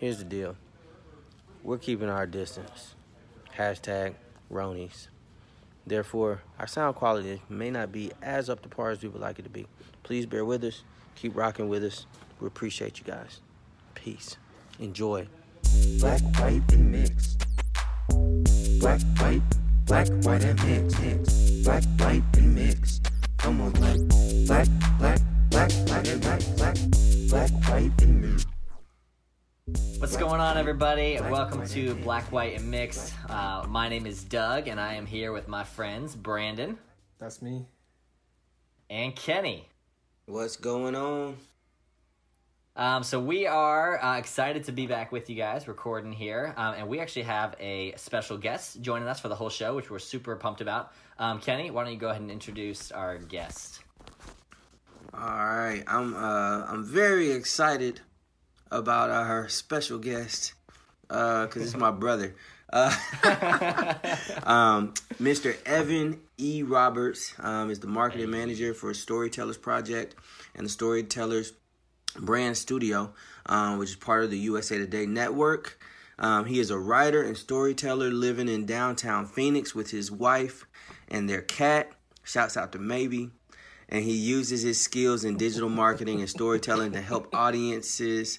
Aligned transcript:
here's 0.00 0.16
the 0.18 0.24
deal. 0.24 0.56
We're 1.62 1.78
keeping 1.78 2.08
our 2.08 2.26
distance. 2.26 2.94
Hashtag 3.56 4.14
Ronies. 4.50 5.08
Therefore, 5.86 6.40
our 6.58 6.66
sound 6.66 6.96
quality 6.96 7.42
may 7.50 7.70
not 7.70 7.92
be 7.92 8.10
as 8.22 8.48
up 8.48 8.62
to 8.62 8.68
par 8.68 8.90
as 8.90 9.02
we 9.02 9.10
would 9.10 9.20
like 9.20 9.38
it 9.38 9.42
to 9.42 9.50
be. 9.50 9.66
Please 10.02 10.24
bear 10.24 10.44
with 10.44 10.64
us. 10.64 10.82
Keep 11.16 11.36
rocking 11.36 11.68
with 11.68 11.84
us. 11.84 12.06
We 12.40 12.46
appreciate 12.46 12.98
you 12.98 13.04
guys. 13.04 13.40
Peace. 13.94 14.38
Enjoy. 14.78 15.28
Black, 15.98 16.22
white, 16.38 16.62
and 16.72 16.90
mixed. 16.90 17.46
Black, 18.80 19.00
white, 19.18 19.42
black, 19.84 20.08
white, 20.22 20.44
and 20.44 20.62
mixed. 20.98 21.64
Black, 21.64 21.84
white, 21.98 22.22
and 22.38 22.54
mixed. 22.54 23.10
Come 23.36 23.60
on, 23.60 23.72
black, 23.72 23.98
black, 24.46 24.68
black, 24.98 25.20
black, 25.50 25.70
black, 25.86 26.08
and 26.08 26.20
black, 26.22 26.42
black, 26.56 26.76
black, 27.28 27.50
white, 27.68 28.02
and 28.02 28.20
mixed. 28.22 28.49
What's 30.00 30.16
going 30.16 30.40
on, 30.40 30.56
everybody? 30.56 31.20
Welcome 31.20 31.66
to 31.66 31.94
Black, 31.96 32.32
White, 32.32 32.56
and 32.56 32.70
Mixed. 32.70 33.12
Uh, 33.28 33.66
my 33.68 33.86
name 33.86 34.06
is 34.06 34.24
Doug, 34.24 34.66
and 34.66 34.80
I 34.80 34.94
am 34.94 35.04
here 35.04 35.30
with 35.30 35.46
my 35.46 35.62
friends 35.62 36.16
Brandon 36.16 36.78
That's 37.18 37.42
me. 37.42 37.66
and 38.88 39.14
Kenny. 39.14 39.68
What's 40.24 40.56
going 40.56 40.96
on? 40.96 41.36
Um, 42.76 43.02
so 43.02 43.20
we 43.20 43.46
are 43.46 44.02
uh, 44.02 44.16
excited 44.16 44.64
to 44.64 44.72
be 44.72 44.86
back 44.86 45.12
with 45.12 45.28
you 45.28 45.36
guys 45.36 45.68
recording 45.68 46.12
here, 46.12 46.54
um, 46.56 46.76
and 46.78 46.88
we 46.88 46.98
actually 46.98 47.24
have 47.24 47.54
a 47.60 47.92
special 47.96 48.38
guest 48.38 48.80
joining 48.80 49.06
us 49.06 49.20
for 49.20 49.28
the 49.28 49.36
whole 49.36 49.50
show, 49.50 49.76
which 49.76 49.90
we're 49.90 49.98
super 49.98 50.34
pumped 50.34 50.62
about. 50.62 50.94
Um, 51.18 51.40
Kenny, 51.40 51.70
why 51.70 51.84
don't 51.84 51.92
you 51.92 51.98
go 51.98 52.08
ahead 52.08 52.22
and 52.22 52.30
introduce 52.30 52.90
our 52.90 53.18
guest? 53.18 53.80
All 55.12 55.20
right, 55.20 55.84
I'm 55.86 56.14
uh 56.14 56.64
I'm 56.66 56.84
very 56.84 57.32
excited 57.32 58.00
about 58.70 59.10
our 59.10 59.48
special 59.48 59.98
guest 59.98 60.54
uh 61.08 61.46
cuz 61.48 61.62
it's 61.62 61.76
my 61.76 61.90
brother. 61.90 62.34
Uh 62.72 62.94
um 64.44 64.94
Mr. 65.20 65.56
Evan 65.66 66.20
E 66.38 66.62
Roberts 66.62 67.34
um 67.40 67.68
is 67.68 67.80
the 67.80 67.88
marketing 67.88 68.30
manager 68.30 68.72
for 68.74 68.94
Storytellers 68.94 69.56
Project 69.56 70.14
and 70.54 70.64
the 70.66 70.70
Storytellers 70.70 71.52
Brand 72.16 72.56
Studio, 72.56 73.12
um, 73.46 73.78
which 73.78 73.90
is 73.90 73.96
part 73.96 74.24
of 74.24 74.30
the 74.30 74.38
USA 74.38 74.78
Today 74.78 75.06
network. 75.06 75.78
Um, 76.18 76.44
he 76.44 76.60
is 76.60 76.70
a 76.70 76.78
writer 76.78 77.22
and 77.22 77.36
storyteller 77.36 78.10
living 78.10 78.48
in 78.48 78.66
downtown 78.66 79.26
Phoenix 79.26 79.74
with 79.74 79.90
his 79.90 80.10
wife 80.10 80.66
and 81.08 81.28
their 81.28 81.40
cat. 81.40 81.92
Shouts 82.22 82.56
out 82.56 82.72
to 82.72 82.78
Maybe 82.78 83.30
and 83.90 84.04
he 84.04 84.12
uses 84.12 84.62
his 84.62 84.80
skills 84.80 85.24
in 85.24 85.36
digital 85.36 85.68
marketing 85.68 86.20
and 86.20 86.30
storytelling 86.30 86.92
to 86.92 87.00
help 87.00 87.34
audiences. 87.34 88.38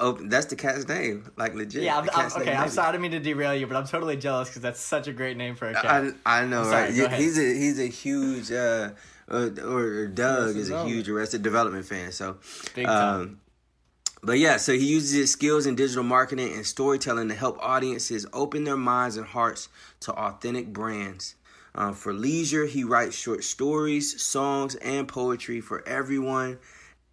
Open. 0.00 0.28
That's 0.28 0.46
the 0.46 0.54
cat's 0.54 0.86
name, 0.86 1.28
like 1.36 1.54
legit. 1.54 1.82
Yeah, 1.82 1.98
I'm, 1.98 2.08
I'm, 2.14 2.32
okay. 2.40 2.54
I'm 2.54 2.68
sorry, 2.68 2.88
I 2.88 2.92
didn't 2.92 3.02
mean 3.02 3.10
to 3.10 3.18
derail 3.18 3.54
you, 3.54 3.66
but 3.66 3.76
I'm 3.76 3.86
totally 3.86 4.16
jealous 4.16 4.48
because 4.48 4.62
that's 4.62 4.80
such 4.80 5.08
a 5.08 5.12
great 5.12 5.36
name 5.36 5.56
for 5.56 5.68
a 5.68 5.74
cat. 5.74 6.14
I, 6.24 6.42
I 6.42 6.46
know, 6.46 6.62
sorry, 6.62 6.92
right? 6.92 6.98
ahead. 7.00 7.20
he's 7.20 7.36
a 7.36 7.42
he's 7.42 7.80
a 7.80 7.88
huge, 7.88 8.52
uh, 8.52 8.90
uh, 9.28 9.50
or 9.66 10.06
Doug 10.06 10.56
is 10.56 10.70
a 10.70 10.84
huge 10.86 11.08
Arrested 11.08 11.42
Development 11.42 11.84
fan. 11.84 12.12
So, 12.12 12.36
Big 12.76 12.86
time. 12.86 13.20
um, 13.20 13.40
but 14.22 14.38
yeah, 14.38 14.56
so 14.56 14.72
he 14.72 14.86
uses 14.86 15.10
his 15.12 15.32
skills 15.32 15.66
in 15.66 15.74
digital 15.74 16.04
marketing 16.04 16.52
and 16.52 16.64
storytelling 16.64 17.28
to 17.28 17.34
help 17.34 17.58
audiences 17.60 18.24
open 18.32 18.62
their 18.62 18.76
minds 18.76 19.16
and 19.16 19.26
hearts 19.26 19.68
to 20.00 20.12
authentic 20.12 20.72
brands. 20.72 21.34
Um, 21.78 21.94
for 21.94 22.12
leisure, 22.12 22.66
he 22.66 22.82
writes 22.82 23.14
short 23.16 23.44
stories, 23.44 24.20
songs, 24.20 24.74
and 24.74 25.06
poetry 25.06 25.60
for 25.60 25.86
everyone 25.86 26.58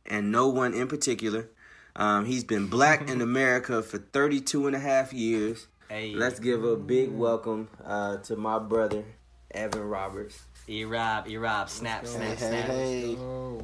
and 0.07 0.31
no 0.31 0.47
one 0.47 0.73
in 0.73 0.87
particular. 0.87 1.47
Um, 1.95 2.25
he's 2.25 2.43
been 2.43 2.65
black 2.65 3.07
in 3.07 3.21
America 3.31 3.83
for 3.83 3.99
32 3.99 4.65
and 4.65 4.75
a 4.75 4.79
half 4.79 5.13
years. 5.13 5.67
Hey. 5.87 6.15
Let's 6.15 6.39
give 6.39 6.63
a 6.63 6.75
big 6.75 7.11
welcome 7.11 7.69
uh, 7.85 8.17
to 8.17 8.35
my 8.35 8.57
brother, 8.57 9.03
Evan 9.51 9.83
Roberts. 9.83 10.43
E 10.67 10.83
Rob, 10.83 11.27
E 11.29 11.37
Rob, 11.37 11.69
snap, 11.69 12.01
go. 12.03 12.09
snap, 12.09 12.27
Hey, 12.29 12.35
snap. 12.37 12.65
hey, 12.65 13.15
Oh, 13.19 13.61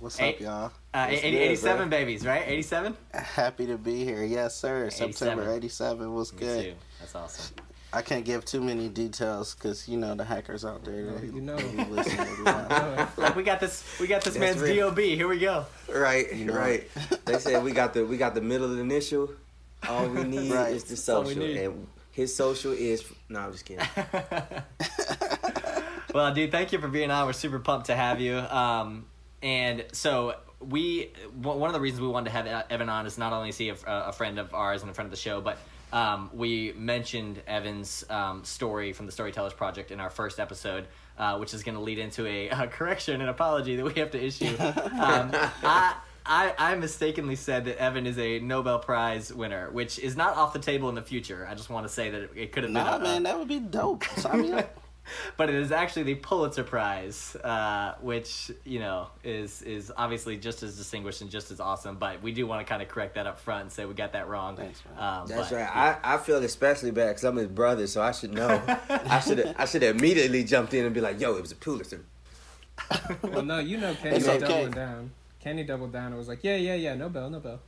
what's 0.00 0.16
Hey. 0.16 0.30
up, 0.30 0.40
y'all? 0.40 0.72
Uh, 0.94 1.08
What's 1.08 1.22
80, 1.22 1.30
good, 1.36 1.42
87 1.42 1.76
bro? 1.76 1.98
babies, 1.98 2.24
right? 2.24 2.42
87? 2.46 2.96
Happy 3.12 3.66
to 3.66 3.76
be 3.76 4.02
here. 4.06 4.24
Yes, 4.24 4.56
sir. 4.56 4.86
87. 4.86 5.12
September 5.12 5.52
87 5.52 6.14
was 6.14 6.32
Me 6.32 6.38
good. 6.38 6.64
too. 6.64 6.74
That's 6.98 7.14
awesome. 7.14 7.56
I 7.92 8.02
can't 8.02 8.24
give 8.24 8.44
too 8.44 8.60
many 8.60 8.88
details 8.88 9.54
because, 9.54 9.88
you 9.88 9.96
know, 9.96 10.14
the 10.14 10.24
hackers 10.24 10.64
out 10.64 10.84
there. 10.84 10.96
You 11.24 11.40
know. 11.40 11.56
they 11.56 11.84
listen. 11.90 12.18
Like 13.16 13.36
we 13.36 13.42
got 13.42 13.60
this, 13.60 13.84
we 14.00 14.06
got 14.06 14.22
this 14.22 14.34
That's 14.34 14.58
man's 14.58 14.60
real. 14.60 14.90
DOB. 14.90 14.98
Here 14.98 15.28
we 15.28 15.38
go. 15.38 15.64
Right, 15.92 16.34
know. 16.36 16.52
right. 16.54 16.88
They 17.24 17.38
said 17.38 17.62
we 17.64 17.72
got 17.72 17.94
the 17.94 18.04
we 18.04 18.16
got 18.16 18.34
the 18.34 18.40
middle 18.42 18.78
initial. 18.78 19.30
All 19.88 20.08
we 20.08 20.24
need 20.36 20.52
Right. 20.52 20.72
is 20.74 20.84
the 20.84 20.96
social, 20.96 21.42
and 21.42 21.86
his 22.12 22.34
social 22.34 22.72
is. 22.72 23.04
No, 23.28 23.40
I'm 23.40 23.52
just 23.52 23.64
kidding. 23.64 23.86
well, 26.14 26.32
dude, 26.34 26.50
thank 26.50 26.72
you 26.72 26.78
for 26.80 26.88
being 26.88 27.10
on. 27.10 27.26
We're 27.26 27.32
super 27.32 27.58
pumped 27.58 27.86
to 27.86 27.96
have 27.96 28.20
you. 28.20 28.36
Um, 28.38 29.06
and 29.42 29.84
so 29.92 30.34
we, 30.60 31.12
one 31.40 31.58
one 31.60 31.68
of 31.68 31.74
the 31.74 31.80
reasons 31.80 32.00
we 32.02 32.08
wanted 32.08 32.30
to 32.30 32.36
have 32.36 32.66
Evan 32.70 32.88
on 32.88 33.06
is 33.06 33.16
not 33.18 33.32
only 33.32 33.50
is 33.50 33.58
he 33.58 33.68
a, 33.70 33.76
a 33.86 34.12
friend 34.12 34.38
of 34.38 34.52
ours 34.54 34.82
and 34.82 34.90
a 34.90 34.94
friend 34.94 35.06
of 35.06 35.10
the 35.10 35.16
show, 35.20 35.40
but 35.40 35.58
um, 35.92 36.30
we 36.32 36.72
mentioned 36.76 37.42
Evan's 37.46 38.04
um, 38.10 38.44
story 38.44 38.92
from 38.92 39.06
the 39.06 39.12
Storytellers 39.12 39.52
Project 39.52 39.90
in 39.90 40.00
our 40.00 40.10
first 40.10 40.40
episode. 40.40 40.86
Uh, 41.18 41.38
which 41.38 41.54
is 41.54 41.62
going 41.62 41.74
to 41.74 41.80
lead 41.80 41.98
into 41.98 42.26
a, 42.26 42.50
a 42.50 42.66
correction 42.66 43.22
and 43.22 43.30
apology 43.30 43.74
that 43.74 43.82
we 43.86 43.94
have 43.94 44.10
to 44.10 44.22
issue. 44.22 44.54
Um, 44.60 45.30
I, 45.62 45.94
I, 46.26 46.54
I 46.58 46.74
mistakenly 46.74 47.36
said 47.36 47.64
that 47.66 47.78
Evan 47.78 48.06
is 48.06 48.18
a 48.18 48.40
Nobel 48.40 48.78
Prize 48.78 49.32
winner, 49.32 49.70
which 49.70 49.98
is 49.98 50.16
not 50.16 50.36
off 50.36 50.52
the 50.52 50.58
table 50.58 50.88
in 50.88 50.94
the 50.94 51.02
future. 51.02 51.46
I 51.48 51.54
just 51.54 51.70
want 51.70 51.86
to 51.86 51.92
say 51.92 52.10
that 52.10 52.22
it, 52.22 52.30
it 52.34 52.52
could 52.52 52.64
have 52.64 52.72
been. 52.72 52.84
Nah, 52.84 52.96
a, 52.96 53.00
man, 53.00 53.22
that 53.22 53.38
would 53.38 53.48
be 53.48 53.60
dope. 53.60 54.04
Sign 54.16 54.42
me 54.42 54.52
up. 54.52 54.78
but 55.36 55.48
it 55.48 55.54
is 55.54 55.72
actually 55.72 56.04
the 56.04 56.14
Pulitzer 56.16 56.64
Prize, 56.64 57.36
uh, 57.36 57.94
which 58.00 58.50
you 58.64 58.78
know 58.78 59.08
is 59.24 59.62
is 59.62 59.92
obviously 59.96 60.36
just 60.36 60.62
as 60.62 60.76
distinguished 60.76 61.20
and 61.20 61.30
just 61.30 61.50
as 61.50 61.60
awesome. 61.60 61.96
But 61.96 62.22
we 62.22 62.32
do 62.32 62.46
want 62.46 62.66
to 62.66 62.68
kind 62.68 62.82
of 62.82 62.88
correct 62.88 63.14
that 63.14 63.26
up 63.26 63.38
front 63.38 63.62
and 63.62 63.72
say 63.72 63.84
we 63.84 63.94
got 63.94 64.12
that 64.12 64.28
wrong. 64.28 64.56
Thanks. 64.56 64.82
Um, 64.98 65.26
That's 65.26 65.50
but, 65.50 65.56
right. 65.56 65.76
I, 66.04 66.14
I 66.14 66.18
feel 66.18 66.36
especially 66.38 66.90
bad 66.90 67.08
because 67.08 67.24
I'm 67.24 67.36
his 67.36 67.48
brother, 67.48 67.86
so 67.86 68.02
I 68.02 68.12
should 68.12 68.32
know. 68.32 68.62
I 68.88 69.20
should 69.20 69.54
I 69.58 69.64
should 69.64 69.82
have 69.82 69.96
immediately 69.96 70.44
jumped 70.44 70.74
in 70.74 70.84
and 70.84 70.94
be 70.94 71.00
like, 71.00 71.20
"Yo, 71.20 71.36
it 71.36 71.42
was 71.42 71.52
a 71.52 71.56
Pulitzer." 71.56 72.04
well, 73.22 73.42
no, 73.42 73.58
you 73.58 73.78
know 73.78 73.94
Kenny 74.02 74.16
It's 74.16 74.28
okay. 74.28 74.38
doubling 74.38 74.70
down. 74.72 75.10
Kenny 75.40 75.62
doubled 75.62 75.92
down 75.92 76.06
and 76.06 76.16
was 76.16 76.28
like, 76.28 76.42
yeah, 76.42 76.56
yeah, 76.56 76.74
yeah, 76.74 76.94
no 76.94 77.08
bell, 77.08 77.30
no 77.30 77.38
bell. 77.38 77.60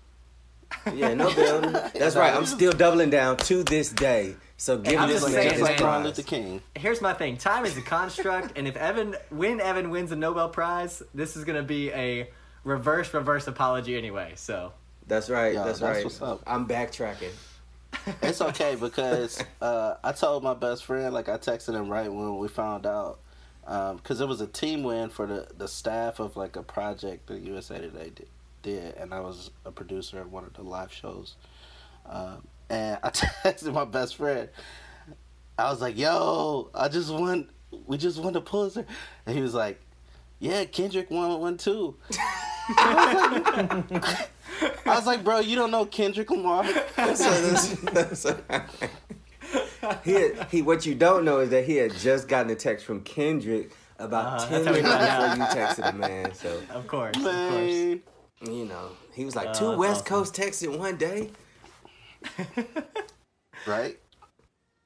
Yeah, 0.95 1.15
no 1.15 1.35
bill. 1.35 1.61
That's 1.61 2.17
right. 2.17 2.35
I'm 2.35 2.47
still 2.47 2.73
doubling 2.73 3.11
down 3.11 3.37
to 3.39 3.63
this 3.63 3.91
day. 3.91 4.37
So 4.57 4.77
give 4.79 4.99
I'm 4.99 5.09
this 5.09 5.23
just 5.23 5.33
man 5.33 5.43
saying, 5.43 5.51
his 5.53 5.61
Just 5.61 5.71
like. 5.71 5.81
Martin 5.81 6.03
prize. 6.03 6.19
Luther 6.19 6.29
King. 6.29 6.63
Here's 6.77 7.01
my 7.01 7.13
thing: 7.15 7.37
time 7.37 7.65
is 7.65 7.77
a 7.77 7.83
construct, 7.83 8.59
and 8.59 8.67
if 8.67 8.77
Evan 8.77 9.15
when 9.31 9.61
Evan 9.61 9.91
wins 9.91 10.11
a 10.13 10.17
Nobel 10.17 10.49
Prize, 10.49 11.03
this 11.15 11.37
is 11.37 11.45
going 11.45 11.57
to 11.57 11.63
be 11.63 11.91
a 11.93 12.29
reverse 12.65 13.13
reverse 13.15 13.47
apology 13.47 13.97
anyway. 13.97 14.33
So 14.37 14.73
That's 15.07 15.31
right. 15.31 15.55
Yeah, 15.55 15.65
that's, 15.65 15.81
that's 15.81 15.97
right. 15.97 16.05
what's 16.05 16.21
up. 16.23 16.43
I'm 16.47 16.67
backtracking. 16.67 17.33
It's 18.23 18.41
okay 18.41 18.77
because 18.79 19.43
uh, 19.63 19.95
I 20.03 20.13
told 20.13 20.43
my 20.43 20.55
best 20.55 20.85
friend, 20.85 21.15
like 21.15 21.29
I 21.29 21.39
texted 21.39 21.75
him 21.75 21.89
right 21.89 22.13
when 22.13 22.37
we 22.39 22.49
found 22.49 22.85
out, 22.85 23.21
because 23.65 24.21
it 24.21 24.29
was 24.29 24.41
a 24.41 24.47
team 24.47 24.83
win 24.83 25.09
for 25.09 25.27
the, 25.27 25.47
the 25.57 25.69
staff 25.69 26.19
of 26.21 26.37
like 26.37 26.57
a 26.57 26.63
project 26.63 27.29
that 27.29 27.41
USA 27.43 27.79
Today 27.79 28.11
did, 28.15 28.29
did, 28.63 28.97
and 28.97 29.13
I 29.13 29.21
was 29.21 29.51
a 29.65 29.71
producer 29.71 30.19
at 30.19 30.29
one 30.29 30.45
of 30.45 30.53
the 30.55 30.63
live 30.63 30.93
shows. 30.93 31.37
Um, 32.07 32.47
and 32.71 32.99
I 33.03 33.11
texted 33.11 33.73
my 33.73 33.85
best 33.85 34.17
friend. 34.17 34.49
I 35.59 35.71
was 35.71 35.81
like, 35.81 35.99
"Yo, 35.99 36.71
I 36.75 36.89
just 36.89 37.13
won. 37.13 37.51
We 37.87 37.99
just 37.99 38.19
won 38.19 38.33
the 38.33 38.41
Pulitzer," 38.41 38.87
and 39.27 39.37
he 39.37 39.43
was 39.43 39.55
like, 39.55 39.81
"Yeah, 40.39 40.65
Kendrick 40.65 41.11
won 41.11 41.41
one 41.41 41.57
too." 41.57 41.97
I 42.79 43.81
was 43.91 43.91
like, 43.91 44.31
I 44.87 44.95
was 44.97 45.07
like, 45.07 45.25
"Bro, 45.25 45.41
you 45.41 45.57
don't 45.57 45.71
know 45.71 45.85
Kendrick 45.87 46.31
Lamar." 46.31 46.65
so 46.97 47.03
that's, 47.05 47.69
that's 47.93 48.27
he, 50.05 50.13
had, 50.13 50.49
he 50.51 50.63
what 50.63 50.87
you 50.87 50.95
don't 50.95 51.25
know 51.25 51.41
is 51.41 51.51
that 51.51 51.65
he 51.65 51.77
had 51.77 51.95
just 51.97 52.29
gotten 52.29 52.51
a 52.51 52.55
text 52.55 52.85
from 52.85 53.01
Kendrick 53.03 53.73
about 53.99 54.43
Uh-huh, 54.43 54.49
ten 54.49 54.65
that's 54.65 54.67
how 54.67 54.73
we 54.75 54.83
minutes 54.83 55.17
before 55.17 55.59
you 55.59 55.67
texted 55.67 55.93
the 55.93 55.99
man. 55.99 56.35
So 56.35 56.61
of 56.71 56.87
course, 56.87 57.17
of 57.17 57.23
course. 57.23 57.99
Man. 58.43 58.55
you 58.55 58.65
know 58.65 58.91
he 59.15 59.25
was 59.25 59.35
like 59.37 59.49
Oh, 59.49 59.53
two 59.55 59.67
that's 59.67 59.79
West 59.79 59.93
awesome. 60.03 60.05
Coast 60.07 60.35
texts 60.35 60.63
in 60.63 60.79
one 60.79 60.97
day. 60.97 61.31
Right? 63.67 63.99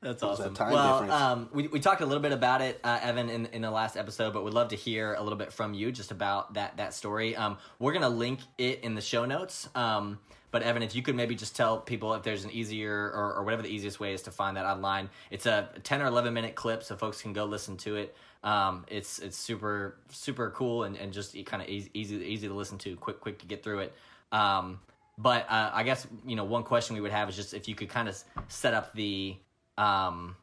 That's 0.01 0.21
What 0.23 0.31
was 0.31 0.39
that 0.39 0.45
awesome. 0.45 0.55
time 0.55 0.73
well, 0.73 1.01
difference? 1.03 1.23
um, 1.23 1.49
we, 1.53 1.69
we 1.69 1.79
talked 1.79 2.01
a 2.01 2.07
little 2.07 2.23
bit 2.23 2.33
about 2.33 2.61
it, 2.63 2.81
uh, 2.83 2.99
Evan, 3.03 3.29
in, 3.29 3.47
in 3.47 3.63
the 3.63 3.71
last 3.71 3.97
episode, 3.97 4.33
but 4.33 4.43
we'd 4.45 4.55
love 4.55 4.69
to 4.69 4.77
hear 4.77 5.15
a 5.15 5.23
little 5.23 5.39
bit 5.39 5.53
from 5.53 5.75
you 5.75 5.93
just 5.93 6.11
about 6.11 6.55
that 6.55 6.77
that 6.79 6.93
story. 6.95 7.37
Um, 7.37 7.59
we're 7.79 7.93
gonna 7.93 8.09
link 8.09 8.41
it 8.59 8.81
in 8.83 8.95
the 8.97 9.01
show 9.01 9.25
notes. 9.27 9.69
Um, 9.77 10.19
but 10.53 10.63
Evan, 10.63 10.83
if 10.83 10.95
you 10.95 11.03
could 11.03 11.17
maybe 11.17 11.35
just 11.35 11.57
tell 11.57 11.79
people 11.79 12.15
if 12.15 12.23
there's 12.23 12.45
an 12.45 12.51
easier 12.53 13.11
or, 13.15 13.35
or 13.35 13.43
whatever 13.43 13.63
the 13.63 13.71
easiest 13.71 13.99
way 13.99 14.13
is 14.13 14.23
to 14.23 14.31
find 14.31 14.57
that 14.57 14.67
online. 14.67 15.11
It's 15.31 15.47
a 15.47 15.69
ten 15.83 16.01
or 16.01 16.07
eleven 16.07 16.33
minute 16.33 16.55
clip, 16.55 16.85
so 16.85 16.95
folks 16.95 17.21
can 17.21 17.33
go 17.33 17.45
listen 17.45 17.77
to 17.79 17.97
it. 17.97 18.15
Um, 18.45 18.85
it's 18.89 19.19
it's 19.19 19.37
super 19.37 19.97
super 20.11 20.51
cool 20.51 20.85
and, 20.85 20.97
and 20.97 21.13
just 21.13 21.35
kind 21.47 21.63
of 21.63 21.69
easy, 21.69 21.91
easy 21.95 22.17
easy 22.17 22.49
to 22.49 22.55
listen 22.55 22.79
to, 22.79 22.95
quick 22.97 23.19
quick 23.19 23.39
to 23.41 23.47
get 23.47 23.65
through 23.65 23.81
it. 23.81 23.95
Um, 24.31 24.79
but 25.19 25.51
uh, 25.51 25.71
I 25.73 25.83
guess 25.83 26.07
you 26.27 26.37
know 26.37 26.45
one 26.45 26.63
question 26.63 26.95
we 26.95 27.01
would 27.01 27.13
have 27.13 27.29
is 27.29 27.37
just 27.37 27.55
if 27.55 27.67
you 27.67 27.75
could 27.75 27.89
kind 27.89 28.09
of 28.09 28.23
set 28.49 28.75
up 28.75 28.95
the 28.95 29.37
um, 29.79 30.37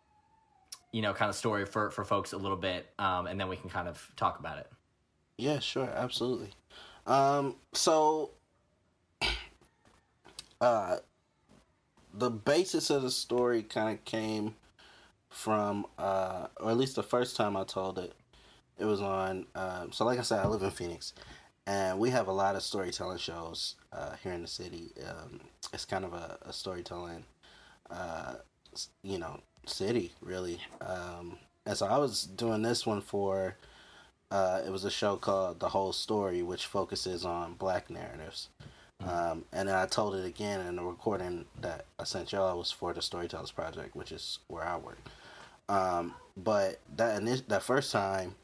you 0.92 1.04
know 1.04 1.14
kind 1.14 1.30
of 1.30 1.36
story 1.36 1.66
for 1.66 1.92
for 1.92 2.04
folks 2.04 2.34
a 2.34 2.38
little 2.38 2.58
bit, 2.58 2.90
um, 2.98 3.28
and 3.28 3.40
then 3.40 3.48
we 3.48 3.58
can 3.58 3.70
kind 3.70 3.88
of 3.88 4.12
talk 4.16 4.40
about 4.40 4.58
it. 4.58 4.68
Yeah, 5.38 5.60
sure, 5.60 5.90
absolutely. 5.96 6.50
Um, 7.08 7.56
so, 7.74 8.32
uh, 10.62 10.98
the 12.14 12.30
basis 12.30 12.90
of 12.90 13.04
the 13.04 13.12
story 13.12 13.64
kind 13.64 13.98
of 13.98 14.04
came 14.06 14.56
from, 15.30 15.86
uh, 15.98 16.48
or 16.60 16.72
at 16.72 16.78
least 16.78 16.96
the 16.96 17.04
first 17.04 17.36
time 17.36 17.56
I 17.56 17.64
told 17.64 18.00
it, 18.00 18.14
it 18.78 18.86
was 18.86 19.02
on. 19.02 19.46
Um, 19.56 19.92
so, 19.92 20.06
like 20.06 20.20
I 20.20 20.24
said, 20.24 20.40
I 20.40 20.48
live 20.48 20.64
in 20.64 20.72
Phoenix, 20.72 21.14
and 21.68 22.00
we 22.00 22.10
have 22.10 22.28
a 22.28 22.34
lot 22.34 22.56
of 22.56 22.64
storytelling 22.64 23.20
shows 23.20 23.76
uh, 23.94 24.16
here 24.24 24.34
in 24.34 24.42
the 24.42 24.48
city. 24.48 24.92
Um, 25.08 25.42
it's 25.74 25.86
kind 25.86 26.06
of 26.06 26.14
a, 26.14 26.38
a 26.42 26.54
storytelling, 26.54 27.24
uh, 27.90 28.36
you 29.04 29.18
know, 29.18 29.40
city 29.66 30.14
really. 30.22 30.60
Um, 30.82 31.38
and 31.66 31.78
so 31.78 31.86
I 31.86 31.98
was 31.98 32.24
doing 32.24 32.62
this 32.62 32.86
one 32.86 33.02
for 33.02 33.56
uh, 34.32 34.62
it 34.66 34.72
was 34.72 34.86
a 34.86 34.92
show 34.92 35.16
called 35.18 35.60
The 35.60 35.70
Whole 35.70 35.94
Story, 35.94 36.42
which 36.42 36.66
focuses 36.66 37.26
on 37.26 37.54
black 37.54 37.90
narratives. 37.90 38.50
Um, 39.06 39.46
and 39.54 39.70
then 39.70 39.76
I 39.76 39.86
told 39.86 40.16
it 40.16 40.26
again 40.26 40.66
in 40.66 40.76
the 40.76 40.84
recording 40.84 41.46
that 41.62 41.86
I 42.00 42.04
sent 42.04 42.32
y'all 42.32 42.58
was 42.58 42.72
for 42.72 42.94
the 42.94 43.02
Storytellers 43.02 43.52
Project, 43.52 43.96
which 43.96 44.12
is 44.12 44.40
where 44.48 44.64
I 44.64 44.78
work. 44.78 45.00
Um, 45.70 46.16
but 46.36 46.80
that 46.98 47.22
ini- 47.22 47.48
that 47.48 47.64
first 47.64 47.92
time, 47.92 48.36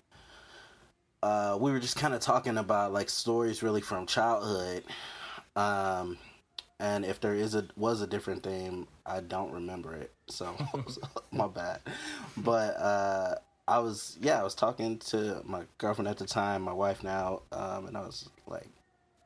uh, 1.23 1.57
we 1.59 1.71
were 1.71 1.79
just 1.79 1.97
kind 1.97 2.13
of 2.13 2.21
talking 2.21 2.57
about 2.57 2.93
like 2.93 3.09
stories 3.09 3.63
really 3.63 3.81
from 3.81 4.05
childhood. 4.05 4.83
Um, 5.55 6.17
and 6.79 7.05
if 7.05 7.19
there 7.19 7.33
is 7.33 7.55
a 7.55 7.65
was 7.75 8.01
a 8.01 8.07
different 8.07 8.43
theme, 8.43 8.87
I 9.05 9.21
don't 9.21 9.51
remember 9.51 9.93
it, 9.95 10.11
so 10.27 10.55
my 11.31 11.47
bad. 11.47 11.79
But 12.37 12.77
uh, 12.77 13.35
I 13.67 13.79
was 13.79 14.17
yeah, 14.21 14.39
I 14.39 14.43
was 14.43 14.55
talking 14.55 14.99
to 14.99 15.41
my 15.45 15.63
girlfriend 15.77 16.07
at 16.07 16.17
the 16.17 16.25
time, 16.27 16.61
my 16.61 16.73
wife 16.73 17.03
now, 17.03 17.41
um, 17.51 17.87
and 17.87 17.97
I 17.97 18.01
was 18.01 18.29
like, 18.47 18.69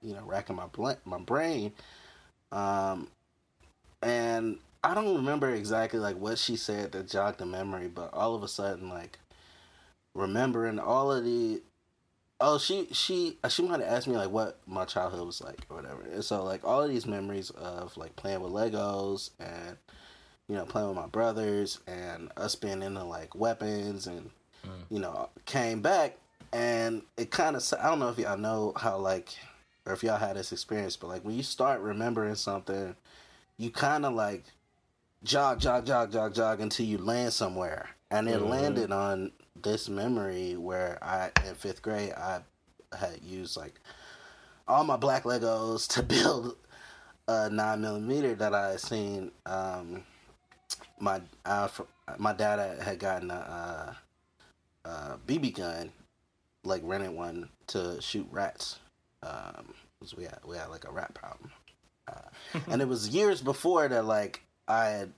you 0.01 0.13
know, 0.13 0.24
racking 0.24 0.56
my 0.56 0.68
bl- 0.68 0.92
my 1.06 1.19
brain, 1.19 1.72
um, 2.51 3.10
and 4.01 4.60
I 4.84 4.94
don't 4.94 5.16
remember 5.16 5.50
exactly 5.50 6.00
like 6.00 6.18
what 6.18 6.38
she 6.38 6.56
said 6.56 6.92
that 6.94 7.07
jogged 7.07 7.40
the 7.40 7.46
memory, 7.46 7.88
but 7.88 8.13
all 8.13 8.36
of 8.36 8.44
a 8.44 8.48
sudden, 8.48 8.90
like 8.90 9.19
remembering 10.13 10.80
all 10.80 11.12
of 11.12 11.24
the 11.24 11.62
Oh, 12.42 12.57
she 12.57 12.88
she 12.94 13.38
she 13.50 13.63
might 13.63 13.81
have 13.81 13.90
asked 13.90 14.07
me 14.07 14.16
like 14.16 14.31
what 14.31 14.60
my 14.66 14.86
childhood 14.86 15.25
was 15.25 15.42
like 15.42 15.66
or 15.69 15.75
whatever. 15.75 16.04
And 16.04 16.24
so 16.24 16.44
like 16.44 16.63
all 16.63 16.81
of 16.81 16.90
these 16.90 17.06
memories 17.06 17.50
of 17.50 17.98
like 17.98 18.16
playing 18.16 18.40
with 18.40 18.54
Legos 18.54 19.31
and 19.40 19.75
you 20.48 20.56
know 20.56 20.63
playing 20.63 20.88
with 20.88 20.96
my 20.96 21.07
brothers 21.07 21.80
and 21.86 22.31
us 22.38 22.56
being 22.56 22.81
into 22.81 23.04
like 23.04 23.36
weapons 23.36 24.07
and 24.07 24.30
you 24.90 25.00
know 25.00 25.30
came 25.46 25.81
back 25.81 26.18
and 26.54 27.01
it 27.18 27.30
kind 27.30 27.57
of 27.57 27.74
I 27.78 27.90
don't 27.90 28.00
know 28.00 28.07
if 28.10 28.18
y'all 28.18 28.38
know 28.38 28.72
how 28.78 28.98
like 28.98 29.36
or 29.89 29.94
if 29.94 30.03
y'all 30.03 30.18
had 30.18 30.36
this 30.36 30.51
experience, 30.51 30.95
but 30.95 31.07
like 31.07 31.25
when 31.25 31.36
you 31.36 31.41
start 31.41 31.81
remembering 31.81 32.36
something, 32.36 32.95
you 33.57 33.71
kind 33.71 34.06
of 34.06 34.13
like 34.13 34.44
jog 35.24 35.59
jog 35.59 35.86
jog 35.86 36.12
jog 36.12 36.33
jog 36.36 36.62
until 36.62 36.86
you 36.86 37.00
land 37.00 37.33
somewhere, 37.33 37.89
and 38.12 38.30
it 38.30 38.39
landed 38.41 38.91
on 38.91 39.31
this 39.59 39.89
memory 39.89 40.56
where 40.56 41.00
I 41.01 41.31
in 41.47 41.56
fifth 41.56 41.81
grade 41.81 42.13
I 42.13 42.41
had 42.95 43.21
used 43.24 43.57
like 43.57 43.80
all 44.68 44.83
my 44.83 44.95
black 44.95 45.24
Legos 45.24 45.88
to 45.95 46.03
build 46.15 46.56
a 47.27 47.50
nine 47.50 47.81
millimeter 47.81 48.36
that 48.36 48.53
I 48.53 48.71
had 48.71 48.80
seen. 48.80 49.31
Um, 49.47 50.03
my 51.00 51.19
uh, 51.45 51.68
my 52.19 52.33
dad 52.33 52.80
had- 52.80 53.00
gotten 53.00 53.31
a, 53.31 53.95
uh 54.86 54.88
uh 54.88 55.18
BB 55.25 55.56
gun, 55.56 55.91
like 56.63 56.81
rented 56.86 57.12
one 57.12 57.50
to 57.68 58.00
shoot 58.01 58.27
rats. 58.31 58.77
Um, 59.24 59.74
we 60.18 60.24
had 60.24 60.39
we 60.45 60.56
had 60.57 60.69
like 60.69 60.86
a 60.88 60.92
rat 60.92 61.13
problem, 61.13 61.51
uh, 62.07 62.60
and 62.69 62.81
it 62.81 62.88
was 62.88 63.10
years 63.10 63.42
before 63.42 63.88
that 63.88 64.06
like 64.06 64.42
I 64.68 64.86
had 64.88 65.13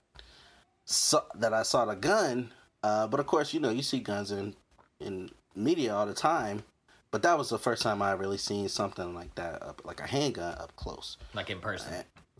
saw 0.85 1.21
that 1.35 1.53
I 1.53 1.63
saw 1.63 1.85
the 1.85 1.95
gun. 1.95 2.51
Uh, 2.83 3.05
but 3.07 3.19
of 3.19 3.27
course, 3.27 3.53
you 3.53 3.59
know, 3.59 3.69
you 3.69 3.83
see 3.83 3.99
guns 3.99 4.31
in 4.31 4.55
in 4.99 5.29
media 5.55 5.93
all 5.93 6.05
the 6.05 6.13
time. 6.13 6.63
But 7.11 7.23
that 7.23 7.37
was 7.37 7.49
the 7.49 7.59
first 7.59 7.83
time 7.83 8.01
I 8.01 8.13
really 8.13 8.37
seen 8.37 8.69
something 8.69 9.13
like 9.13 9.35
that, 9.35 9.61
up, 9.61 9.81
like 9.83 9.99
a 9.99 10.07
handgun 10.07 10.53
up 10.57 10.73
close. 10.77 11.17
Like 11.33 11.49
in 11.49 11.59
person. 11.59 11.91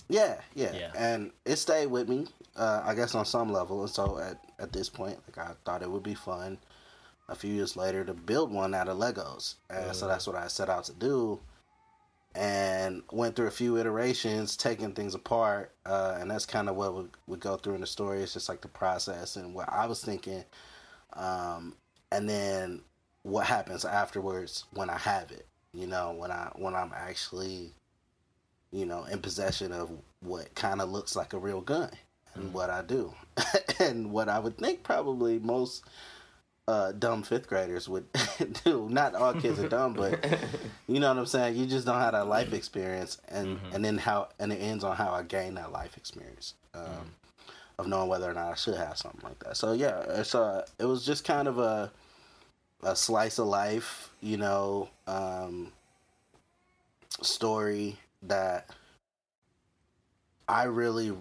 Yeah, 0.08 0.40
yeah, 0.56 0.74
Yeah. 0.74 0.92
and 0.96 1.32
it 1.44 1.58
stayed 1.58 1.88
with 1.88 2.08
me. 2.08 2.28
Uh, 2.56 2.82
I 2.86 2.96
guess 2.96 3.14
on 3.14 3.26
some 3.26 3.52
level, 3.52 3.82
and 3.82 3.90
so 3.90 4.18
at 4.18 4.40
at 4.60 4.72
this 4.74 4.90
point, 4.90 5.20
like 5.28 5.46
I 5.46 5.52
thought 5.66 5.82
it 5.84 5.92
would 5.92 6.04
be 6.04 6.14
fun. 6.16 6.58
A 7.30 7.36
few 7.36 7.54
years 7.54 7.78
later, 7.78 8.04
to 8.04 8.14
build 8.14 8.52
one 8.52 8.74
out 8.74 8.90
of 8.90 8.98
Legos, 8.98 9.56
and 9.70 9.96
so 9.96 10.08
that's 10.08 10.26
what 10.28 10.36
I 10.36 10.48
set 10.48 10.70
out 10.70 10.84
to 10.86 10.94
do. 10.94 11.40
And 12.34 13.04
went 13.12 13.36
through 13.36 13.48
a 13.48 13.52
few 13.52 13.78
iterations, 13.78 14.56
taking 14.56 14.94
things 14.94 15.16
apart, 15.16 15.74
uh, 15.86 16.18
and 16.20 16.32
that's 16.32 16.46
kind 16.46 16.70
of 16.70 16.78
what 16.78 16.96
we, 16.96 17.04
we 17.28 17.38
go 17.38 17.58
through 17.58 17.76
in 17.76 17.82
the 17.82 17.88
story. 17.88 18.22
It's 18.22 18.34
just 18.34 18.48
like 18.48 18.62
the 18.62 18.70
process 18.70 19.36
and 19.36 19.54
what 19.54 19.68
I 19.72 19.86
was 19.86 20.02
thinking, 20.02 20.46
um, 21.14 21.76
and 22.10 22.30
then 22.30 22.82
what 23.24 23.46
happens 23.48 23.84
afterwards 23.84 24.64
when 24.74 24.90
I 24.90 24.98
have 24.98 25.32
it. 25.32 25.46
You 25.74 25.88
know, 25.88 26.14
when 26.18 26.32
I 26.32 26.52
when 26.56 26.74
I'm 26.74 26.94
actually 26.96 27.74
you 28.72 28.86
know, 28.86 29.04
in 29.06 29.20
possession 29.20 29.72
of 29.72 29.92
what 30.22 30.54
kind 30.56 30.82
of 30.82 30.90
looks 30.90 31.16
like 31.16 31.34
a 31.34 31.38
real 31.38 31.62
gun 31.62 31.92
and 32.34 32.54
what 32.54 32.70
I 32.70 32.82
do. 32.82 33.14
and 33.80 34.12
what 34.12 34.30
I 34.30 34.40
would 34.40 34.58
think 34.58 34.84
probably 34.84 35.40
most 35.40 35.84
uh, 36.72 36.92
dumb 36.94 37.22
fifth 37.24 37.48
graders 37.48 37.90
would 37.90 38.06
do. 38.64 38.88
Not 38.90 39.14
all 39.16 39.34
kids 39.34 39.60
are 39.60 39.68
dumb, 39.70 39.94
but 39.94 40.26
you 40.88 41.00
know 41.00 41.10
what 41.10 41.18
I'm 41.20 41.26
saying? 41.26 41.58
You 41.58 41.66
just 41.66 41.86
don't 41.86 42.00
have 42.00 42.14
that 42.14 42.28
life 42.28 42.54
experience 42.54 43.20
and, 43.28 43.60
and 43.74 43.84
then 43.84 43.98
how, 43.98 44.30
and 44.40 44.52
it 44.54 44.58
ends 44.58 44.84
on 44.84 44.96
how 44.96 45.12
I 45.12 45.24
gain 45.24 45.56
that 45.56 45.72
life 45.72 45.98
experience. 45.98 46.54
Um, 46.74 47.16
Of 47.78 47.88
knowing 47.88 48.10
whether 48.10 48.30
or 48.30 48.34
not 48.34 48.52
I 48.52 48.56
should 48.56 48.76
have 48.76 48.98
something 48.98 49.22
like 49.24 49.40
that. 49.40 49.58
So 49.58 49.74
yeah, 49.74 50.02
it's 50.08 50.36
uh, 50.36 50.66
it 50.78 50.86
was 50.86 51.06
just 51.06 51.26
kind 51.26 51.48
of 51.48 51.58
a 51.58 51.92
a 52.84 52.96
slice 52.96 53.40
of 53.40 53.48
life, 53.48 54.12
you 54.22 54.38
know, 54.38 54.90
um, 55.08 55.72
story 57.22 57.98
that 58.24 58.70
I 60.48 60.64
really 60.64 61.14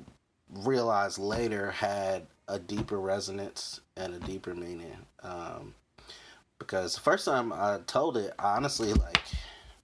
realized 0.52 1.18
later 1.18 1.70
had 1.70 2.26
a 2.48 2.58
deeper 2.58 2.98
resonance 2.98 3.80
and 3.96 4.14
a 4.14 4.18
deeper 4.18 4.54
meaning. 4.54 5.06
Um, 5.22 5.74
because 6.58 6.94
the 6.94 7.00
first 7.00 7.24
time 7.24 7.52
I 7.52 7.80
told 7.86 8.16
it, 8.16 8.32
honestly 8.38 8.92
like, 8.92 9.22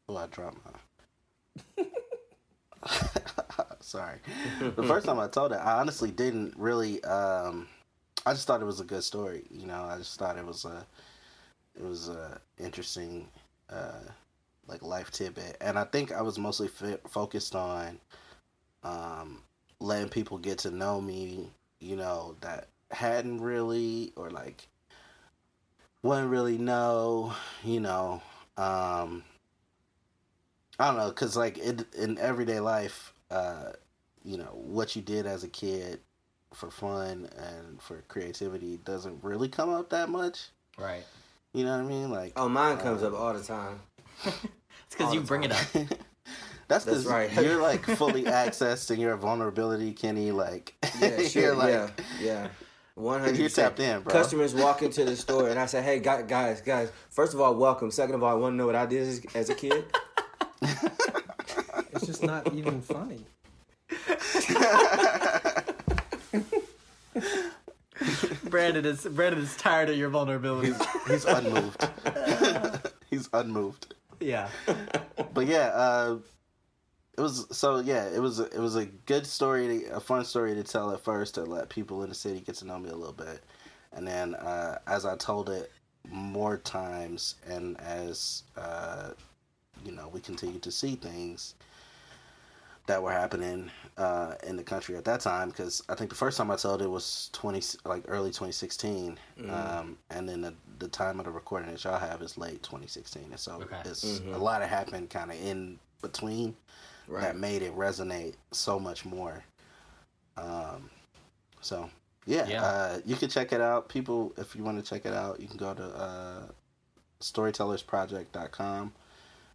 oh, 0.09 0.17
I 0.17 0.27
dropped 0.27 0.59
my. 0.65 1.85
Sorry. 3.81 4.19
The 4.61 4.83
first 4.83 5.07
time 5.07 5.19
I 5.19 5.27
told 5.27 5.53
it, 5.53 5.57
I 5.57 5.81
honestly 5.81 6.11
didn't 6.11 6.55
really. 6.57 7.03
Um, 7.05 7.69
I 8.25 8.33
just 8.33 8.47
thought 8.47 8.61
it 8.61 8.67
was 8.67 8.81
a 8.81 8.85
good 8.85 9.05
story. 9.05 9.45
You 9.51 9.67
know, 9.67 9.83
I 9.85 9.97
just 9.99 10.19
thought 10.19 10.37
it 10.37 10.47
was 10.47 10.65
a, 10.65 10.87
it 11.77 11.85
was 11.85 12.09
a 12.09 12.41
interesting, 12.59 13.29
uh, 13.71 14.01
like 14.67 14.83
life 14.83 15.11
tidbit, 15.11 15.57
and 15.61 15.79
I 15.79 15.85
think 15.85 16.13
I 16.13 16.23
was 16.23 16.39
mostly 16.39 16.69
focused 17.09 17.55
on, 17.55 17.99
um, 18.83 19.43
letting 19.81 20.09
people 20.09 20.39
get 20.39 20.59
to 20.59 20.71
know 20.71 21.01
me. 21.01 21.51
You 21.81 21.97
know 21.97 22.37
that 22.41 22.69
hadn't 22.91 23.41
really 23.41 24.13
or 24.17 24.31
like 24.31 24.69
wouldn't 26.07 26.31
really 26.31 26.59
know. 26.59 27.35
You 27.65 27.81
know, 27.81 28.23
um, 28.57 29.25
I 30.79 30.87
don't 30.89 30.97
know, 30.97 31.11
cause 31.11 31.37
like 31.37 31.59
it, 31.59 31.85
in 31.95 32.19
everyday 32.19 32.61
life, 32.61 33.13
uh, 33.31 33.73
you 34.25 34.39
know 34.39 34.53
what 34.55 34.97
you 34.97 35.03
did 35.03 35.27
as 35.27 35.45
a 35.45 35.49
kid 35.49 36.01
for 36.53 36.71
fun 36.71 37.29
and 37.37 37.81
for 37.83 38.03
creativity 38.09 38.79
doesn't 38.85 39.23
really 39.23 39.49
come 39.49 39.71
up 39.71 39.91
that 39.91 40.09
much. 40.09 40.49
Right. 40.79 41.05
You 41.53 41.65
know 41.65 41.73
what 41.73 41.85
I 41.85 41.89
mean? 41.89 42.11
Like 42.11 42.33
Oh, 42.37 42.49
mine 42.49 42.79
comes 42.79 43.03
up 43.03 43.15
all 43.15 43.35
the 43.35 43.43
time. 43.43 43.81
It's 44.87 44.95
because 44.95 45.13
you 45.13 45.21
bring 45.21 45.43
it 45.43 45.51
up. 45.51 45.59
That's 46.69 46.85
That's 46.85 46.85
because 46.85 47.07
right. 47.07 47.33
you're 47.33 47.61
like 47.61 47.85
fully 47.85 48.23
accessed 48.43 48.93
in 48.93 49.01
your 49.01 49.17
vulnerability, 49.17 49.93
Kenny. 49.93 50.31
Like, 50.31 50.75
Yeah, 51.01 51.17
you're 51.17 51.29
sure, 51.29 51.55
like, 51.57 51.71
yeah, 51.71 51.91
yeah. 52.21 52.49
One 52.97 53.21
hundred. 53.21 53.37
You're 53.37 53.51
tapped 53.51 53.79
in, 53.79 54.01
bro. 54.01 54.11
Customers 54.11 54.55
walk 54.55 54.81
into 54.81 55.05
the 55.05 55.15
store, 55.17 55.51
and 55.51 55.59
I 55.59 55.67
say, 55.67 55.83
"Hey, 55.83 56.01
guys, 56.01 56.25
guys, 56.27 56.63
guys. 56.63 56.91
First 57.11 57.35
of 57.35 57.41
all, 57.43 57.55
welcome. 57.55 57.91
Second 57.91 58.15
of 58.15 58.23
all, 58.23 58.31
I 58.31 58.35
want 58.35 58.55
to 58.55 58.57
know 58.57 58.65
what 58.65 58.75
I 58.75 58.87
did 58.87 59.03
as, 59.03 59.21
as 59.35 59.51
a 59.51 59.55
kid." 59.55 59.85
It's 61.93 62.07
just 62.07 62.23
not 62.23 62.51
even 62.55 62.81
funny. 62.81 63.21
Brandon 68.45 68.87
is 68.87 69.05
Brandon 69.05 69.43
is 69.43 69.55
tired 69.57 69.91
of 69.91 69.99
your 69.99 70.09
vulnerability. 70.09 70.73
he's 71.07 71.27
unmoved. 71.27 71.87
he's 73.11 73.29
unmoved. 73.33 73.95
yeah. 74.21 74.49
But 75.35 75.47
yeah, 75.47 75.69
uh, 75.75 76.17
it 77.17 77.21
was 77.21 77.47
so 77.51 77.79
yeah. 77.81 78.09
It 78.09 78.21
was 78.21 78.41
a, 78.41 78.45
it 78.45 78.59
was 78.59 78.77
a 78.77 78.87
good 78.87 79.27
story, 79.27 79.67
to, 79.81 79.97
a 79.97 80.01
fun 80.01 80.25
story 80.25 80.55
to 80.55 80.63
tell 80.63 80.91
at 80.93 81.01
first 81.01 81.35
to 81.35 81.45
let 81.45 81.69
people 81.69 82.03
in 82.03 82.09
the 82.09 82.15
city 82.15 82.41
get 82.41 82.57
to 82.57 82.67
know 82.67 82.79
me 82.79 82.91
a 82.91 82.95
little 82.97 83.13
bit, 83.15 83.43
and 83.93 84.07
then 84.07 84.35
uh, 84.35 84.79
as 84.87 85.07
I 85.07 85.17
told 85.17 85.49
it 85.51 85.71
more 86.09 86.57
times, 86.59 87.37
and 87.49 87.81
as 87.81 88.45
uh, 88.57 89.11
you 89.85 89.93
know, 89.93 90.09
we 90.13 90.21
continued 90.21 90.63
to 90.63 90.71
see 90.71 90.95
things 90.97 91.55
that 92.87 93.03
were 93.03 93.11
happening 93.13 93.69
uh, 93.97 94.35
in 94.47 94.57
the 94.57 94.63
country 94.63 94.95
at 94.97 95.05
that 95.05 95.21
time. 95.21 95.49
Because 95.49 95.83
I 95.89 95.95
think 95.97 96.09
the 96.09 96.17
first 96.17 96.39
time 96.39 96.51
I 96.53 96.57
told 96.57 96.83
it 96.83 96.89
was 96.89 97.31
twenty 97.33 97.63
like 97.85 98.05
early 98.09 98.31
twenty 98.31 98.53
sixteen, 98.53 99.19
um, 99.51 99.97
and 100.11 100.29
then 100.29 100.41
the, 100.43 100.55
the 100.79 100.89
time 100.89 101.19
of 101.19 101.27
the 101.27 101.33
recording 101.33 101.71
that 101.71 101.83
y'all 101.83 101.99
have 101.99 102.23
is 102.23 102.39
late 102.39 102.63
twenty 102.63 102.87
sixteen, 102.87 103.27
and 103.31 103.41
so 103.41 103.55
Okay. 103.63 103.81
it's 103.87 104.21
a 104.33 104.39
lot 104.39 104.63
of 104.63 104.69
happened 104.69 105.11
kind 105.11 105.31
of 105.31 105.41
in 105.41 105.79
between 106.03 106.55
Right. 107.09 107.23
that 107.23 107.37
made 107.37 107.63
it 107.63 107.75
resonate 107.77 108.35
so 108.53 108.79
much 108.81 109.05
more. 109.05 109.45
Um, 110.37 110.91
so 111.61 111.89
yeah, 112.27 112.47
Yeah. 112.49 112.63
Uh, 112.65 112.99
you 113.05 113.17
can 113.17 113.29
check 113.29 113.53
it 113.53 113.61
out. 113.61 113.89
People, 113.89 114.33
if 114.37 114.57
you 114.57 114.65
want 114.65 114.83
to 114.83 114.89
check 114.89 115.07
it 115.07 115.13
out, 115.15 115.41
you 115.41 115.47
can 115.47 115.57
go 115.57 115.73
to 115.75 115.85
uh, 115.85 116.43
storytellersproject.com 117.21 118.93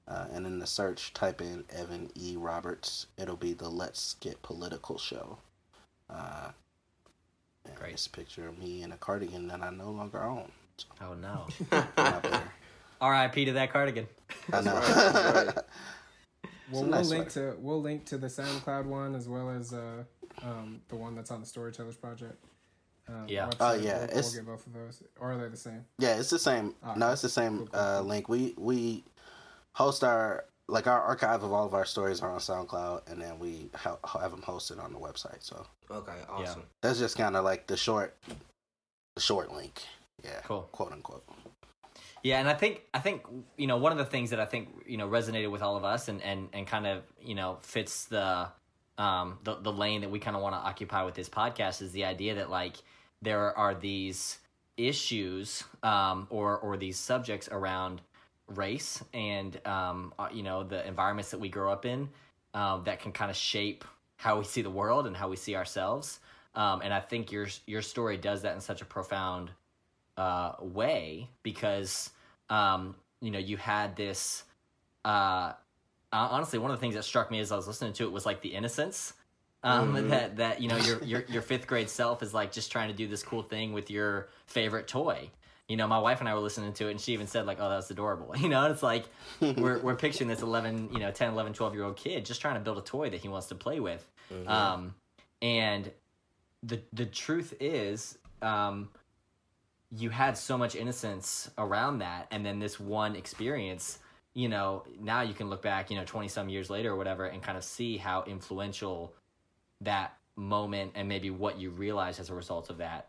uh, 0.07 0.25
and 0.33 0.45
in 0.45 0.59
the 0.59 0.67
search 0.67 1.13
type 1.13 1.41
in 1.41 1.63
Evan 1.69 2.09
E. 2.15 2.35
Roberts. 2.37 3.07
It'll 3.17 3.35
be 3.35 3.53
the 3.53 3.69
Let's 3.69 4.15
Get 4.15 4.41
Political 4.41 4.97
show. 4.97 5.37
Uh, 6.09 6.51
Great. 7.75 7.93
It's 7.93 8.07
picture 8.07 8.47
of 8.47 8.57
me 8.57 8.81
in 8.83 8.91
a 8.91 8.97
cardigan 8.97 9.47
that 9.47 9.61
I 9.61 9.69
no 9.69 9.91
longer 9.91 10.23
own. 10.23 10.51
So, 10.77 10.87
Oh 11.01 11.13
no. 11.13 11.47
R.I.P. 13.01 13.45
to 13.45 13.53
that 13.53 13.71
cardigan. 13.71 14.07
I 14.53 14.61
know. 14.61 14.75
right, 14.75 15.55
right. 15.55 15.57
Well, 16.71 16.83
a 16.83 16.87
we'll 16.89 17.01
link 17.03 17.23
one. 17.25 17.29
to 17.33 17.55
we'll 17.59 17.81
link 17.81 18.05
to 18.05 18.17
the 18.17 18.27
SoundCloud 18.27 18.85
one 18.85 19.15
as 19.15 19.27
well 19.27 19.49
as 19.49 19.73
uh, 19.73 20.03
um, 20.43 20.81
the 20.89 20.95
one 20.95 21.15
that's 21.15 21.31
on 21.31 21.39
the 21.41 21.45
Storytellers 21.47 21.95
Project. 21.97 22.43
Um, 23.07 23.25
Yeah. 23.27 23.47
website. 23.49 23.55
Oh, 23.59 23.73
yeah, 23.73 23.93
we'll, 23.97 24.03
it's- 24.05 24.23
we'll 24.35 24.43
get 24.43 24.45
both 24.45 24.67
of 24.67 24.73
those, 24.73 25.03
or 25.19 25.31
are 25.33 25.37
they 25.37 25.49
the 25.49 25.57
same? 25.57 25.83
Yeah, 25.97 26.19
it's 26.19 26.29
the 26.29 26.39
same. 26.39 26.75
Ah, 26.83 26.93
no, 26.95 27.11
it's 27.11 27.21
the 27.23 27.29
same 27.29 27.57
cool, 27.59 27.67
cool, 27.67 27.79
uh, 27.79 27.97
cool. 27.99 28.07
link. 28.07 28.29
We 28.29 28.53
we 28.57 29.03
host 29.73 30.03
our 30.03 30.45
like 30.67 30.87
our 30.87 31.01
archive 31.01 31.43
of 31.43 31.51
all 31.51 31.65
of 31.65 31.73
our 31.73 31.83
stories 31.85 32.21
are 32.21 32.31
on 32.31 32.39
SoundCloud, 32.39 33.09
and 33.11 33.21
then 33.21 33.39
we 33.39 33.69
ha- 33.75 33.97
have 34.21 34.31
them 34.31 34.41
hosted 34.41 34.81
on 34.81 34.93
the 34.93 34.99
website. 34.99 35.41
So 35.41 35.65
Okay, 35.89 36.15
awesome. 36.29 36.63
that's 36.81 36.99
just 36.99 37.17
kind 37.17 37.35
of 37.35 37.43
like 37.43 37.67
the 37.67 37.75
short, 37.75 38.15
the 39.15 39.21
short 39.21 39.51
link. 39.51 39.81
Yeah, 40.23 40.39
Cool. 40.45 40.61
quote 40.71 40.93
unquote. 40.93 41.25
Yeah, 42.23 42.39
and 42.39 42.47
I 42.47 42.53
think 42.53 42.81
I 42.93 42.99
think 42.99 43.23
you 43.57 43.67
know 43.67 43.77
one 43.77 43.91
of 43.91 43.97
the 43.97 44.05
things 44.05 44.29
that 44.29 44.39
I 44.39 44.45
think 44.45 44.69
you 44.85 44.97
know 44.97 45.07
resonated 45.07 45.49
with 45.51 45.61
all 45.61 45.75
of 45.75 45.83
us 45.83 46.07
and 46.07 46.21
and 46.21 46.49
and 46.53 46.67
kind 46.67 46.85
of 46.85 47.03
you 47.21 47.35
know 47.35 47.57
fits 47.61 48.05
the 48.05 48.47
um 48.97 49.39
the 49.43 49.55
the 49.55 49.71
lane 49.71 50.01
that 50.01 50.11
we 50.11 50.19
kind 50.19 50.35
of 50.35 50.41
want 50.43 50.53
to 50.55 50.59
occupy 50.59 51.03
with 51.03 51.15
this 51.15 51.29
podcast 51.29 51.81
is 51.81 51.91
the 51.93 52.05
idea 52.05 52.35
that 52.35 52.49
like 52.49 52.75
there 53.21 53.57
are 53.57 53.73
these 53.73 54.37
issues 54.77 55.63
um 55.83 56.27
or 56.29 56.57
or 56.59 56.77
these 56.77 56.97
subjects 56.97 57.49
around 57.51 58.01
race 58.47 59.03
and 59.13 59.65
um 59.65 60.13
uh, 60.19 60.27
you 60.31 60.43
know 60.43 60.63
the 60.63 60.85
environments 60.87 61.31
that 61.31 61.39
we 61.39 61.49
grow 61.49 61.71
up 61.71 61.85
in 61.85 62.09
um 62.53 62.83
that 62.83 62.99
can 62.99 63.11
kind 63.11 63.31
of 63.31 63.37
shape 63.37 63.83
how 64.17 64.37
we 64.37 64.43
see 64.43 64.61
the 64.61 64.69
world 64.69 65.07
and 65.07 65.17
how 65.17 65.27
we 65.27 65.35
see 65.35 65.55
ourselves. 65.55 66.19
Um 66.53 66.81
and 66.83 66.93
I 66.93 66.99
think 66.99 67.31
your 67.31 67.47
your 67.65 67.81
story 67.81 68.17
does 68.17 68.43
that 68.43 68.53
in 68.53 68.61
such 68.61 68.81
a 68.81 68.85
profound 68.85 69.49
uh, 70.21 70.55
way 70.61 71.27
because 71.41 72.11
um, 72.49 72.95
you 73.21 73.31
know 73.31 73.39
you 73.39 73.57
had 73.57 73.95
this. 73.95 74.43
Uh, 75.03 75.53
uh, 76.13 76.27
honestly, 76.29 76.59
one 76.59 76.69
of 76.69 76.77
the 76.77 76.81
things 76.81 76.93
that 76.93 77.03
struck 77.03 77.31
me 77.31 77.39
as 77.39 77.51
I 77.51 77.55
was 77.55 77.67
listening 77.67 77.93
to 77.93 78.03
it 78.03 78.11
was 78.11 78.25
like 78.25 78.41
the 78.41 78.53
innocence. 78.53 79.13
Um, 79.63 79.93
That 80.09 80.37
that 80.37 80.61
you 80.61 80.67
know 80.67 80.77
your 80.77 81.03
your 81.03 81.23
your 81.27 81.41
fifth 81.41 81.65
grade 81.65 81.89
self 81.89 82.21
is 82.21 82.35
like 82.35 82.51
just 82.51 82.71
trying 82.71 82.89
to 82.89 82.93
do 82.93 83.07
this 83.07 83.23
cool 83.23 83.41
thing 83.41 83.73
with 83.73 83.89
your 83.89 84.29
favorite 84.45 84.87
toy. 84.87 85.31
You 85.67 85.77
know, 85.77 85.87
my 85.87 85.99
wife 85.99 86.19
and 86.19 86.29
I 86.29 86.35
were 86.35 86.41
listening 86.41 86.73
to 86.73 86.87
it, 86.87 86.91
and 86.91 87.01
she 87.01 87.13
even 87.13 87.25
said 87.25 87.47
like, 87.47 87.57
"Oh, 87.59 87.69
that's 87.69 87.89
adorable." 87.89 88.35
You 88.37 88.49
know, 88.49 88.63
and 88.63 88.73
it's 88.73 88.83
like 88.83 89.05
we're 89.39 89.79
we're 89.79 89.95
picturing 89.95 90.27
this 90.27 90.41
11, 90.41 90.89
you 90.93 90.99
know, 90.99 91.09
10, 91.11 91.31
11, 91.31 91.53
12 91.53 91.73
year 91.73 91.83
old 91.83 91.95
kid 91.95 92.25
just 92.25 92.41
trying 92.41 92.55
to 92.55 92.59
build 92.59 92.77
a 92.77 92.81
toy 92.81 93.09
that 93.09 93.21
he 93.21 93.27
wants 93.27 93.47
to 93.47 93.55
play 93.55 93.79
with. 93.79 94.07
Um, 94.47 94.93
and 95.41 95.91
the 96.61 96.79
the 96.93 97.05
truth 97.07 97.53
is, 97.59 98.17
um, 98.41 98.89
you 99.97 100.09
had 100.09 100.37
so 100.37 100.57
much 100.57 100.75
innocence 100.75 101.49
around 101.57 101.99
that 101.99 102.27
and 102.31 102.45
then 102.45 102.59
this 102.59 102.79
one 102.79 103.15
experience 103.15 103.99
you 104.33 104.47
know 104.47 104.83
now 105.01 105.21
you 105.21 105.33
can 105.33 105.49
look 105.49 105.61
back 105.61 105.89
you 105.89 105.97
know 105.97 106.05
20 106.05 106.27
some 106.27 106.49
years 106.49 106.69
later 106.69 106.91
or 106.91 106.95
whatever 106.95 107.25
and 107.25 107.43
kind 107.43 107.57
of 107.57 107.63
see 107.63 107.97
how 107.97 108.23
influential 108.25 109.13
that 109.81 110.17
moment 110.35 110.91
and 110.95 111.07
maybe 111.07 111.29
what 111.29 111.59
you 111.59 111.69
realized 111.69 112.19
as 112.19 112.29
a 112.29 112.33
result 112.33 112.69
of 112.69 112.77
that 112.77 113.07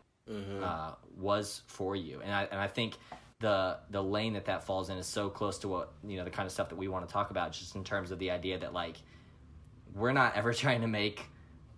uh, 0.63 0.91
was 1.17 1.63
for 1.67 1.95
you. 1.95 2.21
And 2.23 2.33
I, 2.33 2.47
and 2.51 2.59
I 2.59 2.67
think 2.67 2.95
the 3.39 3.77
the 3.89 4.01
lane 4.01 4.33
that 4.33 4.45
that 4.45 4.63
falls 4.63 4.89
in 4.89 4.97
is 4.97 5.05
so 5.05 5.29
close 5.29 5.57
to 5.59 5.67
what 5.67 5.91
you 6.07 6.15
know 6.17 6.23
the 6.23 6.29
kind 6.29 6.45
of 6.45 6.51
stuff 6.51 6.69
that 6.69 6.77
we 6.77 6.87
want 6.87 7.05
to 7.05 7.11
talk 7.11 7.29
about 7.29 7.51
just 7.51 7.75
in 7.75 7.83
terms 7.83 8.11
of 8.11 8.19
the 8.19 8.31
idea 8.31 8.57
that 8.57 8.73
like 8.73 8.95
we're 9.93 10.13
not 10.13 10.35
ever 10.35 10.53
trying 10.63 10.81
to 10.81 10.87
make 10.87 11.25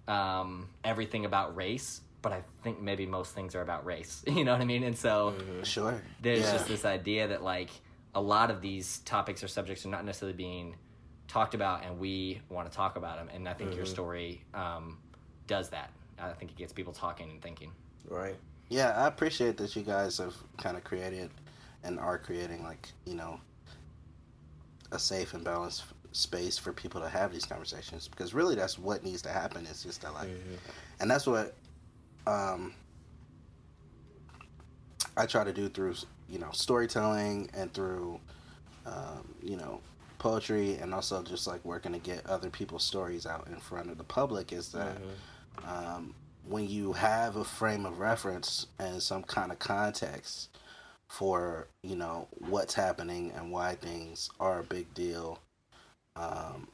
um, 0.07 0.69
everything 0.83 1.25
about 1.25 1.55
race 1.55 2.01
but 2.25 2.33
I 2.33 2.41
think 2.63 2.81
maybe 2.81 3.05
most 3.05 3.35
things 3.35 3.53
are 3.53 3.61
about 3.61 3.85
race 3.85 4.23
you 4.27 4.43
know 4.43 4.53
what 4.53 4.61
I 4.61 4.65
mean 4.65 4.83
and 4.83 4.97
so 4.97 5.35
mm-hmm. 5.37 5.63
Sure. 5.63 6.01
there's 6.21 6.41
Yeah. 6.41 6.53
just 6.53 6.67
this 6.67 6.83
idea 6.83 7.27
that 7.27 7.43
like 7.43 7.69
a 8.15 8.21
lot 8.21 8.49
of 8.49 8.61
these 8.61 8.99
topics 8.99 9.43
or 9.43 9.47
subjects 9.47 9.85
are 9.85 9.89
not 9.89 10.03
necessarily 10.05 10.35
being 10.35 10.75
talked 11.27 11.53
about 11.53 11.83
and 11.85 11.99
we 11.99 12.41
want 12.49 12.69
to 12.69 12.75
talk 12.75 12.95
about 12.95 13.17
them 13.17 13.29
and 13.33 13.47
i 13.47 13.53
think 13.53 13.75
your 13.75 13.83
mm-hmm. 13.85 13.93
story 13.93 14.41
um, 14.53 14.97
does 15.47 15.69
that 15.69 15.91
i 16.19 16.31
think 16.31 16.51
it 16.51 16.57
gets 16.57 16.73
people 16.73 16.93
talking 16.93 17.29
and 17.29 17.41
thinking 17.41 17.71
Right. 18.09 18.35
Yeah, 18.69 18.91
I 18.91 19.07
appreciate 19.07 19.57
that 19.57 19.75
you 19.75 19.83
guys 19.83 20.17
have 20.17 20.35
kind 20.57 20.77
of 20.77 20.83
created 20.83 21.29
and 21.83 21.99
are 21.99 22.17
creating 22.17 22.63
like 22.63 22.89
you 23.05 23.15
know 23.15 23.39
a 24.91 24.99
safe 24.99 25.33
and 25.33 25.43
balanced 25.43 25.83
space 26.11 26.57
for 26.57 26.71
people 26.71 27.01
to 27.01 27.09
have 27.09 27.31
these 27.31 27.45
conversations 27.45 28.07
because 28.07 28.33
really 28.33 28.55
that's 28.55 28.79
what 28.79 29.03
needs 29.03 29.21
to 29.23 29.29
happen. 29.29 29.67
It's 29.69 29.83
just 29.83 30.01
that 30.01 30.13
like, 30.13 30.29
mm-hmm. 30.29 30.55
and 30.99 31.11
that's 31.11 31.27
what 31.27 31.55
um, 32.27 32.73
I 35.17 35.25
try 35.25 35.43
to 35.43 35.53
do 35.53 35.69
through 35.69 35.95
you 36.29 36.39
know 36.39 36.49
storytelling 36.51 37.49
and 37.53 37.73
through 37.73 38.19
um, 38.85 39.33
you 39.41 39.57
know 39.57 39.81
poetry 40.17 40.75
and 40.77 40.93
also 40.93 41.21
just 41.21 41.45
like 41.45 41.63
working 41.63 41.91
to 41.91 41.99
get 41.99 42.25
other 42.25 42.49
people's 42.49 42.83
stories 42.83 43.25
out 43.25 43.47
in 43.47 43.57
front 43.57 43.91
of 43.91 43.97
the 43.97 44.03
public 44.03 44.51
is 44.51 44.71
that 44.71 44.97
um, 45.67 46.15
when 46.47 46.67
you 46.67 46.93
have 46.93 47.35
a 47.35 47.43
frame 47.43 47.85
of 47.85 47.99
reference 47.99 48.67
and 48.79 49.01
some 49.01 49.23
kind 49.23 49.51
of 49.51 49.59
context 49.59 50.49
for 51.07 51.67
you 51.83 51.95
know 51.95 52.27
what's 52.49 52.73
happening 52.73 53.31
and 53.35 53.51
why 53.51 53.75
things 53.75 54.29
are 54.39 54.59
a 54.59 54.63
big 54.63 54.91
deal 54.93 55.39
um, 56.15 56.67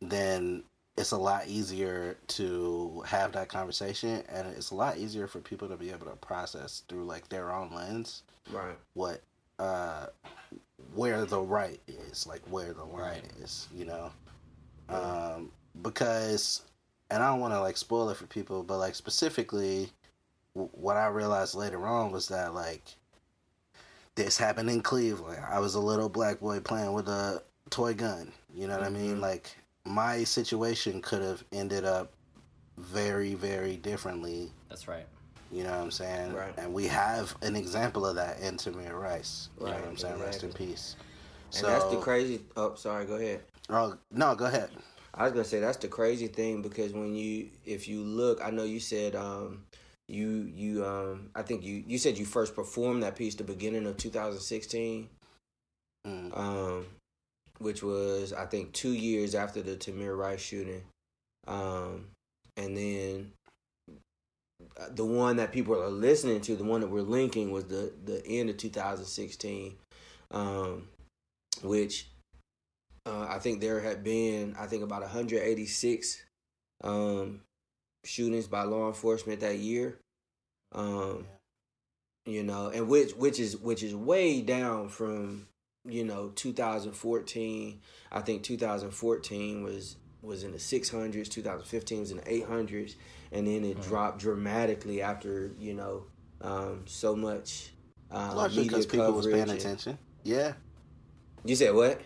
then 0.00 0.62
it's 0.96 1.12
a 1.12 1.16
lot 1.16 1.46
easier 1.46 2.16
to 2.26 3.02
have 3.06 3.32
that 3.32 3.48
conversation 3.48 4.22
and 4.28 4.46
it's 4.48 4.70
a 4.70 4.74
lot 4.74 4.98
easier 4.98 5.26
for 5.26 5.38
people 5.40 5.68
to 5.68 5.76
be 5.76 5.90
able 5.90 6.06
to 6.06 6.16
process 6.16 6.82
through 6.88 7.04
like 7.04 7.28
their 7.28 7.52
own 7.52 7.72
lens 7.74 8.22
Right. 8.50 8.76
what 8.94 9.22
uh 9.58 10.06
where 10.94 11.24
the 11.24 11.40
right 11.40 11.80
is 11.86 12.26
like 12.26 12.40
where 12.50 12.72
the 12.72 12.84
line 12.84 13.00
Right. 13.02 13.24
is 13.40 13.68
you 13.74 13.84
know? 13.84 14.10
Um 14.88 15.52
because 15.82 16.62
and 17.10 17.22
i 17.22 17.28
don't 17.30 17.40
want 17.40 17.54
to 17.54 17.60
like 17.60 17.76
spoil 17.76 18.10
it 18.10 18.16
for 18.16 18.26
people 18.26 18.62
but 18.62 18.78
like 18.78 18.94
specifically 18.94 19.90
w- 20.54 20.70
what 20.74 20.96
i 20.96 21.06
realized 21.06 21.54
later 21.54 21.86
on 21.86 22.10
was 22.10 22.28
that 22.28 22.54
like 22.54 22.82
this 24.16 24.36
happened 24.36 24.68
in 24.68 24.82
cleveland. 24.82 25.42
I 25.48 25.60
was 25.60 25.76
a 25.76 25.80
little 25.80 26.08
black 26.08 26.40
boy 26.40 26.60
playing 26.60 26.92
with 26.92 27.08
a 27.08 27.42
toy 27.70 27.94
gun 27.94 28.32
you 28.52 28.66
know 28.66 28.76
what 28.76 28.86
i 28.86 28.90
mean? 28.90 29.20
Like 29.20 29.56
my 29.86 30.24
situation 30.24 31.00
could 31.02 31.22
have 31.22 31.42
ended 31.52 31.84
up 31.84 32.12
very 32.78 33.34
very 33.34 33.76
differently 33.76 34.50
that's 34.68 34.88
right 34.88 35.06
you 35.52 35.64
know 35.64 35.70
what 35.70 35.80
I'm 35.80 35.90
saying? 35.90 36.32
Right. 36.32 36.54
And 36.58 36.72
we 36.72 36.86
have 36.86 37.34
an 37.42 37.56
example 37.56 38.06
of 38.06 38.16
that 38.16 38.40
in 38.40 38.56
Tamir 38.56 38.98
Rice. 38.98 39.48
Right. 39.58 39.70
You 39.70 39.74
know 39.74 39.80
what 39.80 39.88
I'm 39.88 39.96
saying? 39.96 40.20
Rest 40.20 40.42
in 40.42 40.50
exactly. 40.50 40.66
peace. 40.66 40.96
And 41.56 41.66
that's 41.66 41.84
the 41.86 41.96
crazy. 41.96 42.42
Oh, 42.56 42.74
sorry. 42.76 43.04
Go 43.06 43.14
ahead. 43.14 43.40
Oh 43.68 43.96
no, 44.12 44.34
go 44.34 44.46
ahead. 44.46 44.70
I 45.12 45.24
was 45.24 45.32
gonna 45.32 45.44
say 45.44 45.58
that's 45.58 45.78
the 45.78 45.88
crazy 45.88 46.28
thing 46.28 46.62
because 46.62 46.92
when 46.92 47.16
you, 47.16 47.48
if 47.64 47.88
you 47.88 48.02
look, 48.02 48.40
I 48.42 48.50
know 48.50 48.62
you 48.62 48.78
said, 48.78 49.16
um, 49.16 49.64
you 50.06 50.48
you 50.54 50.86
um, 50.86 51.30
I 51.34 51.42
think 51.42 51.64
you 51.64 51.82
you 51.84 51.98
said 51.98 52.16
you 52.16 52.24
first 52.24 52.54
performed 52.54 53.02
that 53.02 53.16
piece 53.16 53.34
the 53.34 53.44
beginning 53.44 53.86
of 53.86 53.96
2016, 53.96 55.08
Mm. 56.06 56.38
um, 56.38 56.86
which 57.60 57.82
was 57.82 58.32
I 58.32 58.46
think 58.46 58.72
two 58.72 58.92
years 58.92 59.34
after 59.36 59.62
the 59.62 59.76
Tamir 59.76 60.16
Rice 60.18 60.40
shooting, 60.42 60.82
um, 61.48 62.08
and 62.56 62.76
then 62.76 63.32
uh, 64.80 64.86
the 64.94 65.04
one 65.04 65.36
that 65.36 65.52
people 65.52 65.80
are 65.80 65.88
listening 65.90 66.40
to, 66.42 66.56
the 66.56 66.64
one 66.64 66.80
that 66.82 66.90
we're 66.90 67.02
linking, 67.02 67.52
was 67.52 67.64
the 67.66 67.92
the 68.04 68.26
end 68.26 68.50
of 68.50 68.56
2016, 68.58 69.76
um, 70.32 70.88
which 71.62 72.06
Uh, 73.06 73.26
I 73.28 73.38
think 73.38 73.60
there 73.60 73.80
had 73.80 74.04
been, 74.04 74.54
I 74.58 74.66
think 74.66 74.82
about 74.82 75.02
186 75.02 76.22
um, 76.84 77.40
shootings 78.04 78.46
by 78.46 78.62
law 78.62 78.88
enforcement 78.88 79.40
that 79.40 79.58
year. 79.58 79.98
Um, 80.74 81.26
you 82.26 82.42
know, 82.44 82.68
and 82.68 82.88
which 82.88 83.12
which 83.12 83.40
is 83.40 83.56
which 83.56 83.82
is 83.82 83.94
way 83.94 84.42
down 84.42 84.88
from 84.88 85.46
you 85.84 86.04
know 86.04 86.30
2014. 86.34 87.80
I 88.12 88.20
think 88.20 88.42
2014 88.42 89.62
was 89.62 89.96
was 90.22 90.44
in 90.44 90.52
the 90.52 90.58
600s. 90.58 91.28
2015 91.28 92.00
was 92.00 92.10
in 92.10 92.18
the 92.18 92.22
800s, 92.24 92.96
and 93.32 93.46
then 93.46 93.64
it 93.64 93.80
dropped 93.80 94.18
dramatically 94.18 95.00
after 95.02 95.52
you 95.58 95.74
know 95.74 96.04
um, 96.40 96.82
so 96.86 97.16
much. 97.16 97.70
Um, 98.10 98.36
Largely 98.36 98.62
media 98.62 98.70
because 98.70 98.86
people 98.86 99.12
was 99.12 99.26
paying 99.26 99.38
coverage 99.38 99.50
and- 99.50 99.60
attention. 99.60 99.98
Yeah. 100.24 100.52
You 101.44 101.56
said 101.56 101.74
what? 101.74 102.00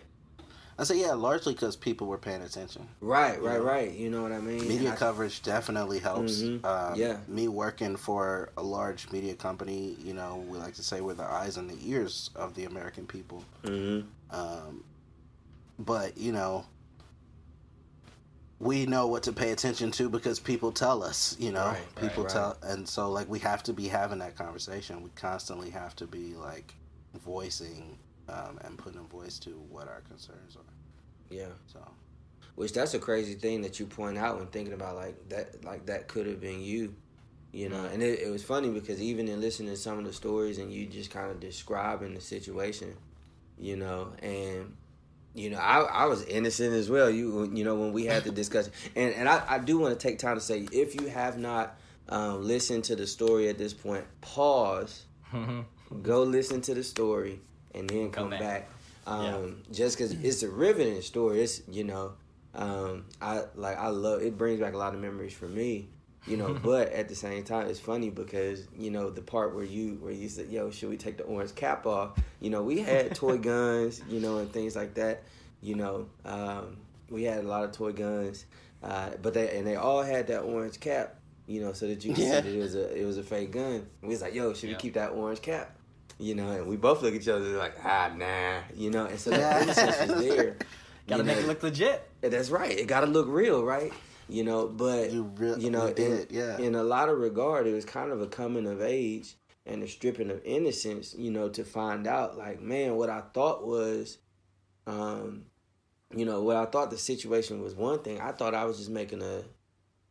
I 0.77 0.83
say 0.83 0.99
yeah, 0.99 1.13
largely 1.13 1.53
because 1.53 1.77
people 1.77 2.07
were 2.07 2.17
paying 2.17 2.41
attention. 2.41 2.85
Right, 2.99 3.41
right, 3.41 3.59
know? 3.59 3.63
right. 3.63 3.91
You 3.93 4.09
know 4.09 4.21
what 4.21 4.33
I 4.33 4.39
mean? 4.39 4.67
Media 4.67 4.91
I- 4.91 4.95
coverage 4.95 5.41
definitely 5.41 5.99
helps. 5.99 6.41
Mhm. 6.41 6.65
Um, 6.65 6.95
Yeah. 6.99 7.17
Me 7.29 7.47
working 7.47 7.95
for 7.95 8.49
a 8.57 8.61
large 8.63 9.09
media 9.11 9.35
company, 9.35 9.95
you 10.03 10.13
know, 10.13 10.43
we 10.49 10.57
like 10.57 10.73
to 10.75 10.83
say 10.83 10.99
we're 10.99 11.13
the 11.13 11.23
eyes 11.23 11.55
and 11.55 11.69
the 11.69 11.77
ears 11.89 12.29
of 12.35 12.55
the 12.55 12.65
American 12.65 13.07
people. 13.07 13.43
Mhm. 13.63 14.05
Um, 14.31 14.83
but 15.79 16.17
you 16.17 16.33
know, 16.33 16.65
we 18.59 18.85
know 18.85 19.07
what 19.07 19.23
to 19.23 19.33
pay 19.33 19.51
attention 19.51 19.91
to 19.91 20.09
because 20.09 20.39
people 20.39 20.71
tell 20.71 21.03
us. 21.03 21.35
You 21.39 21.51
know, 21.51 21.65
Right, 21.67 21.77
right, 21.77 21.95
people 22.09 22.23
right. 22.23 22.33
tell, 22.33 22.57
and 22.63 22.87
so 22.87 23.09
like 23.11 23.29
we 23.29 23.39
have 23.39 23.63
to 23.63 23.73
be 23.73 23.87
having 23.87 24.19
that 24.19 24.35
conversation. 24.37 25.03
We 25.03 25.09
constantly 25.11 25.69
have 25.69 25.95
to 25.97 26.07
be 26.07 26.33
like 26.35 26.73
voicing 27.23 27.97
um, 28.29 28.59
and 28.63 28.77
putting 28.77 28.99
a 28.99 29.03
voice 29.03 29.39
to 29.39 29.51
what 29.69 29.87
our 29.87 30.01
concerns 30.01 30.55
are. 30.55 30.73
Yeah. 31.29 31.49
So 31.67 31.79
Which 32.55 32.73
that's 32.73 32.93
a 32.93 32.99
crazy 32.99 33.35
thing 33.35 33.61
that 33.61 33.79
you 33.79 33.85
point 33.85 34.17
out 34.17 34.37
when 34.37 34.47
thinking 34.47 34.73
about 34.73 34.95
like 34.95 35.29
that 35.29 35.63
like 35.63 35.85
that 35.87 36.07
could 36.07 36.27
have 36.27 36.39
been 36.39 36.61
you. 36.61 36.95
You 37.51 37.69
know, 37.69 37.85
and 37.85 38.03
it, 38.03 38.19
it 38.19 38.29
was 38.29 38.43
funny 38.43 38.69
because 38.69 39.01
even 39.01 39.29
in 39.29 39.39
listening 39.39 39.69
to 39.69 39.77
some 39.77 39.97
of 39.97 40.03
the 40.03 40.11
stories 40.11 40.57
and 40.57 40.73
you 40.73 40.87
just 40.87 41.09
kind 41.09 41.31
of 41.31 41.39
describing 41.39 42.13
the 42.13 42.19
situation, 42.19 42.93
you 43.57 43.77
know, 43.77 44.11
and 44.21 44.75
you 45.33 45.49
know, 45.49 45.57
I, 45.57 45.79
I 45.81 46.05
was 46.05 46.23
innocent 46.25 46.73
as 46.73 46.89
well. 46.89 47.09
You 47.09 47.49
you 47.53 47.63
know 47.63 47.75
when 47.75 47.93
we 47.93 48.05
had 48.05 48.23
the 48.23 48.31
discussion, 48.41 48.73
and 48.95 49.13
and 49.13 49.29
I, 49.29 49.43
I 49.47 49.59
do 49.59 49.77
want 49.77 49.97
to 49.97 50.07
take 50.07 50.19
time 50.19 50.35
to 50.35 50.41
say 50.41 50.67
if 50.71 50.99
you 50.99 51.07
have 51.07 51.37
not 51.37 51.77
um, 52.09 52.45
listened 52.45 52.85
to 52.85 52.95
the 52.95 53.07
story 53.07 53.49
at 53.49 53.57
this 53.57 53.73
point, 53.73 54.05
pause, 54.21 55.05
go 56.01 56.23
listen 56.23 56.61
to 56.61 56.73
the 56.73 56.83
story, 56.83 57.39
and 57.75 57.89
then 57.89 58.09
come, 58.11 58.23
Come 58.23 58.29
back. 58.31 58.39
back. 58.39 58.69
Um, 59.07 59.61
Just 59.71 59.97
because 59.97 60.13
it's 60.13 60.41
a 60.43 60.49
riveting 60.49 61.01
story, 61.01 61.41
it's 61.41 61.61
you 61.69 61.83
know, 61.83 62.13
um, 62.55 63.05
I 63.21 63.43
like 63.55 63.77
I 63.77 63.89
love 63.89 64.21
it 64.23 64.37
brings 64.37 64.59
back 64.59 64.73
a 64.73 64.77
lot 64.77 64.93
of 64.95 64.99
memories 64.99 65.33
for 65.33 65.47
me. 65.47 65.89
You 66.25 66.37
know, 66.37 66.55
but 66.63 66.91
at 66.91 67.07
the 67.09 67.13
same 67.15 67.43
time, 67.43 67.67
it's 67.67 67.79
funny 67.79 68.09
because 68.09 68.67
you 68.75 68.89
know 68.89 69.11
the 69.11 69.21
part 69.21 69.53
where 69.53 69.63
you 69.65 69.97
where 70.01 70.11
you 70.11 70.27
said, 70.27 70.49
"Yo, 70.49 70.71
should 70.71 70.89
we 70.89 70.97
take 70.97 71.17
the 71.17 71.23
orange 71.23 71.53
cap 71.53 71.85
off?" 71.85 72.17
You 72.39 72.49
know, 72.49 72.63
we 72.63 72.79
had 72.79 73.13
toy 73.23 73.37
guns, 73.37 74.01
you 74.09 74.19
know, 74.19 74.37
and 74.39 74.51
things 74.51 74.75
like 74.75 74.95
that. 74.95 75.23
You 75.61 75.75
know, 75.75 76.07
um, 76.25 76.77
we 77.09 77.23
had 77.23 77.43
a 77.43 77.47
lot 77.47 77.63
of 77.63 77.71
toy 77.73 77.91
guns, 77.91 78.45
uh, 78.83 79.11
but 79.21 79.35
they 79.35 79.55
and 79.55 79.67
they 79.67 79.75
all 79.75 80.01
had 80.01 80.25
that 80.27 80.41
orange 80.41 80.79
cap. 80.79 81.15
You 81.47 81.61
know, 81.61 81.73
so 81.73 81.85
that 81.87 82.03
you 82.03 82.15
could 82.15 82.23
Yeah. 82.23 82.41
see 82.41 82.49
that 82.49 82.57
it 82.57 82.61
was 82.61 82.73
a 82.73 83.01
it 83.01 83.05
was 83.05 83.19
a 83.19 83.23
fake 83.23 83.51
gun. 83.51 83.85
We 84.01 84.07
was 84.09 84.21
like, 84.23 84.33
"Yo, 84.33 84.53
should 84.55 84.69
Yeah. 84.71 84.77
we 84.77 84.81
keep 84.81 84.93
that 84.95 85.11
orange 85.11 85.43
cap?" 85.43 85.77
You 86.17 86.33
know, 86.35 86.49
and 86.51 86.67
we 86.67 86.77
both 86.77 87.01
look 87.01 87.13
at 87.13 87.21
each 87.21 87.27
other 87.27 87.57
like, 87.57 87.73
"Ah, 87.83 88.11
nah," 88.15 88.59
you 88.73 88.89
know, 88.89 89.05
and 89.05 89.19
so 89.19 89.31
that 89.31 89.61
innocence 89.63 90.09
was 90.11 90.25
there. 90.25 90.55
Gotta 91.07 91.21
you 91.21 91.27
make 91.27 91.37
know. 91.37 91.43
it 91.43 91.47
look 91.47 91.61
legit. 91.63 92.09
That's 92.21 92.49
right. 92.49 92.71
It 92.71 92.87
got 92.87 93.01
to 93.01 93.05
look 93.07 93.27
real, 93.27 93.63
right? 93.63 93.93
You 94.27 94.43
know, 94.43 94.65
but 94.67 95.11
You 95.11 95.23
re- 95.35 95.55
you 95.59 95.69
know, 95.69 95.93
did, 95.93 96.31
in, 96.31 96.35
yeah. 96.35 96.57
in 96.57 96.73
a 96.73 96.81
lot 96.81 97.09
of 97.09 97.19
regard, 97.19 97.67
it 97.67 97.73
was 97.73 97.85
kind 97.85 98.11
of 98.11 98.21
a 98.21 98.27
coming 98.27 98.65
of 98.65 98.81
age 98.81 99.35
and 99.67 99.83
a 99.83 99.87
stripping 99.87 100.31
of 100.31 100.41
innocence. 100.43 101.13
You 101.15 101.29
know, 101.29 101.49
to 101.49 101.63
find 101.63 102.07
out, 102.07 102.37
like, 102.37 102.59
man, 102.59 102.95
what 102.95 103.09
I 103.11 103.21
thought 103.35 103.67
was, 103.67 104.17
um, 104.87 105.43
you 106.15 106.25
know, 106.25 106.41
what 106.41 106.55
I 106.55 106.65
thought 106.65 106.89
the 106.89 106.97
situation 106.97 107.61
was 107.61 107.75
one 107.75 107.99
thing. 107.99 108.19
I 108.19 108.31
thought 108.31 108.55
I 108.55 108.65
was 108.65 108.77
just 108.79 108.89
making 108.89 109.21
a, 109.21 109.43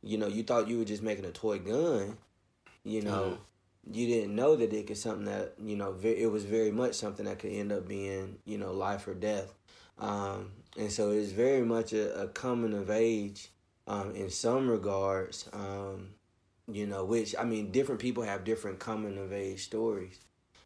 you 0.02 0.16
know, 0.18 0.28
you 0.28 0.44
thought 0.44 0.68
you 0.68 0.78
were 0.78 0.85
just 0.85 1.02
making 1.02 1.24
a 1.24 1.31
toy 1.33 1.59
gun. 1.59 2.18
You 2.85 3.02
know, 3.02 3.38
you 3.92 4.07
didn't 4.07 4.35
know 4.35 4.57
that 4.57 4.73
it 4.73 4.87
could 4.87 4.97
something 4.97 5.27
that 5.27 5.55
you 5.62 5.77
know 5.77 5.97
it 6.03 6.31
was 6.31 6.44
very 6.44 6.70
much 6.70 6.94
something 6.94 7.27
that 7.27 7.38
could 7.38 7.53
end 7.53 7.73
up 7.73 7.87
being 7.87 8.38
you 8.44 8.59
know 8.59 8.73
life 8.73 9.07
or 9.07 9.14
death 9.14 9.53
um, 9.99 10.51
and 10.79 10.90
so 10.90 11.11
it's 11.11 11.33
very 11.33 11.62
much 11.62 11.92
a, 11.92 12.23
a 12.23 12.29
coming 12.29 12.75
of 12.75 12.90
age 12.90 13.51
um, 13.87 14.14
in 14.14 14.31
some 14.31 14.68
regards 14.70 15.49
um, 15.53 16.09
you 16.66 16.87
know 16.87 17.05
which 17.05 17.35
i 17.38 17.44
mean 17.44 17.70
different 17.70 18.01
people 18.01 18.23
have 18.23 18.44
different 18.44 18.79
coming 18.79 19.18
of 19.18 19.33
age 19.33 19.62
stories 19.64 20.18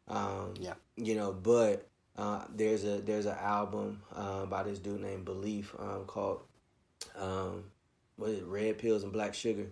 um, 0.09 0.55
Yeah. 0.61 0.75
you 0.97 1.15
know 1.17 1.33
but 1.33 1.89
uh, 2.17 2.45
there's 2.55 2.85
a 2.85 3.01
there's 3.01 3.27
an 3.27 3.37
album 3.41 4.03
uh, 4.15 4.47
by 4.47 4.63
this 4.63 4.79
dude 4.79 5.01
named 5.01 5.25
belief 5.25 5.75
um, 5.79 6.05
called 6.07 6.43
um, 7.17 7.65
what 8.17 8.31
is 8.31 8.39
it 8.41 8.47
red 8.47 8.79
pills 8.79 9.03
and 9.03 9.13
black 9.13 9.35
sugar 9.35 9.67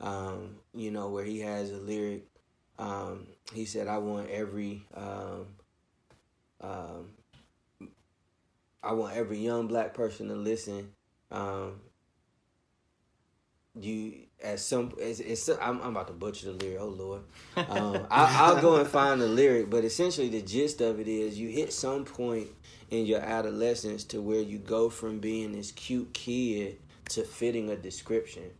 um, 0.00 0.56
you 0.74 0.90
know, 0.90 1.08
where 1.08 1.24
he 1.24 1.40
has 1.40 1.70
a 1.72 1.76
lyric. 1.78 2.27
Um, 2.78 3.26
he 3.52 3.64
said, 3.64 3.88
"I 3.88 3.98
want 3.98 4.30
every, 4.30 4.84
um, 4.94 5.46
um, 6.60 7.88
I 8.82 8.92
want 8.92 9.16
every 9.16 9.38
young 9.38 9.66
black 9.66 9.94
person 9.94 10.28
to 10.28 10.34
listen. 10.34 10.92
Um, 11.30 11.80
you 13.80 14.14
at 14.42 14.60
some, 14.60 14.92
it's, 14.98 15.20
it's 15.20 15.48
I'm, 15.48 15.80
I'm 15.80 15.90
about 15.90 16.06
to 16.08 16.12
butcher 16.12 16.52
the 16.52 16.64
lyric. 16.64 16.80
Oh 16.80 16.88
Lord, 16.88 17.22
um, 17.56 18.06
I, 18.10 18.36
I'll 18.40 18.60
go 18.60 18.76
and 18.76 18.88
find 18.88 19.20
the 19.20 19.26
lyric, 19.26 19.70
but 19.70 19.84
essentially 19.84 20.28
the 20.28 20.42
gist 20.42 20.80
of 20.80 21.00
it 21.00 21.08
is 21.08 21.38
you 21.38 21.48
hit 21.48 21.72
some 21.72 22.04
point 22.04 22.48
in 22.90 23.06
your 23.06 23.20
adolescence 23.20 24.04
to 24.04 24.20
where 24.20 24.40
you 24.40 24.58
go 24.58 24.88
from 24.88 25.18
being 25.18 25.52
this 25.52 25.72
cute 25.72 26.12
kid 26.12 26.78
to 27.10 27.22
fitting 27.22 27.70
a 27.70 27.76
description. 27.76 28.50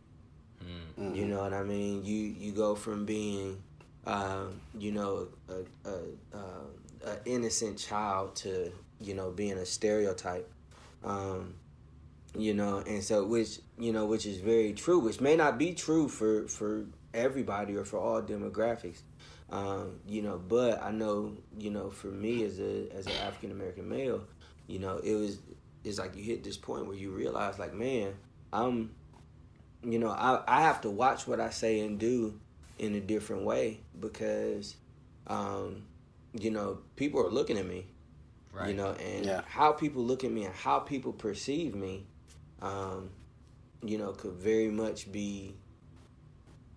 Mm-hmm. 0.63 1.15
You 1.15 1.25
know 1.25 1.41
what 1.41 1.53
I 1.53 1.63
mean? 1.63 2.03
You 2.03 2.17
you 2.17 2.51
go 2.51 2.75
from 2.75 3.05
being, 3.05 3.61
um, 4.09 4.59
you 4.77 4.91
know, 4.91 5.27
a, 5.47 5.87
a, 5.87 6.37
a, 6.37 7.11
a 7.11 7.17
innocent 7.25 7.77
child 7.77 8.35
to 8.37 8.71
you 8.99 9.13
know 9.13 9.29
being 9.29 9.57
a 9.57 9.65
stereotype. 9.65 10.51
Um, 11.03 11.53
you 12.35 12.53
know, 12.53 12.83
and 12.85 13.03
so 13.03 13.23
which 13.23 13.59
you 13.77 13.93
know 13.93 14.07
which 14.07 14.25
is 14.25 14.39
very 14.39 14.73
true, 14.73 14.99
which 14.99 15.21
may 15.21 15.35
not 15.35 15.59
be 15.59 15.73
true 15.73 16.07
for 16.07 16.47
for 16.47 16.85
everybody 17.13 17.75
or 17.75 17.85
for 17.85 17.99
all 17.99 18.21
demographics. 18.21 19.01
Um, 19.51 19.99
you 20.07 20.23
know, 20.23 20.37
but 20.37 20.81
I 20.81 20.91
know 20.91 21.35
you 21.57 21.69
know 21.69 21.91
for 21.91 22.07
me 22.07 22.43
as 22.43 22.59
a 22.59 22.91
as 22.91 23.05
an 23.05 23.13
African 23.27 23.51
American 23.51 23.87
male, 23.87 24.23
you 24.67 24.79
know, 24.79 24.97
it 24.97 25.13
was 25.13 25.37
it's 25.83 25.99
like 25.99 26.15
you 26.15 26.23
hit 26.23 26.43
this 26.43 26.57
point 26.57 26.87
where 26.87 26.97
you 26.97 27.11
realize 27.11 27.59
like, 27.59 27.75
man, 27.75 28.15
I'm 28.51 28.91
you 29.83 29.99
know, 29.99 30.09
I, 30.09 30.41
I 30.47 30.61
have 30.61 30.81
to 30.81 30.89
watch 30.89 31.27
what 31.27 31.39
I 31.39 31.51
say 31.51 31.81
and 31.81 31.99
do 31.99 32.39
in 32.79 32.95
a 32.95 32.99
different 33.01 33.43
way 33.43 33.81
because, 33.99 34.75
um, 35.27 35.83
you 36.33 36.51
know, 36.51 36.79
people 36.95 37.19
are 37.25 37.29
looking 37.29 37.57
at 37.57 37.65
me, 37.65 37.85
Right. 38.51 38.69
you 38.69 38.73
know, 38.73 38.91
and 38.93 39.25
Yeah. 39.25 39.41
how 39.45 39.71
people 39.73 40.03
look 40.03 40.23
at 40.23 40.31
me 40.31 40.45
and 40.45 40.55
how 40.55 40.79
people 40.79 41.13
perceive 41.13 41.75
me, 41.75 42.05
um, 42.61 43.09
you 43.83 43.97
know, 43.97 44.11
could 44.11 44.33
very 44.33 44.69
much 44.69 45.11
be, 45.11 45.55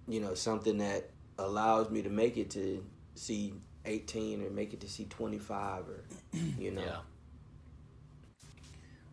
you 0.09 0.21
know, 0.21 0.35
something 0.35 0.79
that 0.79 1.11
allows 1.39 1.91
me 1.91 2.03
to 2.03 2.11
make 2.11 2.37
it 2.37 2.51
to 2.51 2.85
see 3.15 3.55
18 3.85 4.43
or 4.45 4.51
make 4.51 4.73
it 4.73 4.81
to 4.81 4.89
see 4.89 5.05
25 5.07 5.89
or, 5.89 6.05
you 6.59 6.71
know. 6.71 6.83
Yeah. 6.83 6.97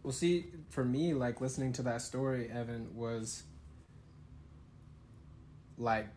Well, 0.03 0.13
see, 0.13 0.47
for 0.69 0.83
me, 0.85 1.13
like 1.13 1.41
listening 1.41 1.73
to 1.73 1.81
that 1.83 2.01
story, 2.01 2.49
Evan 2.49 2.95
was 2.95 3.43
like, 5.77 6.07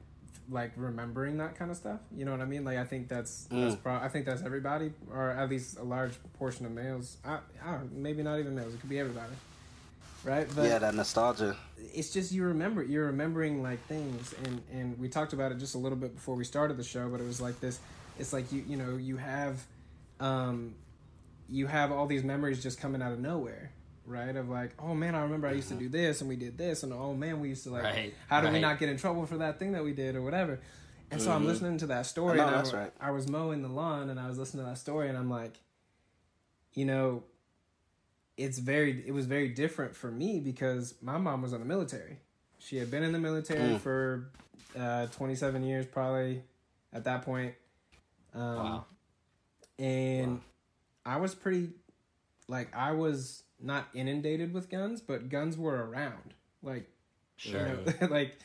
like 0.52 0.72
remembering 0.76 1.38
that 1.38 1.56
kind 1.58 1.70
of 1.70 1.76
stuff. 1.76 2.00
You 2.16 2.24
know 2.24 2.32
what 2.32 2.40
I 2.40 2.44
mean? 2.44 2.64
Like, 2.64 2.78
I 2.78 2.84
think 2.84 3.08
that's 3.08 3.44
that's 3.50 3.74
Mm. 3.76 3.82
pro- 3.82 3.94
I 3.96 4.08
think 4.08 4.26
that's 4.26 4.42
everybody, 4.42 4.92
or 5.10 5.30
at 5.30 5.48
least 5.48 5.78
a 5.78 5.82
large 5.82 6.12
portion 6.38 6.66
of 6.66 6.72
males. 6.72 7.16
I, 7.24 7.38
I 7.64 7.72
don't, 7.72 7.92
maybe 7.94 8.22
not 8.22 8.38
even 8.38 8.54
males. 8.54 8.74
It 8.74 8.80
could 8.80 8.90
be 8.90 8.98
everybody, 9.00 9.32
right? 10.24 10.46
But 10.54 10.64
yeah, 10.68 10.78
that 10.78 10.94
nostalgia. 10.94 11.56
it's 11.94 12.10
just 12.12 12.30
you 12.32 12.44
remember 12.44 12.82
you're 12.82 13.06
remembering 13.06 13.62
like 13.62 13.80
things 13.86 14.34
and 14.44 14.62
and 14.72 14.98
we 14.98 15.08
talked 15.08 15.32
about 15.32 15.50
it 15.52 15.58
just 15.58 15.74
a 15.74 15.78
little 15.78 15.98
bit 15.98 16.14
before 16.14 16.34
we 16.36 16.44
started 16.44 16.76
the 16.76 16.84
show 16.84 17.08
but 17.08 17.20
it 17.20 17.26
was 17.26 17.40
like 17.40 17.58
this 17.60 17.80
it's 18.20 18.32
like 18.32 18.50
you 18.52 18.62
you 18.68 18.76
know 18.76 18.96
you 18.96 19.16
have 19.16 19.64
um 20.20 20.74
you 21.50 21.66
have 21.66 21.90
all 21.90 22.06
these 22.06 22.22
memories 22.22 22.62
just 22.62 22.80
coming 22.80 23.02
out 23.02 23.10
of 23.12 23.18
nowhere 23.18 23.72
right 24.06 24.34
of 24.36 24.48
like 24.48 24.70
oh 24.80 24.94
man 24.94 25.14
i 25.14 25.22
remember 25.22 25.46
i 25.46 25.52
used 25.52 25.68
to 25.68 25.74
do 25.74 25.88
this 25.88 26.20
and 26.20 26.28
we 26.28 26.36
did 26.36 26.58
this 26.58 26.82
and 26.82 26.92
oh 26.92 27.14
man 27.14 27.38
we 27.40 27.48
used 27.50 27.62
to 27.64 27.70
like 27.70 27.84
Right, 27.84 28.14
how 28.28 28.40
did 28.40 28.52
we 28.52 28.58
not 28.60 28.78
get 28.78 28.88
in 28.88 28.96
trouble 28.96 29.26
for 29.26 29.38
that 29.38 29.58
thing 29.58 29.72
that 29.72 29.84
we 29.84 29.92
did 29.92 30.16
or 30.16 30.22
whatever 30.22 30.58
and 31.10 31.20
so 31.22 31.30
i'm 31.30 31.46
listening 31.46 31.78
to 31.78 31.86
that 31.86 32.06
story 32.06 32.38
No, 32.38 32.46
and 32.46 32.56
I, 32.56 32.70
right. 32.70 32.92
I 33.00 33.10
was 33.12 33.28
mowing 33.28 33.62
the 33.62 33.68
lawn 33.68 34.10
and 34.10 34.18
i 34.18 34.26
was 34.26 34.38
listening 34.38 34.64
to 34.64 34.70
that 34.70 34.78
story 34.78 35.08
and 35.08 35.16
i'm 35.16 35.30
like 35.30 35.60
you 36.74 36.84
know 36.84 37.22
it's 38.36 38.58
very 38.58 39.04
it 39.06 39.12
was 39.12 39.26
very 39.26 39.48
different 39.48 39.94
for 39.94 40.10
me 40.10 40.40
because 40.40 40.94
my 41.02 41.18
mom 41.18 41.42
was 41.42 41.52
in 41.52 41.60
the 41.60 41.66
military. 41.66 42.18
She 42.58 42.78
had 42.78 42.90
been 42.90 43.02
in 43.02 43.12
the 43.12 43.18
military 43.18 43.76
for 43.78 44.30
uh, 44.78 45.06
27 45.08 45.62
years, 45.64 45.84
probably 45.84 46.42
at 46.94 47.04
that 47.04 47.22
point. 47.22 47.54
Um, 48.34 48.56
Wow. 48.56 48.84
And 49.78 50.40
I 51.04 51.16
was 51.16 51.34
pretty, 51.34 51.70
like, 52.48 52.74
I 52.74 52.92
was 52.92 53.42
not 53.62 53.88
inundated 53.94 54.52
with 54.52 54.68
guns, 54.70 55.00
but 55.00 55.28
guns 55.28 55.56
were 55.56 55.86
around. 55.88 56.34
Like, 56.62 56.88
Sure. 57.36 57.66
you 57.68 57.94
know, 58.00 58.06
like, 58.10 58.38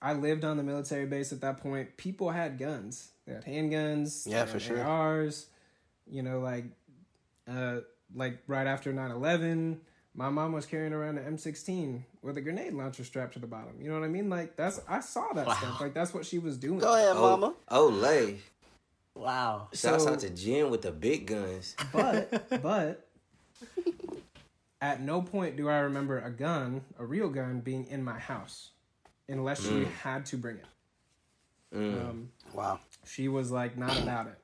I 0.00 0.12
lived 0.12 0.44
on 0.44 0.56
the 0.56 0.62
military 0.62 1.06
base 1.06 1.32
at 1.32 1.40
that 1.40 1.58
point. 1.58 1.96
People 1.96 2.30
had 2.30 2.58
guns. 2.58 3.10
They 3.26 3.34
had 3.34 3.44
handguns. 3.44 4.26
Yeah, 4.26 4.44
for 4.44 4.60
sure. 4.60 4.82
ARs. 4.82 5.46
You 6.08 6.22
know, 6.22 6.40
like, 6.40 6.66
uh, 7.50 7.80
like 8.14 8.38
right 8.46 8.66
after 8.66 8.92
9-11, 8.92 9.78
my 10.14 10.28
mom 10.28 10.52
was 10.52 10.64
carrying 10.66 10.92
around 10.92 11.18
an 11.18 11.36
M16 11.36 12.02
with 12.22 12.36
a 12.36 12.40
grenade 12.40 12.72
launcher 12.74 13.02
strapped 13.04 13.32
to 13.34 13.38
the 13.38 13.46
bottom. 13.46 13.74
You 13.80 13.88
know 13.88 13.98
what 13.98 14.04
I 14.04 14.08
mean? 14.08 14.30
Like 14.30 14.56
that's 14.56 14.80
I 14.88 15.00
saw 15.00 15.32
that 15.34 15.46
Wow. 15.46 15.54
stuff. 15.54 15.80
Like 15.80 15.92
that's 15.94 16.14
what 16.14 16.24
she 16.24 16.38
was 16.38 16.56
doing. 16.56 16.78
Go 16.78 16.94
ahead, 16.94 17.16
mama. 17.16 17.54
Oh, 17.68 17.88
lay. 17.88 18.38
Wow. 19.14 19.68
Shouts 19.72 20.04
So- 20.04 20.12
out 20.12 20.20
to 20.20 20.30
Jen 20.30 20.70
with 20.70 20.82
the 20.82 20.92
big 20.92 21.26
guns. 21.26 21.74
But 21.92 22.48
but 22.62 23.05
at 24.80 25.00
no 25.00 25.22
point 25.22 25.56
do 25.56 25.68
I 25.68 25.78
remember 25.78 26.18
a 26.18 26.30
gun, 26.30 26.82
a 26.98 27.04
real 27.04 27.28
gun, 27.28 27.60
being 27.60 27.86
in 27.86 28.04
my 28.04 28.18
house, 28.18 28.70
unless 29.28 29.62
she 29.62 29.68
Mm. 29.68 29.90
had 29.92 30.26
to 30.26 30.36
bring 30.36 30.56
it. 30.58 30.66
Um, 31.74 32.30
Wow. 32.52 32.80
she 33.04 33.28
was 33.28 33.50
like 33.50 33.76
not 33.76 33.96
about 33.98 34.28
it. 34.28 34.38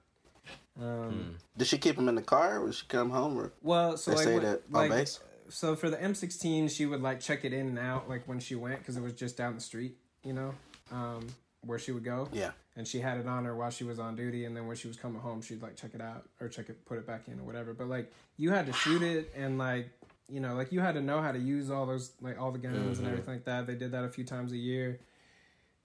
Um, 0.81 1.37
Did 1.57 1.67
she 1.69 1.79
keep 1.79 1.97
them 1.97 2.09
in 2.09 2.15
the 2.15 2.23
car, 2.23 2.59
or 2.61 2.67
did 2.67 2.75
she 2.75 2.87
come 2.87 3.11
home? 3.11 3.39
Or 3.39 3.53
Well, 3.63 3.97
so 3.97 4.11
They 4.11 4.17
like, 4.17 4.25
say 4.25 4.35
what- 4.35 4.43
that 4.43 4.63
on 4.67 4.73
like 4.73 4.91
base? 4.91 5.21
so 5.49 5.77
for 5.77 5.91
the 5.91 5.97
M16, 6.03 6.69
she 6.69 6.87
would 6.87 7.03
like 7.03 7.21
check 7.21 7.45
it 7.45 7.53
in 7.53 7.67
and 7.69 7.79
out 7.79 8.09
like 8.09 8.27
when 8.27 8.41
she 8.41 8.55
went 8.55 8.79
because 8.81 8.97
it 8.97 9.03
was 9.03 9.13
just 9.13 9.37
down 9.37 9.55
the 9.55 9.61
street, 9.61 9.97
you 10.25 10.33
know, 10.33 10.55
um, 10.91 11.27
where 11.65 11.79
she 11.79 11.93
would 11.93 12.05
go. 12.05 12.29
yeah, 12.33 12.51
and 12.77 12.87
she 12.89 12.99
had 13.01 13.19
it 13.19 13.27
on 13.27 13.45
her 13.45 13.55
while 13.55 13.71
she 13.71 13.85
was 13.85 13.99
on 13.99 14.17
duty 14.17 14.45
and 14.45 14.57
then 14.57 14.67
when 14.67 14.77
she 14.77 14.89
was 14.89 14.97
coming 14.97 15.21
home 15.21 15.43
she'd 15.43 15.63
like 15.63 15.77
check 15.77 15.91
it 15.95 16.01
out 16.01 16.29
or 16.41 16.49
check 16.49 16.69
it 16.69 16.85
put 16.87 16.99
it 16.99 17.07
back 17.07 17.29
in 17.29 17.39
or 17.39 17.45
whatever. 17.45 17.73
But 17.75 17.89
like 17.89 18.11
you 18.37 18.51
had 18.51 18.67
to 18.67 18.73
shoot 18.73 19.03
it 19.03 19.33
and 19.37 19.59
like 19.59 19.89
you 20.29 20.41
know 20.41 20.55
like 20.55 20.73
you 20.73 20.81
had 20.81 20.95
to 20.95 21.01
know 21.01 21.21
how 21.21 21.33
to 21.33 21.39
use 21.39 21.71
all 21.71 21.87
those 21.87 22.13
like 22.21 22.41
all 22.41 22.51
the 22.51 22.59
guns 22.59 22.99
and 22.99 23.07
everything 23.07 23.35
like 23.35 23.45
that. 23.45 23.67
They 23.67 23.75
did 23.75 23.93
that 23.93 24.05
a 24.05 24.09
few 24.09 24.25
times 24.25 24.53
a 24.53 24.57
year. 24.57 24.99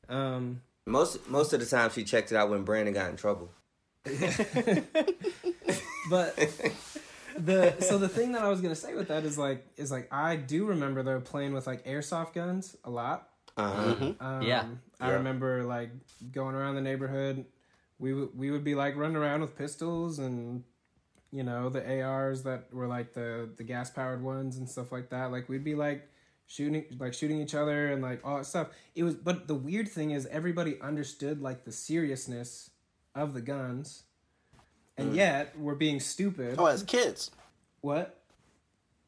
Um 0.09 0.61
Most 0.85 1.29
most 1.29 1.53
of 1.53 1.59
the 1.59 1.65
time, 1.65 1.89
she 1.91 2.03
checked 2.03 2.31
it 2.31 2.35
out 2.37 2.49
when 2.49 2.63
Brandon 2.63 2.93
got 2.93 3.09
in 3.09 3.17
trouble. 3.17 3.49
but 6.09 6.37
the 7.37 7.75
so 7.81 7.97
the 7.97 8.07
thing 8.07 8.31
that 8.31 8.41
i 8.41 8.47
was 8.47 8.61
gonna 8.61 8.73
say 8.73 8.95
with 8.95 9.09
that 9.09 9.23
is 9.25 9.37
like 9.37 9.65
is 9.75 9.91
like 9.91 10.07
i 10.13 10.35
do 10.35 10.65
remember 10.65 11.03
though 11.03 11.19
playing 11.19 11.53
with 11.53 11.67
like 11.67 11.85
airsoft 11.85 12.33
guns 12.33 12.75
a 12.83 12.89
lot 12.89 13.26
Uh-huh. 13.57 14.13
Um, 14.19 14.41
Yeah. 14.43 14.65
I 14.99 15.09
Yeah. 15.09 15.13
remember 15.15 15.63
like 15.63 15.89
going 16.31 16.55
around 16.55 16.75
the 16.75 16.81
neighborhood. 16.81 17.45
We 17.99 18.13
would 18.13 18.37
we 18.37 18.51
would 18.51 18.63
be 18.63 18.75
like 18.75 18.95
running 18.95 19.17
around 19.17 19.41
with 19.41 19.57
pistols 19.57 20.19
and 20.19 20.63
you 21.31 21.43
know 21.43 21.69
the 21.69 22.01
ARs 22.01 22.43
that 22.43 22.71
were 22.73 22.87
like 22.87 23.13
the 23.13 23.49
the 23.57 23.63
gas 23.63 23.89
powered 23.89 24.21
ones 24.21 24.57
and 24.57 24.69
stuff 24.69 24.91
like 24.91 25.09
that. 25.09 25.31
Like 25.31 25.49
we'd 25.49 25.63
be 25.63 25.75
like 25.75 26.07
shooting 26.45 26.85
like 26.99 27.13
shooting 27.13 27.41
each 27.41 27.55
other 27.55 27.91
and 27.91 28.01
like 28.01 28.21
all 28.25 28.37
that 28.37 28.45
stuff. 28.45 28.69
It 28.95 29.03
was 29.03 29.15
but 29.15 29.47
the 29.47 29.55
weird 29.55 29.89
thing 29.89 30.11
is 30.11 30.25
everybody 30.27 30.79
understood 30.81 31.41
like 31.41 31.65
the 31.65 31.71
seriousness 31.71 32.69
of 33.15 33.33
the 33.33 33.41
guns. 33.41 34.03
And 34.99 35.15
yet 35.15 35.57
we're 35.59 35.75
being 35.75 35.99
stupid. 35.99 36.55
Oh, 36.57 36.65
as 36.65 36.81
kids, 36.81 37.29
What? 37.81 38.19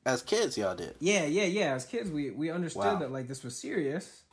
as 0.06 0.22
kids, 0.22 0.56
y'all 0.58 0.76
did. 0.76 0.96
Yeah, 1.00 1.26
yeah, 1.26 1.46
yeah. 1.46 1.74
As 1.74 1.86
kids, 1.86 2.12
we 2.12 2.30
we 2.32 2.50
understood 2.52 2.84
Wow. 2.84 3.00
that 3.00 3.12
like 3.12 3.28
this 3.28 3.44
was 3.44 3.56
serious, 3.58 4.24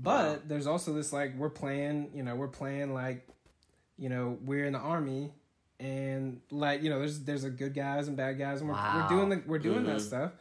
but 0.00 0.48
there's 0.48 0.66
also 0.66 0.92
this 0.92 1.12
like 1.12 1.36
we're 1.36 1.50
playing, 1.50 2.10
you 2.14 2.22
know, 2.22 2.36
we're 2.36 2.48
playing 2.48 2.94
like, 2.94 3.26
you 3.98 4.08
know, 4.08 4.38
we're 4.44 4.64
in 4.64 4.72
the 4.72 4.78
army, 4.78 5.32
and 5.80 6.40
like 6.50 6.82
you 6.82 6.90
know, 6.90 7.00
there's 7.00 7.20
there's 7.20 7.44
a 7.44 7.50
good 7.50 7.74
guys 7.74 8.06
and 8.08 8.16
bad 8.16 8.38
guys, 8.38 8.60
and 8.60 8.68
we're 8.68 8.76
Wow. 8.76 9.02
we're 9.02 9.16
doing 9.16 9.28
the 9.28 9.42
we're 9.46 9.58
doing 9.58 9.84
that 9.86 10.00
stuff. 10.00 10.32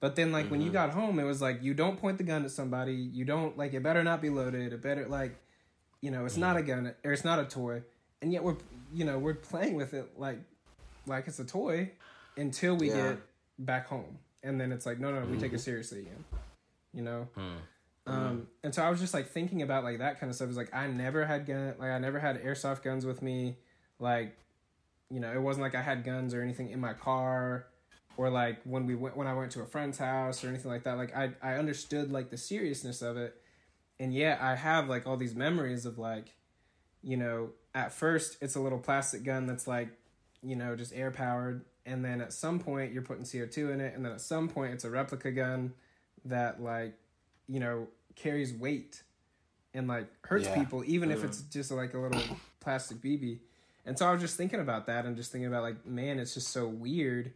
But 0.00 0.16
then 0.16 0.32
like 0.32 0.50
when 0.50 0.60
you 0.60 0.66
mm-hmm. 0.66 0.74
got 0.74 0.90
home, 0.90 1.18
it 1.18 1.24
was 1.24 1.42
like 1.42 1.62
you 1.62 1.74
don't 1.74 1.98
point 1.98 2.18
the 2.18 2.24
gun 2.24 2.44
at 2.44 2.50
somebody. 2.50 2.94
You 2.94 3.24
don't 3.24 3.56
like 3.58 3.74
it 3.74 3.82
better 3.82 4.02
not 4.02 4.22
be 4.22 4.30
loaded. 4.30 4.72
It 4.72 4.82
better 4.82 5.06
like, 5.06 5.36
you 6.00 6.10
know, 6.10 6.24
it's 6.24 6.36
not 6.36 6.56
a 6.56 6.62
gun 6.62 6.94
or 7.04 7.12
it's 7.12 7.24
not 7.24 7.38
a 7.38 7.44
toy, 7.44 7.82
and 8.22 8.32
yet 8.32 8.42
we're 8.42 8.56
you 8.94 9.04
know 9.04 9.18
we're 9.18 9.34
playing 9.34 9.74
with 9.74 9.92
it 9.92 10.18
like 10.18 10.38
like 11.06 11.26
it's 11.26 11.38
a 11.38 11.44
toy 11.44 11.90
until 12.36 12.76
we 12.76 12.88
Yeah. 12.88 13.10
get 13.10 13.18
back 13.58 13.86
home 13.86 14.18
and 14.42 14.60
then 14.60 14.72
it's 14.72 14.86
like 14.86 14.98
no 14.98 15.12
no 15.12 15.26
we 15.26 15.36
take 15.36 15.52
it 15.52 15.56
mm-hmm. 15.56 15.58
seriously 15.58 16.00
again 16.00 16.24
you 16.92 17.02
know 17.02 17.28
hmm. 17.34 17.56
Um 18.06 18.46
and 18.62 18.74
so 18.74 18.82
i 18.82 18.90
was 18.90 19.00
just 19.00 19.14
like 19.14 19.28
thinking 19.30 19.62
about 19.62 19.82
like 19.82 19.98
that 19.98 20.20
kind 20.20 20.28
of 20.28 20.36
stuff. 20.36 20.48
It's 20.48 20.56
like 20.56 20.74
i 20.74 20.86
never 20.86 21.24
had 21.24 21.46
gun 21.46 21.74
like 21.78 21.90
i 21.90 21.98
never 21.98 22.18
had 22.18 22.42
airsoft 22.42 22.82
guns 22.82 23.06
with 23.06 23.22
me. 23.22 23.56
Like 23.98 24.36
you 25.10 25.20
know 25.20 25.32
it 25.32 25.40
wasn't 25.40 25.62
like 25.62 25.74
i 25.74 25.82
had 25.82 26.04
guns 26.04 26.34
or 26.34 26.42
anything 26.42 26.70
in 26.70 26.80
my 26.80 26.92
car 26.92 27.66
or 28.16 28.30
like 28.30 28.60
when 28.64 28.86
we 28.86 28.94
went 28.94 29.16
when 29.16 29.26
i 29.26 29.32
went 29.32 29.52
to 29.52 29.62
a 29.62 29.66
friend's 29.66 29.98
house 29.98 30.44
or 30.44 30.48
anything 30.48 30.70
like 30.70 30.84
that. 30.84 30.98
Like 30.98 31.16
i 31.16 31.30
i 31.42 31.54
understood 31.54 32.12
like 32.12 32.30
the 32.30 32.36
seriousness 32.36 33.00
of 33.00 33.16
it. 33.16 33.40
And 33.98 34.12
yeah 34.12 34.38
i 34.40 34.54
have 34.54 34.88
like 34.88 35.06
all 35.06 35.16
these 35.16 35.34
memories 35.34 35.86
of 35.86 35.98
like 35.98 36.34
you 37.02 37.16
know 37.16 37.50
at 37.74 37.92
first 37.92 38.36
it's 38.40 38.54
a 38.54 38.60
little 38.60 38.78
plastic 38.78 39.24
gun 39.24 39.46
that's 39.46 39.66
like 39.66 39.88
you 40.42 40.56
know 40.56 40.76
just 40.76 40.92
air 40.94 41.10
powered. 41.10 41.64
And 41.86 42.04
then 42.04 42.20
at 42.20 42.32
some 42.32 42.58
point 42.58 42.92
you're 42.92 43.02
putting 43.02 43.24
co2 43.24 43.72
in 43.72 43.80
it. 43.80 43.94
And 43.94 44.04
then 44.04 44.12
at 44.12 44.20
some 44.20 44.48
point 44.48 44.74
it's 44.74 44.84
a 44.84 44.90
replica 44.90 45.30
gun 45.30 45.74
that 46.24 46.62
like 46.62 46.94
you 47.48 47.60
know 47.60 47.88
carries 48.16 48.52
weight 48.52 49.02
and 49.74 49.88
like 49.88 50.06
hurts 50.24 50.46
Yeah. 50.48 50.54
people 50.54 50.82
even 50.86 51.10
if 51.10 51.24
it's 51.24 51.40
just 51.42 51.70
like 51.70 51.94
a 51.94 51.98
little 51.98 52.38
plastic 52.60 52.98
bb 52.98 53.38
and 53.84 53.98
so 53.98 54.06
i 54.06 54.12
was 54.12 54.20
just 54.20 54.36
thinking 54.36 54.60
about 54.60 54.86
that 54.86 55.04
and 55.04 55.16
just 55.16 55.32
thinking 55.32 55.48
about 55.48 55.62
like 55.62 55.84
man 55.86 56.18
it's 56.18 56.34
just 56.34 56.48
so 56.48 56.66
weird 56.66 57.32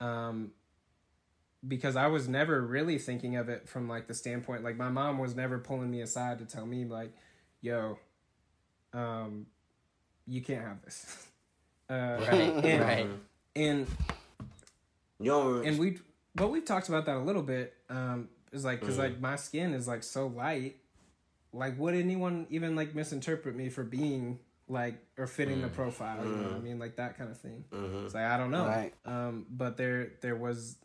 um 0.00 0.52
because 1.68 1.94
I 1.94 2.08
was 2.08 2.26
never 2.28 2.60
really 2.60 2.98
thinking 2.98 3.36
of 3.36 3.48
it 3.48 3.68
from 3.68 3.88
like 3.88 4.08
the 4.08 4.14
standpoint 4.14 4.64
like 4.64 4.76
my 4.76 4.88
mom 4.88 5.18
was 5.18 5.36
never 5.36 5.58
pulling 5.60 5.92
me 5.92 6.00
aside 6.00 6.40
to 6.40 6.44
tell 6.44 6.66
me 6.66 6.84
like, 6.84 7.12
yo, 7.60 8.00
um, 8.92 9.46
you 10.26 10.40
can't 10.42 10.62
have 10.64 10.82
this. 10.82 11.26
Uh, 11.90 12.16
Right. 12.20 12.64
and, 12.64 12.80
right. 12.82 13.06
and 13.54 13.86
You 15.20 15.26
don't. 15.30 15.66
and 15.66 15.78
we 15.78 15.98
well 16.36 16.48
we've 16.48 16.64
talked 16.64 16.88
about 16.88 17.04
that 17.06 17.16
a 17.16 17.20
little 17.20 17.42
bit. 17.42 17.74
Um, 17.90 18.28
is 18.52 18.64
like 18.64 18.80
because 18.80 18.98
like 18.98 19.20
my 19.20 19.36
skin 19.36 19.74
is 19.74 19.88
like 19.88 20.02
so 20.02 20.26
light. 20.26 20.76
Like, 21.54 21.78
would 21.78 21.94
anyone 21.94 22.46
even 22.50 22.76
like 22.76 22.94
misinterpret 22.94 23.54
me 23.54 23.68
for 23.68 23.84
being 23.84 24.38
like 24.68 24.94
or 25.18 25.26
fitting 25.26 25.60
the 25.60 25.68
profile? 25.68 26.24
You 26.24 26.36
know 26.36 26.48
what 26.48 26.56
I 26.56 26.58
mean, 26.60 26.78
like 26.78 26.96
that 26.96 27.18
kind 27.18 27.30
of 27.30 27.38
thing. 27.38 27.64
It's 28.04 28.14
like 28.14 28.24
I 28.24 28.36
don't 28.36 28.50
know. 28.50 28.66
Right. 28.66 28.92
Um, 29.04 29.46
but 29.50 29.76
there 29.76 30.12
there 30.20 30.36
was, 30.36 30.76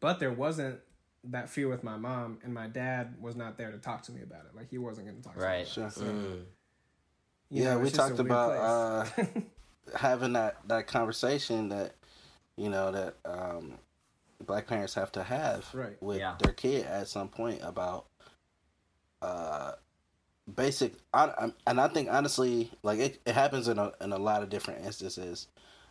but 0.00 0.20
there 0.20 0.32
wasn't 0.32 0.80
that 1.24 1.50
fear 1.50 1.68
with 1.68 1.82
my 1.82 1.96
mom, 1.96 2.38
and 2.44 2.54
my 2.54 2.68
dad 2.68 3.16
was 3.20 3.36
not 3.36 3.58
there 3.58 3.70
to 3.70 3.78
talk 3.78 4.02
to 4.02 4.12
me 4.12 4.22
about 4.22 4.44
it. 4.46 4.56
Like 4.56 4.70
he 4.70 4.78
wasn't 4.78 5.06
going 5.08 5.18
to 5.18 5.22
talk 5.22 5.34
to 5.34 5.40
me. 5.40 5.46
Right. 5.46 5.68
Sure. 5.68 5.86
Mm. 5.86 6.42
You 7.50 7.62
yeah, 7.62 7.74
know, 7.74 7.78
we 7.80 7.88
it's 7.88 7.96
just 7.96 8.10
a 8.10 8.16
talked 8.16 8.20
about 8.20 8.50
uh, 8.52 9.24
having 9.96 10.34
that 10.34 10.58
that 10.68 10.86
conversation 10.86 11.70
that 11.70 11.94
you 12.56 12.68
know 12.68 12.92
that 12.92 13.16
um, 13.24 13.78
black 14.44 14.66
parents 14.66 14.94
have 14.94 15.12
to 15.12 15.22
have 15.22 15.72
Right. 15.74 16.00
with 16.02 16.18
Yeah. 16.18 16.36
their 16.42 16.52
kid 16.52 16.86
at 16.86 17.08
some 17.08 17.28
point 17.28 17.60
about 17.62 18.06
uh, 19.20 19.72
basic. 20.54 20.94
I, 21.12 21.50
and 21.66 21.80
I 21.80 21.88
think 21.88 22.08
honestly, 22.10 22.70
like 22.82 22.98
it, 22.98 23.20
it 23.26 23.34
happens 23.34 23.68
in 23.68 23.78
a 23.78 23.92
in 24.00 24.12
a 24.12 24.18
lot 24.18 24.42
of 24.42 24.50
different 24.50 24.84
instances. 24.84 25.48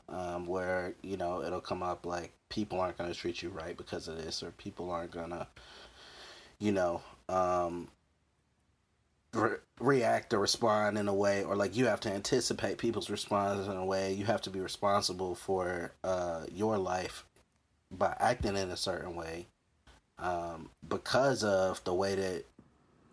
Um, 0.10 0.46
where 0.46 0.96
you 1.04 1.18
know 1.18 1.44
it'll 1.44 1.60
come 1.60 1.84
up 1.84 2.06
like 2.06 2.32
people 2.48 2.80
aren't 2.80 2.98
going 2.98 3.12
to 3.12 3.20
treat 3.20 3.44
you 3.44 3.50
right 3.50 3.76
because 3.76 4.08
of 4.08 4.18
this, 4.18 4.42
or 4.42 4.52
people 4.52 4.90
aren't 4.90 5.12
gonna, 5.12 5.50
you 6.60 6.72
know, 6.72 7.02
um, 7.28 7.90
re- 9.34 9.58
react 9.82 10.34
or 10.34 10.40
respond 10.40 10.98
in 10.98 11.10
a 11.10 11.14
way, 11.14 11.44
or 11.44 11.58
like 11.58 11.76
you 11.76 11.88
have 11.88 12.00
to 12.02 12.12
anticipate 12.12 12.78
people's 12.78 13.10
responses 13.10 13.68
in 13.68 13.76
a 13.76 13.86
way. 13.86 14.14
You 14.14 14.24
have 14.26 14.42
to 14.44 14.50
be 14.50 14.62
responsible 14.62 15.36
for 15.36 15.92
uh, 16.06 16.46
your 16.54 16.78
life 16.78 17.26
by 17.92 18.16
acting 18.20 18.58
in 18.58 18.70
a 18.70 18.78
certain 18.78 19.16
way 19.16 19.48
um, 20.20 20.70
because 20.88 21.44
of 21.44 21.84
the 21.84 21.94
way 21.94 22.16
that 22.16 22.44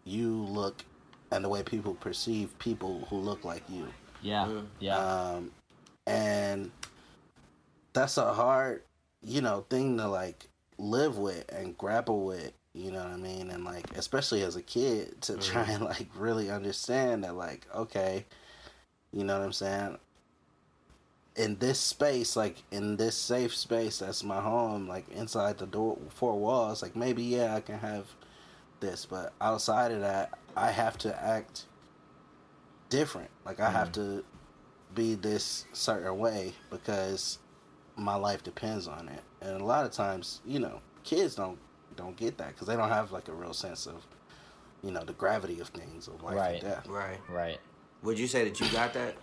you 0.04 0.28
look 0.44 0.84
and 1.30 1.44
the 1.44 1.48
way 1.48 1.62
people 1.62 1.94
perceive 1.94 2.56
people 2.58 3.06
who 3.10 3.16
look 3.16 3.44
like 3.44 3.62
you. 3.68 3.86
Yeah. 4.22 4.48
Yeah. 4.80 4.96
Um, 4.98 5.50
and 6.06 6.70
that's 7.92 8.16
a 8.16 8.32
hard, 8.32 8.82
you 9.22 9.40
know, 9.40 9.64
thing 9.68 9.96
to 9.98 10.08
like 10.08 10.48
live 10.78 11.18
with 11.18 11.44
and 11.52 11.76
grapple 11.76 12.24
with. 12.24 12.52
You 12.76 12.90
know 12.90 12.98
what 12.98 13.12
I 13.12 13.16
mean? 13.16 13.50
And 13.50 13.64
like, 13.64 13.96
especially 13.96 14.42
as 14.42 14.56
a 14.56 14.62
kid, 14.62 15.22
to 15.22 15.36
try 15.36 15.62
and 15.62 15.84
like 15.84 16.08
really 16.16 16.50
understand 16.50 17.22
that, 17.22 17.36
like, 17.36 17.66
okay, 17.72 18.24
you 19.12 19.22
know 19.22 19.38
what 19.38 19.44
I'm 19.44 19.52
saying? 19.52 19.96
In 21.36 21.58
this 21.58 21.80
space, 21.80 22.36
like 22.36 22.62
in 22.70 22.96
this 22.96 23.16
safe 23.16 23.54
space 23.54 23.98
that's 23.98 24.22
my 24.22 24.40
home, 24.40 24.88
like 24.88 25.08
inside 25.10 25.58
the 25.58 25.66
door 25.66 25.98
four 26.10 26.38
walls, 26.38 26.82
like 26.82 26.94
maybe 26.94 27.22
yeah 27.22 27.54
I 27.54 27.60
can 27.60 27.78
have 27.78 28.06
this, 28.80 29.06
but 29.06 29.32
outside 29.40 29.92
of 29.92 30.00
that, 30.00 30.38
I 30.56 30.70
have 30.70 30.96
to 30.98 31.22
act 31.22 31.64
different. 32.88 33.30
Like 33.44 33.60
I 33.60 33.70
have 33.70 33.88
mm. 33.88 33.94
to 33.94 34.24
be 34.94 35.14
this 35.14 35.64
certain 35.72 36.18
way 36.18 36.52
because 36.70 37.38
my 37.96 38.14
life 38.14 38.42
depends 38.42 38.86
on 38.86 39.08
it. 39.08 39.22
And 39.40 39.60
a 39.60 39.64
lot 39.64 39.84
of 39.84 39.92
times, 39.92 40.40
you 40.46 40.58
know, 40.58 40.80
kids 41.02 41.34
don't 41.34 41.58
don't 41.96 42.16
get 42.16 42.38
that 42.38 42.48
because 42.48 42.66
they 42.66 42.76
don't 42.76 42.88
have 42.88 43.12
like 43.12 43.28
a 43.28 43.32
real 43.32 43.52
sense 43.54 43.86
of, 43.86 44.06
you 44.82 44.90
know, 44.90 45.02
the 45.04 45.12
gravity 45.14 45.60
of 45.60 45.68
things 45.68 46.08
of 46.08 46.22
life 46.22 46.36
Right. 46.36 46.54
and 46.54 46.62
death. 46.62 46.86
Right. 46.86 47.20
Right. 47.28 47.58
Would 48.02 48.18
you 48.18 48.26
say 48.26 48.44
that 48.44 48.60
you 48.60 48.70
got 48.70 48.92
that? 48.94 49.16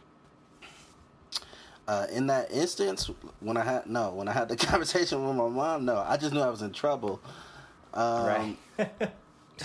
Uh, 1.91 2.08
in 2.13 2.27
that 2.27 2.49
instance, 2.54 3.12
when 3.41 3.58
I 3.58 3.65
had 3.65 3.86
no, 3.86 4.12
when 4.12 4.30
I 4.30 4.32
had 4.32 4.47
the 4.47 4.56
conversation 4.71 5.27
with 5.27 5.36
my 5.36 5.49
mom, 5.49 5.84
no, 5.84 5.97
I 5.97 6.15
just 6.15 6.34
knew 6.34 6.39
I 6.39 6.49
was 6.49 6.62
in 6.62 6.71
trouble. 6.71 7.19
Um, 7.93 8.25
Right. 8.25 8.58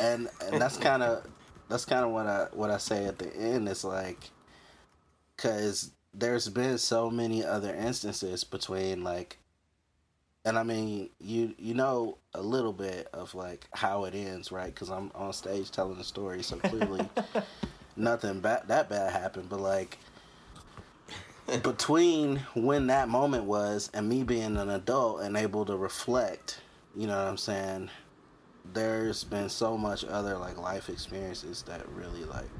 and 0.01 0.29
and 0.45 0.61
that's 0.61 0.77
kind 0.77 1.05
of 1.05 1.25
that's 1.69 1.85
kind 1.85 2.05
of 2.05 2.11
what 2.11 2.27
I 2.27 2.49
what 2.51 2.71
I 2.73 2.79
say 2.79 3.05
at 3.05 3.21
the 3.21 3.33
end. 3.37 3.69
It's 3.69 3.85
like, 3.85 4.31
cause 5.37 5.93
there's 6.13 6.49
been 6.49 6.79
so 6.79 7.11
many 7.11 7.45
other 7.45 7.73
instances 7.73 8.43
between 8.43 9.05
like, 9.05 9.39
and 10.45 10.59
I 10.59 10.65
mean 10.65 11.11
you 11.21 11.55
you 11.59 11.75
know 11.75 12.19
a 12.35 12.43
little 12.43 12.73
bit 12.73 13.07
of 13.13 13.37
like 13.37 13.69
how 13.73 14.03
it 14.03 14.17
ends, 14.17 14.51
right? 14.51 14.75
Because 14.75 14.91
I'm 14.91 15.13
on 15.15 15.33
stage 15.33 15.71
telling 15.71 15.97
the 15.97 16.03
story, 16.03 16.43
so 16.43 16.57
clearly 16.57 17.09
nothing 17.97 18.41
bad 18.41 18.67
that 18.67 18.89
bad 18.89 19.13
happened. 19.13 19.49
But 19.49 19.61
like 19.61 19.97
between 21.47 22.39
when 22.55 22.89
that 22.89 23.09
moment 23.09 23.45
was 23.45 23.91
and 23.95 24.09
me 24.09 24.23
being 24.23 24.57
an 24.57 24.71
adult 24.71 25.21
and 25.21 25.37
able 25.37 25.65
to 25.67 25.77
reflect, 25.77 26.61
you 26.95 27.07
know 27.07 27.17
what 27.17 27.29
I'm 27.29 27.37
saying? 27.37 27.91
There's 28.73 29.23
been 29.25 29.49
so 29.49 29.77
much 29.79 30.05
other 30.05 30.37
like 30.37 30.59
life 30.59 30.89
experiences 30.89 31.63
that 31.63 31.89
really 31.91 32.25
like 32.25 32.51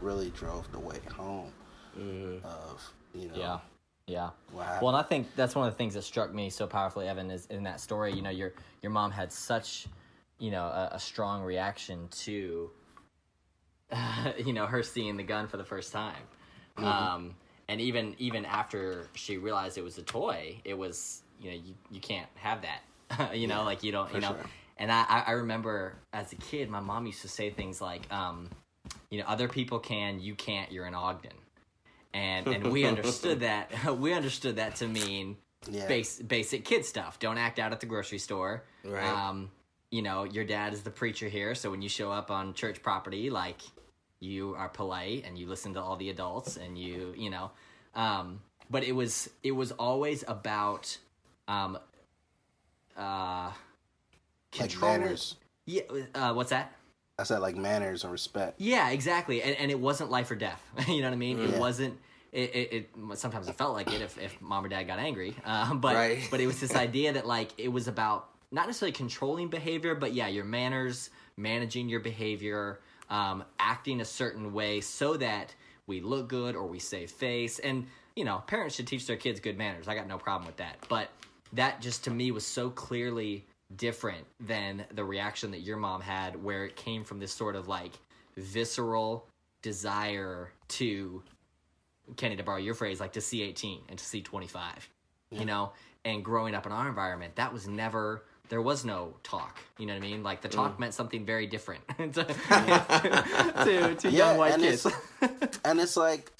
really 0.00 0.30
drove 0.30 0.70
the 0.72 0.78
way 0.78 1.00
home 1.14 1.52
of 2.44 2.92
you 3.14 3.28
know 3.28 3.34
Yeah. 3.36 3.58
Yeah. 4.06 4.30
happened. 4.64 4.82
Well, 4.82 4.96
and 4.96 5.04
I 5.04 5.06
think 5.06 5.26
that's 5.36 5.54
one 5.54 5.66
of 5.68 5.74
the 5.74 5.76
things 5.76 5.94
that 5.94 6.02
struck 6.02 6.32
me 6.32 6.48
so 6.48 6.66
powerfully, 6.66 7.06
Evan, 7.08 7.30
is 7.30 7.46
in 7.46 7.64
that 7.64 7.80
story. 7.80 8.14
You 8.14 8.22
know, 8.22 8.30
your 8.30 8.54
your 8.82 8.90
mom 8.90 9.10
had 9.10 9.30
such, 9.32 9.86
you 10.38 10.50
know, 10.50 10.64
a, 10.64 10.90
a 10.92 10.98
strong 10.98 11.42
reaction 11.42 12.08
to, 12.22 12.70
you 14.38 14.52
know, 14.54 14.64
her 14.66 14.82
seeing 14.82 15.18
the 15.18 15.22
gun 15.24 15.46
for 15.46 15.58
the 15.58 15.64
first 15.64 15.92
time, 15.92 16.22
um, 16.78 17.34
and 17.68 17.80
even 17.80 18.14
even 18.18 18.44
after 18.44 19.06
she 19.14 19.36
realized 19.36 19.78
it 19.78 19.84
was 19.84 19.98
a 19.98 20.02
toy, 20.02 20.60
it 20.64 20.76
was 20.76 21.22
you 21.40 21.50
know 21.50 21.56
you 21.56 21.74
you 21.90 22.00
can't 22.00 22.28
have 22.36 22.62
that, 22.62 23.34
you 23.34 23.46
know, 23.46 23.64
like 23.64 23.82
you 23.82 23.92
don't 23.92 24.12
you 24.14 24.20
know. 24.20 24.28
sure. 24.28 24.46
And 24.76 24.92
I 24.92 25.04
I 25.08 25.24
I 25.28 25.30
remember 25.32 25.94
as 26.12 26.32
a 26.32 26.36
kid, 26.36 26.70
my 26.70 26.80
mom 26.80 27.06
used 27.06 27.22
to 27.22 27.28
say 27.28 27.50
things 27.50 27.80
like, 27.80 28.10
um, 28.12 28.48
you 29.10 29.18
know, 29.18 29.24
other 29.26 29.48
people 29.48 29.78
can, 29.78 30.20
you 30.20 30.34
can't. 30.34 30.70
You're 30.70 30.86
in 30.86 30.94
Ogden 30.94 31.32
and 32.14 32.46
and 32.48 32.72
we 32.72 32.84
understood 32.84 33.40
that 33.48 33.70
we 33.98 34.12
understood 34.12 34.56
that 34.56 34.76
to 34.76 34.86
mean 34.86 35.36
Yeah. 35.70 35.86
base, 35.88 36.20
basic 36.22 36.64
kid 36.64 36.84
stuff. 36.84 37.18
Don't 37.18 37.38
act 37.38 37.58
out 37.58 37.72
at 37.72 37.80
the 37.80 37.86
grocery 37.86 38.18
store. 38.18 38.64
Right. 38.84 39.04
Um, 39.04 39.50
you 39.90 40.02
know, 40.02 40.24
your 40.24 40.44
dad 40.44 40.72
is 40.72 40.82
the 40.82 40.90
preacher 40.90 41.28
here, 41.28 41.54
so 41.54 41.70
when 41.70 41.82
you 41.82 41.88
show 41.88 42.10
up 42.12 42.30
on 42.30 42.54
church 42.54 42.82
property, 42.82 43.30
like 43.30 43.60
you 44.20 44.54
are 44.56 44.68
polite 44.68 45.24
and 45.26 45.38
you 45.38 45.46
listen 45.46 45.74
to 45.74 45.80
all 45.80 45.96
the 45.96 46.10
adults 46.10 46.56
and 46.56 46.78
you 46.78 47.14
you 47.16 47.30
know. 47.30 47.50
Um, 47.94 48.40
but 48.70 48.84
it 48.84 48.92
was 48.92 49.30
it 49.42 49.52
was 49.52 49.72
always 49.72 50.24
about 50.28 50.96
um, 51.46 51.78
uh, 52.96 53.50
like 54.58 54.78
manners. 54.78 55.36
Yeah, 55.66 55.82
uh, 56.14 56.32
what's 56.34 56.50
that? 56.50 56.72
I 57.18 57.24
said 57.24 57.40
like 57.40 57.56
manners 57.56 58.04
and 58.04 58.12
respect. 58.12 58.60
Yeah, 58.60 58.90
exactly. 58.90 59.42
And, 59.42 59.56
and 59.56 59.70
it 59.70 59.78
wasn't 59.78 60.10
life 60.10 60.30
or 60.30 60.36
death. 60.36 60.62
you 60.88 61.00
know 61.00 61.08
what 61.08 61.14
I 61.14 61.16
mean? 61.16 61.38
It 61.38 61.50
Yeah. 61.50 61.58
wasn't. 61.58 61.98
It, 62.30 62.54
it, 62.54 62.72
it 62.72 63.18
sometimes 63.18 63.48
it 63.48 63.54
felt 63.54 63.72
like 63.72 63.90
it 63.90 64.02
if, 64.02 64.18
if 64.18 64.38
mom 64.42 64.64
or 64.64 64.68
dad 64.68 64.84
got 64.84 64.98
angry. 64.98 65.34
Uh, 65.44 65.74
but 65.74 65.96
Right. 65.96 66.18
but 66.30 66.40
it 66.40 66.46
was 66.46 66.60
this 66.60 66.74
idea 66.76 67.12
that 67.14 67.26
like 67.26 67.50
it 67.58 67.68
was 67.68 67.88
about 67.88 68.28
not 68.50 68.66
necessarily 68.66 68.92
controlling 68.92 69.48
behavior, 69.48 69.94
but 69.94 70.12
yeah, 70.12 70.28
your 70.28 70.44
manners, 70.44 71.10
managing 71.36 71.88
your 71.88 72.00
behavior, 72.00 72.80
um, 73.10 73.44
acting 73.58 74.00
a 74.00 74.04
certain 74.04 74.52
way 74.52 74.80
so 74.80 75.16
that 75.16 75.54
we 75.86 76.00
look 76.00 76.28
good 76.28 76.54
or 76.54 76.66
we 76.66 76.78
save 76.78 77.10
face. 77.10 77.58
And 77.58 77.86
you 78.14 78.24
know, 78.24 78.42
parents 78.46 78.74
should 78.74 78.86
teach 78.88 79.06
their 79.06 79.16
kids 79.16 79.38
good 79.38 79.56
manners. 79.56 79.86
I 79.86 79.94
got 79.94 80.08
no 80.08 80.18
problem 80.18 80.46
with 80.46 80.56
that. 80.56 80.76
But 80.88 81.08
that 81.52 81.80
just 81.80 82.04
to 82.04 82.10
me 82.10 82.30
was 82.30 82.44
so 82.44 82.68
clearly 82.70 83.44
different 83.76 84.26
than 84.40 84.84
the 84.94 85.04
reaction 85.04 85.50
that 85.50 85.60
your 85.60 85.76
mom 85.76 86.00
had 86.00 86.42
where 86.42 86.64
it 86.64 86.76
came 86.76 87.04
from 87.04 87.18
this 87.18 87.32
sort 87.32 87.54
of 87.54 87.68
like 87.68 87.92
visceral 88.36 89.26
desire 89.62 90.50
to 90.68 91.22
Kenny 92.16 92.36
to 92.36 92.42
borrow 92.42 92.58
your 92.58 92.74
phrase 92.74 93.00
like 93.00 93.12
to 93.12 93.20
see 93.20 93.42
18 93.42 93.82
and 93.88 93.98
to 93.98 94.04
see 94.04 94.22
25 94.22 94.88
you 95.30 95.44
know 95.44 95.72
and 96.06 96.24
growing 96.24 96.54
up 96.54 96.64
in 96.64 96.72
our 96.72 96.88
environment 96.88 97.36
that 97.36 97.52
was 97.52 97.68
never 97.68 98.24
there 98.48 98.62
was 98.62 98.84
no 98.84 99.14
talk 99.22 99.58
you 99.78 99.86
know 99.86 99.94
what 99.94 100.02
I 100.02 100.06
mean? 100.08 100.22
Like 100.24 100.40
the 100.42 100.48
talk 100.48 100.78
meant 100.80 100.92
something 100.92 101.24
very 101.24 101.46
different. 101.46 101.82
To, 101.98 102.24
to, 102.24 103.94
to 103.94 104.10
Yeah, 104.10 104.30
young 104.30 104.36
white 104.38 104.54
and 104.54 104.62
kids. 104.62 104.86
it's- 104.86 105.58
And 105.64 105.78
it's 105.80 105.96
like, 105.96 106.32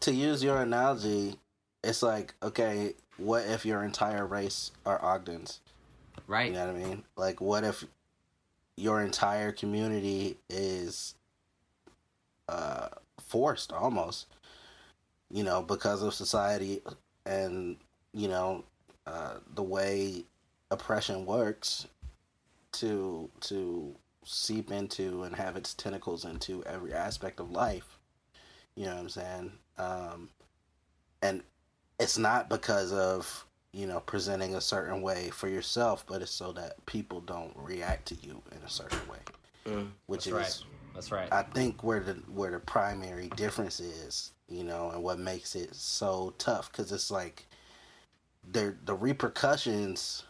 to 0.00 0.12
use 0.12 0.44
your 0.44 0.58
analogy, 0.62 1.36
it's 1.82 2.02
like, 2.02 2.34
okay, 2.42 2.94
what 3.16 3.44
if 3.46 3.64
your 3.66 3.82
entire 3.82 4.24
race 4.26 4.70
are 4.84 5.02
Ogdens? 5.02 5.60
right. 6.28 6.46
You 6.48 6.52
know 6.54 6.66
what 6.66 6.76
I 6.76 6.78
mean? 6.78 7.04
Like, 7.16 7.40
what 7.40 7.64
if 7.64 7.84
your 8.76 9.00
entire 9.02 9.50
community 9.52 10.36
is 10.48 11.14
uh, 12.48 12.88
forced 13.20 13.72
almost, 13.72 14.26
you 15.30 15.42
know, 15.42 15.62
because 15.62 16.02
of 16.02 16.14
society 16.14 16.82
and, 17.24 17.76
you 18.12 18.28
know, 18.28 18.64
uh, 19.06 19.34
the 19.54 19.62
way 19.62 20.24
oppression 20.70 21.26
works 21.26 21.86
to 22.72 23.30
to 23.40 23.94
seep 24.24 24.70
into 24.72 25.22
and 25.22 25.36
have 25.36 25.56
its 25.56 25.72
tentacles 25.74 26.24
into 26.24 26.64
every 26.64 26.92
aspect 26.92 27.40
of 27.40 27.50
life. 27.50 27.98
You 28.74 28.86
know 28.86 28.94
what 28.94 29.00
I'm 29.00 29.08
saying? 29.08 29.52
Um, 29.78 30.28
and 31.22 31.42
it's 31.98 32.18
not 32.18 32.48
because 32.48 32.92
of 32.92 33.46
you 33.72 33.86
know 33.86 34.00
presenting 34.00 34.54
a 34.54 34.60
certain 34.60 35.02
way 35.02 35.30
for 35.30 35.48
yourself, 35.48 36.04
but 36.06 36.22
it's 36.22 36.30
so 36.30 36.52
that 36.52 36.84
people 36.86 37.20
don't 37.20 37.54
react 37.56 38.06
to 38.08 38.14
you 38.16 38.42
in 38.52 38.58
a 38.64 38.70
certain 38.70 39.06
way, 39.08 39.18
Mm. 39.66 39.90
which 40.06 40.24
that's 40.26 40.26
is 40.26 40.32
right 40.32 40.66
that's 40.94 41.12
right 41.12 41.32
I 41.32 41.42
think 41.42 41.82
where 41.82 42.00
the 42.00 42.14
where 42.32 42.50
the 42.50 42.58
primary 42.60 43.28
difference 43.36 43.80
is, 43.80 44.32
you 44.48 44.64
know, 44.64 44.90
and 44.90 45.02
what 45.02 45.18
makes 45.18 45.54
it 45.54 45.74
so 45.74 46.34
tough 46.38 46.70
because 46.72 46.92
it's 46.92 47.10
like 47.10 47.46
the 48.50 48.76
the 48.84 48.94
repercussions 48.94 50.22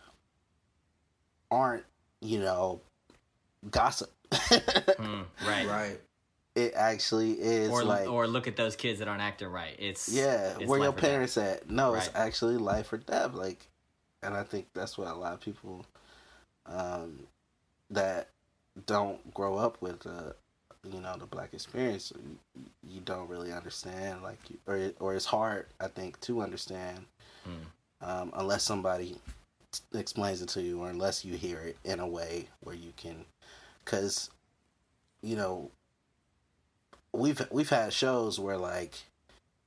aren't 1.50 1.84
you 2.20 2.40
know 2.40 2.80
gossip. 3.70 4.10
Mm, 4.32 5.24
right 5.46 5.66
Right. 5.68 6.00
it 6.54 6.72
actually 6.74 7.32
is 7.32 7.70
or 7.70 7.84
like 7.84 8.08
or 8.08 8.26
look 8.26 8.46
at 8.48 8.56
those 8.56 8.74
kids 8.76 8.98
that 9.00 9.08
aren't 9.08 9.20
acting 9.22 9.48
right 9.48 9.76
it's 9.78 10.08
yeah, 10.08 10.54
it's 10.58 10.66
where 10.68 10.78
your 10.80 10.88
life 10.88 10.98
or 10.98 11.00
death. 11.00 11.10
parents 11.10 11.36
at? 11.36 11.70
No, 11.70 11.94
it's 11.94 12.10
actually 12.14 12.56
life 12.56 12.92
or 12.92 12.96
death. 12.98 13.34
Like, 13.34 13.68
and 14.22 14.34
I 14.34 14.42
think 14.42 14.66
that's 14.74 14.96
what 14.98 15.08
a 15.08 15.14
lot 15.14 15.34
of 15.34 15.40
people 15.40 15.84
um, 16.66 17.20
that 17.90 18.28
don't 18.86 19.32
grow 19.34 19.56
up 19.58 19.80
with 19.80 20.00
the 20.00 20.34
you 20.90 21.00
know 21.00 21.16
the 21.18 21.26
black 21.26 21.52
experience 21.54 22.12
you, 22.16 22.64
you 22.88 23.00
don't 23.00 23.28
really 23.28 23.52
understand 23.52 24.22
like 24.22 24.38
you- 24.48 24.58
or 24.66 24.92
or 25.00 25.14
it's 25.14 25.24
hard 25.26 25.66
I 25.80 25.88
think 25.88 26.20
to 26.22 26.42
understand 26.42 27.04
Hmm. 27.44 28.08
um, 28.08 28.32
unless 28.34 28.62
somebody 28.64 29.14
t- 29.14 29.20
explains 29.94 30.42
it 30.42 30.48
to 30.50 30.62
you 30.62 30.80
or 30.80 30.90
unless 30.90 31.24
you 31.24 31.34
hear 31.36 31.58
it 31.60 31.76
in 31.84 32.00
a 32.00 32.06
way 32.08 32.48
where 32.60 32.74
you 32.74 32.92
can 32.96 33.24
because 33.84 34.30
you 35.22 35.36
know 35.36 35.70
we've 37.12 37.40
we've 37.50 37.70
had 37.70 37.92
shows 37.92 38.38
where 38.38 38.56
like 38.58 38.92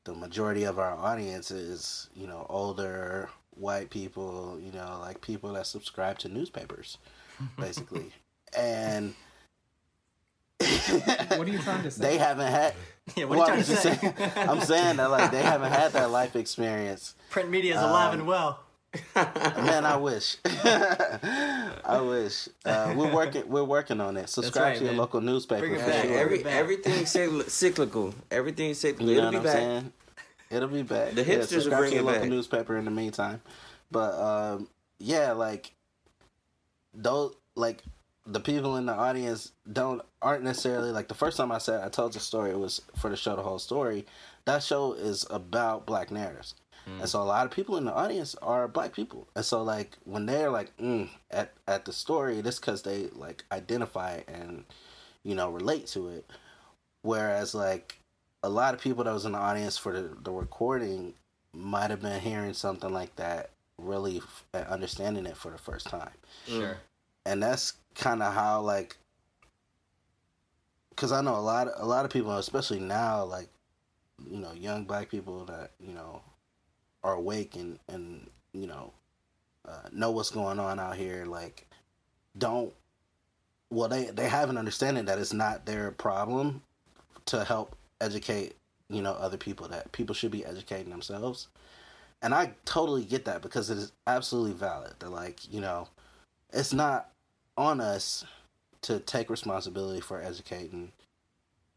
the 0.06 0.13
majority 0.13 0.63
of 0.63 0.80
our 0.80 0.93
audience 0.95 1.52
is 1.52 2.10
you 2.15 2.28
know 2.28 2.45
older 2.50 3.30
white 3.52 3.89
people 3.89 4.58
you 4.63 4.72
know 4.72 4.98
like 5.02 5.19
people 5.22 5.54
that 5.54 5.65
subscribe 5.67 6.17
to 6.19 6.30
newspapers 6.30 6.98
basically. 7.60 8.12
And 8.58 9.13
What 10.60 11.48
are 11.48 11.52
you 11.52 11.60
trying 11.60 11.84
to 11.84 11.91
say? 11.95 12.02
they 12.02 12.17
haven't 12.17 12.48
had 12.52 12.74
yeah 13.15 13.26
what 13.26 13.39
well, 13.39 13.50
are 13.50 13.58
you 13.58 13.60
I'm 13.60 13.65
trying 13.65 13.76
to 13.76 13.82
say? 13.82 13.95
saying 13.95 14.15
I'm 14.50 14.62
saying 14.62 14.98
that 14.98 15.12
like 15.12 15.32
they 15.32 15.41
haven't 15.41 15.72
had 15.72 15.91
that 15.93 16.12
life 16.12 16.36
experience. 16.36 17.15
Print 17.30 17.50
media 17.50 17.76
is 17.76 17.82
alive 17.82 18.13
Um, 18.13 18.19
and 18.19 18.28
well 18.28 18.60
Man, 19.15 19.86
I 19.86 19.95
wish. 20.02 20.38
I 20.45 22.02
wish. 22.02 22.49
Uh, 22.65 22.93
we're 22.97 23.13
working. 23.13 23.47
We're 23.47 23.63
working 23.63 24.02
on 24.02 24.17
it. 24.17 24.30
Subscribe 24.30 24.63
right, 24.63 24.78
to 24.78 24.84
your 24.84 24.93
man. 24.93 24.97
local 24.99 25.21
newspaper. 25.21 25.62
Bring 25.62 25.75
it 25.75 25.82
for 25.82 25.89
back. 25.89 26.06
Sure. 26.06 26.17
every 26.17 26.43
back. 26.43 26.54
everything's 26.54 27.12
cyclical. 27.54 28.13
Everything's 28.32 28.80
cyclical. 28.80 29.10
you 29.10 29.21
know 29.21 29.28
It'll 29.28 29.32
what 29.32 29.32
be 29.32 29.38
I'm 29.38 29.43
back. 29.43 29.54
saying? 29.54 29.93
It'll 30.52 30.67
be 30.69 30.82
back. 30.82 31.12
The 31.13 31.23
hipsters 31.23 31.38
will 31.38 31.47
subscribe 31.47 31.80
bring 31.80 31.89
to 31.91 31.95
your 31.97 32.04
local 32.06 32.21
back. 32.21 32.30
newspaper 32.30 32.78
in 32.78 32.86
the 32.86 32.91
meantime. 32.91 33.41
But 33.91 34.13
um, 34.19 34.67
yeah, 34.97 35.34
like 35.34 35.73
those 36.93 37.36
like 37.56 37.84
the 38.25 38.39
people 38.39 38.75
in 38.78 38.86
the 38.88 38.93
audience 38.93 39.52
don't 39.71 40.02
aren't 40.21 40.43
necessarily 40.43 40.91
like 40.91 41.08
the 41.08 41.13
first 41.15 41.38
time 41.38 41.52
I 41.52 41.58
said 41.60 41.84
I 41.84 41.89
told 41.89 42.13
the 42.13 42.19
story 42.19 42.52
it 42.52 42.60
was 42.60 42.82
for 42.97 43.10
the 43.10 43.15
show 43.15 43.36
the 43.36 43.43
whole 43.43 43.60
story. 43.60 44.06
That 44.45 44.63
show 44.63 44.93
is 44.93 45.28
about 45.30 45.86
black 45.86 46.10
narratives. 46.10 46.56
And 46.99 47.08
so 47.10 47.21
a 47.21 47.23
lot 47.23 47.45
of 47.45 47.52
people 47.52 47.78
in 47.78 47.86
the 47.86 47.93
audience 47.93 48.36
are 48.41 48.67
black 48.67 48.93
people. 48.93 49.28
And 49.36 49.45
so 49.45 49.63
like 49.63 49.97
when 50.06 50.25
they're 50.25 50.49
like 50.49 50.75
mm, 50.78 51.10
at 51.32 51.54
at 51.67 51.86
the 51.86 51.93
story, 51.93 52.39
it's 52.39 52.60
because 52.60 52.82
they 52.82 53.08
like 53.15 53.43
identify 53.52 54.21
and 54.28 54.65
you 55.23 55.36
know 55.36 55.49
relate 55.52 55.88
to 55.88 56.10
it. 56.10 56.30
Whereas 57.02 57.54
like 57.56 57.99
a 58.43 58.49
lot 58.49 58.73
of 58.73 58.82
people 58.82 59.04
that 59.04 59.13
was 59.13 59.25
in 59.25 59.34
the 59.34 59.38
audience 59.38 59.78
for 59.78 59.93
the, 59.93 60.15
the 60.23 60.32
recording 60.32 61.13
might 61.54 61.89
have 61.89 62.02
been 62.02 62.19
hearing 62.19 62.54
something 62.54 62.93
like 62.93 63.15
that 63.17 63.49
really 63.78 64.17
f- 64.17 64.45
understanding 64.69 65.25
it 65.25 65.36
for 65.38 65.52
the 65.52 65.58
first 65.58 65.88
time 65.88 66.12
Sure. 66.47 66.78
and 67.25 67.41
that's 67.41 67.73
kind 67.95 68.21
of 68.21 68.34
how 68.34 68.62
like 68.62 68.97
because 70.89 71.12
i 71.12 71.21
know 71.21 71.36
a 71.36 71.39
lot 71.39 71.67
a 71.78 71.86
lot 71.86 72.06
of 72.06 72.12
people 72.12 72.36
especially 72.38 72.80
now 72.80 73.23
like 73.23 73.47
you 74.30 74.38
know 74.38 74.52
young 74.54 74.84
black 74.84 75.10
people 75.10 75.45
that 75.45 75.71
you 75.80 75.93
know 75.93 76.21
are 77.04 77.14
awake 77.14 77.56
and 77.56 77.80
and 77.88 78.30
you 78.54 78.68
know 78.68 78.92
uh, 79.68 79.88
know 79.92 80.12
what's 80.12 80.32
going 80.32 80.60
on 80.60 80.80
out 80.80 80.96
here 80.96 81.26
like 81.26 81.68
don't 82.38 82.74
well 83.70 83.88
they 83.88 84.06
they 84.06 84.28
have 84.28 84.50
an 84.50 84.58
understanding 84.58 85.06
that 85.06 85.20
it's 85.20 85.34
not 85.34 85.66
their 85.66 85.92
problem 85.92 86.62
to 87.26 87.44
help 87.44 87.76
educate 88.02 88.56
you 88.90 89.02
know 89.02 89.14
other 89.14 89.38
people 89.38 89.68
that 89.68 89.92
people 89.92 90.16
should 90.16 90.32
be 90.32 90.46
educating 90.46 90.90
themselves. 90.90 91.48
And 92.22 92.34
i 92.34 92.52
totally 92.66 93.06
get 93.06 93.26
that 93.26 93.42
because 93.42 93.70
it 93.70 93.78
is 93.78 93.94
absolutely 94.06 94.52
valid 94.54 94.94
that 95.00 95.10
like 95.10 95.52
you 95.52 95.62
know 95.62 95.88
it's 96.52 96.74
not 96.74 97.12
on 97.58 97.80
us 97.80 98.26
to 98.82 99.00
take 99.00 99.30
responsibility 99.30 100.02
for 100.02 100.22
educating 100.22 100.92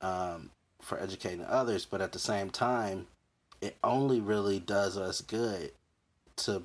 um, 0.00 0.50
for 0.80 0.98
educating 1.00 1.44
others 1.44 1.86
but 1.86 2.00
at 2.00 2.10
the 2.10 2.18
same 2.18 2.50
time 2.50 3.06
it 3.62 3.76
only 3.82 4.20
really 4.20 4.58
does 4.60 4.98
us 4.98 5.22
good 5.22 5.72
to 6.36 6.62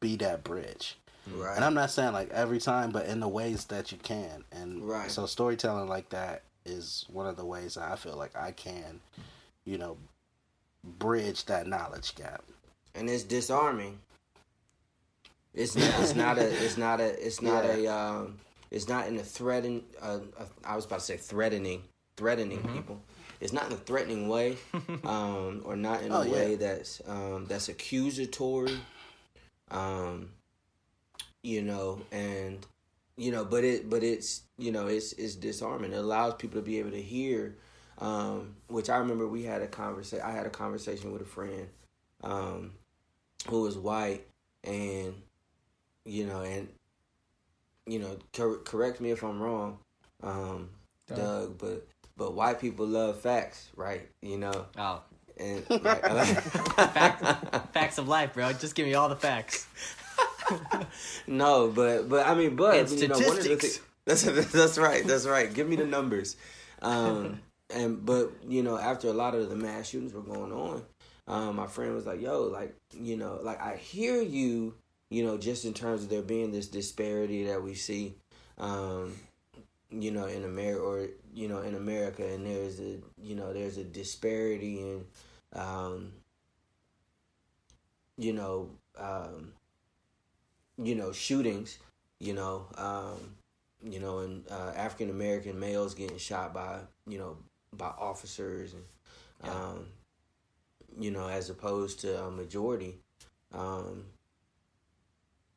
be 0.00 0.16
that 0.16 0.42
bridge 0.42 0.96
Right. 1.32 1.54
and 1.54 1.64
i'm 1.64 1.74
not 1.74 1.90
saying 1.92 2.12
like 2.12 2.30
every 2.30 2.58
time 2.58 2.90
but 2.90 3.06
in 3.06 3.20
the 3.20 3.28
ways 3.28 3.66
that 3.66 3.92
you 3.92 3.98
can 3.98 4.42
and 4.50 4.82
Right. 4.82 5.10
so 5.10 5.26
storytelling 5.26 5.88
like 5.88 6.08
that 6.08 6.42
is 6.64 7.04
one 7.08 7.26
of 7.28 7.36
the 7.36 7.44
ways 7.44 7.74
that 7.74 7.90
i 7.92 7.94
feel 7.96 8.16
like 8.16 8.34
i 8.36 8.50
can 8.52 9.00
you 9.64 9.78
know 9.78 9.96
bridge 10.82 11.44
that 11.44 11.66
knowledge 11.66 12.14
gap 12.16 12.42
and 12.94 13.08
it's 13.08 13.22
disarming. 13.22 13.98
It's 15.54 15.76
not. 15.76 16.00
It's 16.00 16.14
not 16.14 16.38
a. 16.38 16.64
It's 16.64 16.76
not 16.76 17.00
a. 17.00 17.26
It's 17.26 17.42
not 17.42 17.64
a. 17.64 17.86
Um, 17.86 18.38
it's 18.70 18.88
not 18.88 19.08
in 19.08 19.16
a 19.18 19.22
threaten. 19.22 19.82
Uh, 20.00 20.18
uh, 20.38 20.44
I 20.64 20.76
was 20.76 20.84
about 20.86 21.00
to 21.00 21.04
say 21.04 21.16
threatening, 21.16 21.82
threatening 22.16 22.58
Mm-hmm. 22.58 22.76
people. 22.76 23.00
It's 23.40 23.52
not 23.52 23.66
in 23.66 23.72
a 23.72 23.76
threatening 23.76 24.28
way, 24.28 24.56
um, 25.04 25.62
or 25.64 25.76
not 25.76 26.02
in 26.02 26.12
Oh, 26.12 26.22
a 26.22 26.26
yeah. 26.26 26.32
way 26.32 26.54
that's 26.56 27.00
um, 27.06 27.46
that's 27.48 27.68
accusatory. 27.68 28.76
Um, 29.70 30.30
you 31.42 31.62
know, 31.62 32.00
and 32.12 32.64
you 33.16 33.32
know, 33.32 33.44
but 33.44 33.64
it, 33.64 33.88
but 33.88 34.02
it's 34.02 34.42
you 34.58 34.72
know, 34.72 34.86
it's 34.88 35.12
it's 35.14 35.34
disarming. 35.36 35.92
It 35.92 35.98
allows 35.98 36.34
people 36.34 36.60
to 36.60 36.64
be 36.64 36.78
able 36.78 36.90
to 36.90 37.02
hear. 37.02 37.56
Um, 37.98 38.56
which 38.68 38.88
I 38.88 38.96
remember 38.96 39.26
we 39.28 39.42
had 39.42 39.60
a 39.62 39.66
conversation. 39.66 40.24
I 40.24 40.32
had 40.32 40.46
a 40.46 40.50
conversation 40.50 41.12
with 41.12 41.20
a 41.22 41.26
friend 41.26 41.68
um, 42.24 42.72
who 43.48 43.62
was 43.62 43.76
white, 43.76 44.26
and 44.64 45.14
you 46.04 46.26
know, 46.26 46.40
and 46.42 46.68
you 47.86 47.98
know, 47.98 48.16
cor- 48.34 48.58
correct 48.58 49.00
me 49.00 49.10
if 49.10 49.22
I'm 49.22 49.40
wrong, 49.40 49.78
um. 50.22 50.70
Doug, 51.12 51.58
but 51.58 51.88
but 52.20 52.34
white 52.34 52.60
people 52.60 52.86
love 52.86 53.18
facts, 53.18 53.70
right? 53.76 54.06
You 54.20 54.36
know, 54.36 54.66
Oh, 54.76 55.00
and 55.38 55.64
right, 55.70 56.04
Fact- 56.04 57.72
facts 57.72 57.96
of 57.96 58.08
life, 58.08 58.34
bro. 58.34 58.52
Just 58.52 58.74
give 58.74 58.86
me 58.86 58.92
all 58.92 59.08
the 59.08 59.16
facts. 59.16 59.66
no, 61.26 61.68
but 61.68 62.10
but 62.10 62.26
I 62.26 62.34
mean, 62.34 62.56
but 62.56 62.74
And 62.76 62.90
you 62.90 63.08
know, 63.08 63.14
one 63.18 63.24
of 63.24 63.36
the 63.36 63.42
statistics. 63.42 63.80
that's 64.04 64.22
that's 64.52 64.76
right, 64.76 65.02
that's 65.06 65.26
right. 65.26 65.52
Give 65.52 65.66
me 65.66 65.76
the 65.76 65.86
numbers. 65.86 66.36
Um, 66.82 67.40
and 67.74 68.04
but 68.04 68.32
you 68.46 68.62
know, 68.62 68.76
after 68.76 69.08
a 69.08 69.14
lot 69.14 69.34
of 69.34 69.48
the 69.48 69.56
mass 69.56 69.88
shootings 69.88 70.12
were 70.12 70.20
going 70.20 70.52
on, 70.52 70.82
um, 71.26 71.56
my 71.56 71.68
friend 71.68 71.94
was 71.94 72.04
like, 72.04 72.20
"Yo, 72.20 72.42
like 72.42 72.76
you 72.92 73.16
know, 73.16 73.40
like 73.42 73.62
I 73.62 73.76
hear 73.76 74.20
you, 74.20 74.74
you 75.08 75.24
know, 75.24 75.38
just 75.38 75.64
in 75.64 75.72
terms 75.72 76.02
of 76.02 76.10
there 76.10 76.20
being 76.20 76.52
this 76.52 76.66
disparity 76.68 77.44
that 77.44 77.62
we 77.62 77.74
see, 77.74 78.16
um, 78.58 79.14
you 79.90 80.10
know, 80.10 80.26
in 80.26 80.44
America 80.44 80.80
or 80.80 81.08
you 81.34 81.48
know 81.48 81.58
in 81.58 81.74
America, 81.74 82.26
and 82.26 82.46
there's 82.46 82.80
a 82.80 82.98
you 83.20 83.34
know 83.34 83.52
there's 83.52 83.76
a 83.76 83.84
disparity 83.84 84.80
in, 84.80 85.04
um, 85.54 86.12
you 88.16 88.32
know, 88.32 88.70
um, 88.98 89.52
you 90.82 90.94
know 90.94 91.12
shootings, 91.12 91.78
you 92.18 92.34
know, 92.34 92.66
um, 92.76 93.36
you 93.82 94.00
know, 94.00 94.18
and 94.20 94.44
uh, 94.50 94.72
African 94.76 95.10
American 95.10 95.58
males 95.58 95.94
getting 95.94 96.18
shot 96.18 96.54
by 96.54 96.80
you 97.06 97.18
know 97.18 97.36
by 97.76 97.92
officers 97.98 98.74
and 98.74 99.50
um, 99.52 99.86
you 100.98 101.10
know 101.10 101.28
as 101.28 101.50
opposed 101.50 102.00
to 102.00 102.24
a 102.24 102.30
majority. 102.30 102.98
Um, 103.52 104.04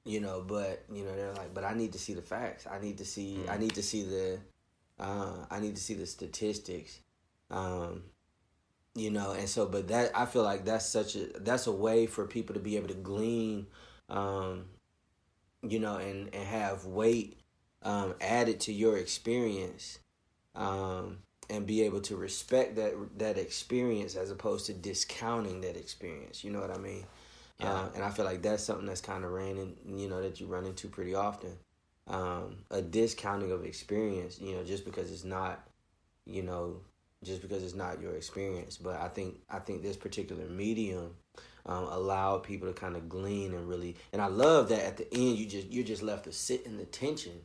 you 0.05 0.19
know, 0.19 0.43
but 0.45 0.83
you 0.91 1.03
know 1.03 1.15
they're 1.15 1.33
like, 1.33 1.53
but 1.53 1.63
I 1.63 1.73
need 1.73 1.93
to 1.93 1.99
see 1.99 2.13
the 2.13 2.21
facts. 2.21 2.67
I 2.69 2.79
need 2.79 2.97
to 2.97 3.05
see. 3.05 3.39
I 3.49 3.57
need 3.57 3.75
to 3.75 3.83
see 3.83 4.03
the. 4.03 4.39
Uh, 4.99 5.45
I 5.49 5.59
need 5.59 5.75
to 5.75 5.81
see 5.81 5.93
the 5.93 6.05
statistics. 6.05 6.99
Um, 7.49 8.03
you 8.95 9.09
know, 9.09 9.31
and 9.31 9.49
so, 9.49 9.65
but 9.65 9.87
that 9.87 10.11
I 10.15 10.25
feel 10.25 10.43
like 10.43 10.65
that's 10.65 10.85
such 10.85 11.15
a 11.15 11.27
that's 11.39 11.67
a 11.67 11.71
way 11.71 12.05
for 12.05 12.25
people 12.27 12.53
to 12.53 12.59
be 12.59 12.77
able 12.77 12.89
to 12.89 12.93
glean, 12.93 13.67
um, 14.09 14.65
you 15.61 15.79
know, 15.79 15.97
and 15.97 16.33
and 16.33 16.43
have 16.43 16.85
weight 16.85 17.39
um, 17.81 18.15
added 18.21 18.59
to 18.61 18.73
your 18.73 18.97
experience, 18.97 19.99
um, 20.53 21.19
and 21.49 21.65
be 21.65 21.81
able 21.83 22.01
to 22.01 22.15
respect 22.15 22.75
that 22.75 22.93
that 23.17 23.37
experience 23.37 24.15
as 24.15 24.29
opposed 24.29 24.65
to 24.67 24.73
discounting 24.73 25.61
that 25.61 25.77
experience. 25.77 26.43
You 26.43 26.51
know 26.51 26.59
what 26.59 26.71
I 26.71 26.77
mean? 26.77 27.05
Yeah. 27.59 27.71
Uh, 27.71 27.89
and 27.95 28.03
I 28.03 28.09
feel 28.09 28.25
like 28.25 28.41
that's 28.41 28.63
something 28.63 28.85
that's 28.85 29.01
kind 29.01 29.23
of 29.23 29.31
ran 29.31 29.57
in, 29.57 29.75
you 29.99 30.09
know, 30.09 30.21
that 30.21 30.39
you 30.39 30.47
run 30.47 30.65
into 30.65 30.87
pretty 30.87 31.15
often. 31.15 31.51
Um, 32.07 32.57
a 32.69 32.81
discounting 32.81 33.51
of 33.51 33.63
experience, 33.63 34.39
you 34.39 34.55
know, 34.55 34.63
just 34.63 34.83
because 34.83 35.11
it's 35.11 35.23
not, 35.23 35.65
you 36.25 36.43
know, 36.43 36.81
just 37.23 37.41
because 37.41 37.63
it's 37.63 37.75
not 37.75 38.01
your 38.01 38.15
experience. 38.15 38.77
But 38.77 38.99
I 38.99 39.07
think 39.07 39.39
I 39.49 39.59
think 39.59 39.81
this 39.81 39.95
particular 39.95 40.45
medium 40.49 41.15
um, 41.65 41.85
allowed 41.85 42.43
people 42.43 42.67
to 42.67 42.73
kind 42.73 42.95
of 42.95 43.07
glean 43.07 43.53
and 43.53 43.69
really, 43.69 43.95
and 44.11 44.21
I 44.21 44.27
love 44.27 44.69
that 44.69 44.83
at 44.83 44.97
the 44.97 45.13
end 45.13 45.37
you 45.37 45.45
just 45.45 45.67
you're 45.71 45.85
just 45.85 46.03
left 46.03 46.25
to 46.25 46.33
sit 46.33 46.65
in 46.65 46.77
the 46.77 46.85
tension 46.85 47.39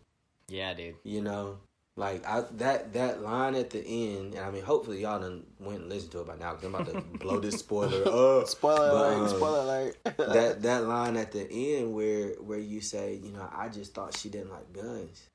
Yeah, 0.48 0.74
dude. 0.74 0.96
you 1.04 1.20
know 1.20 1.58
like 1.98 2.24
I, 2.26 2.44
that 2.58 2.92
that 2.94 3.22
line 3.22 3.54
at 3.56 3.70
the 3.70 3.80
end 3.84 4.34
and 4.34 4.44
i 4.44 4.50
mean 4.50 4.62
hopefully 4.62 5.02
y'all 5.02 5.18
done 5.20 5.44
went 5.58 5.80
and 5.80 5.88
listened 5.88 6.12
to 6.12 6.20
it 6.20 6.26
by 6.28 6.36
now 6.36 6.52
because 6.54 6.64
i'm 6.66 6.74
about 6.74 6.86
to 6.92 7.00
blow 7.18 7.40
this 7.40 7.58
spoiler 7.58 8.06
up 8.40 8.46
spoiler 8.56 8.76
But, 8.90 9.12
alert 9.12 9.22
um, 9.22 9.28
spoiler 9.28 9.60
alert 9.60 9.96
that 10.34 10.62
that 10.62 10.84
line 10.84 11.16
at 11.16 11.32
the 11.32 11.50
end 11.50 11.92
where 11.92 12.28
where 12.40 12.58
you 12.58 12.80
say 12.80 13.18
you 13.22 13.32
know 13.32 13.48
i 13.54 13.68
just 13.68 13.94
thought 13.94 14.16
she 14.16 14.28
didn't 14.30 14.50
like 14.50 14.72
guns 14.72 15.28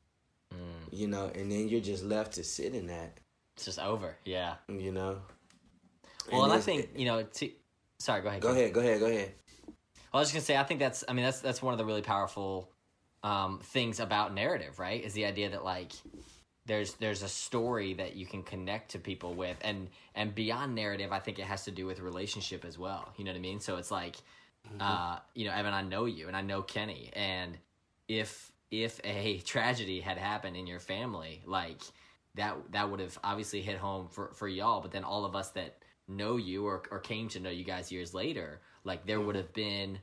Mm, 0.54 0.60
you 1.00 1.08
know 1.08 1.32
and 1.34 1.52
then 1.52 1.68
you're 1.68 1.82
just 1.82 2.04
left 2.04 2.34
to 2.34 2.44
sit 2.44 2.76
in 2.76 2.86
that 2.86 3.18
it's 3.56 3.66
just 3.66 3.80
over. 3.80 4.16
Yeah. 4.24 4.54
you 4.70 4.92
know 4.92 5.18
Well, 6.32 6.44
and 6.44 6.54
I 6.54 6.60
think 6.60 6.90
you 6.96 7.06
know. 7.06 7.24
To, 7.24 7.50
sorry, 7.98 8.22
go 8.22 8.28
ahead. 8.30 8.42
go 8.42 8.50
Ken. 8.50 8.58
ahead 8.58 8.74
go 8.74 8.80
ahead 8.82 9.00
go 9.00 9.06
ahead 9.08 9.32
I 10.14 10.20
was 10.20 10.28
just 10.28 10.36
gonna 10.36 10.46
say, 10.46 10.58
I 10.58 10.64
think 10.64 10.80
that's, 10.80 11.04
I 11.10 11.14
mean, 11.14 11.26
that's 11.26 11.40
that's 11.40 11.62
one 11.64 11.74
of 11.74 11.80
the 11.80 11.86
really 11.86 12.04
powerful 12.04 12.70
um, 13.24 13.60
things 13.64 14.00
about 14.00 14.36
narrative, 14.36 14.78
right? 14.78 15.04
Is 15.04 15.14
the 15.14 15.26
idea 15.26 15.50
that 15.50 15.64
like 15.64 15.94
there's 16.66 16.94
there's 16.94 17.24
a 17.24 17.28
story 17.28 17.94
that 17.96 18.16
you 18.16 18.26
can 18.26 18.44
connect 18.44 18.92
to 18.92 19.00
people 19.00 19.34
with, 19.34 19.58
and 19.62 19.90
and 20.16 20.34
beyond 20.34 20.76
narrative, 20.76 21.12
I 21.12 21.20
think 21.20 21.40
it 21.40 21.46
has 21.46 21.66
to 21.66 21.72
do 21.72 21.86
with 21.86 22.00
relationship 22.00 22.64
as 22.66 22.78
well. 22.78 23.14
You 23.18 23.26
know 23.26 23.32
what 23.32 23.38
I 23.38 23.42
mean? 23.42 23.60
So 23.60 23.78
it's 23.78 23.92
like, 23.92 24.16
uh, 24.80 25.20
you 25.34 25.46
know, 25.46 25.54
Evan, 25.54 25.74
I 25.74 25.82
know 25.82 26.06
you, 26.06 26.28
and 26.28 26.38
I 26.38 26.42
know 26.42 26.62
Kenny, 26.62 27.10
and 27.14 27.58
if 28.08 28.52
if 28.72 29.00
a 29.04 29.38
tragedy 29.46 30.00
had 30.00 30.18
happened 30.18 30.56
in 30.56 30.68
your 30.68 30.80
family, 30.80 31.42
like 31.46 31.82
that 32.36 32.56
that 32.72 32.90
would 32.90 33.00
have 33.00 33.20
obviously 33.24 33.62
hit 33.62 33.78
home 33.78 34.08
for 34.10 34.32
for 34.34 34.48
y'all, 34.48 34.82
but 34.82 34.92
then 34.92 35.04
all 35.04 35.26
of 35.26 35.36
us 35.36 35.50
that 35.52 35.78
know 36.08 36.38
you 36.38 36.66
or 36.66 36.84
or 36.92 37.00
came 37.00 37.28
to 37.30 37.40
know 37.40 37.50
you 37.50 37.66
guys 37.66 37.92
years 37.92 38.14
later, 38.14 38.62
like 38.84 39.06
there 39.06 39.20
would 39.20 39.36
have 39.36 39.54
been 39.54 40.00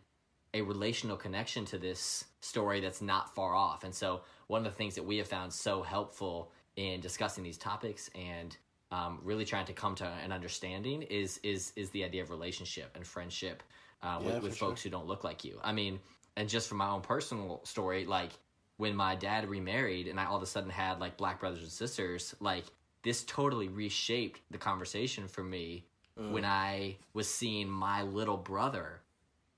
a 0.53 0.63
relational 0.63 1.17
connection 1.17 1.65
to 1.65 1.79
this 1.79 2.25
story 2.41 2.81
that's 2.81 3.01
not 3.01 3.35
far 3.35 3.55
off. 3.55 3.85
And 3.85 3.95
so 3.95 4.23
one 4.51 4.67
of 4.67 4.73
the 4.73 4.77
things 4.77 4.97
that 4.97 5.05
we 5.05 5.17
have 5.19 5.29
found 5.29 5.53
so 5.53 5.81
helpful 5.81 6.51
in 6.75 7.01
discussing 7.01 7.45
these 7.45 7.57
topics 7.57 8.11
and 8.17 8.57
um, 8.91 9.21
really 9.23 9.45
trying 9.45 9.65
to 9.67 9.73
come 9.73 9.95
to 9.95 10.05
an 10.05 10.33
understanding 10.33 11.03
is 11.03 11.39
is 11.45 11.73
is 11.77 11.89
the 11.91 12.03
idea 12.05 12.21
of 12.21 12.31
relationship 12.31 12.91
and 12.97 13.07
friendship 13.07 13.63
uh, 14.03 14.19
Yeah, 14.21 14.27
with, 14.27 14.43
with 14.43 14.53
for 14.53 14.59
sure. 14.59 14.69
folks 14.69 14.83
who 14.83 14.91
don't 14.91 15.07
look 15.07 15.23
like 15.23 15.45
you. 15.45 15.61
I 15.63 15.73
mean, 15.73 16.01
and 16.37 16.49
just 16.49 16.69
from 16.69 16.79
my 16.79 16.89
own 16.89 17.01
personal 17.01 17.61
story, 17.65 18.05
like 18.07 18.33
when 18.77 18.97
my 18.97 19.15
dad 19.15 19.49
remarried 19.49 20.09
and 20.09 20.19
I 20.19 20.25
all 20.25 20.37
of 20.37 20.43
a 20.43 20.47
sudden 20.47 20.71
had 20.71 20.99
like 20.99 21.17
black 21.17 21.39
brothers 21.39 21.63
and 21.63 21.71
sisters, 21.71 22.35
like 22.41 22.65
this 23.05 23.23
totally 23.25 23.69
reshaped 23.69 24.41
the 24.51 24.59
conversation 24.59 25.29
for 25.29 25.45
me 25.45 25.87
when 26.17 26.45
I 26.45 26.97
was 27.15 27.33
seeing 27.33 27.69
my 27.71 28.03
little 28.03 28.37
brother 28.37 29.01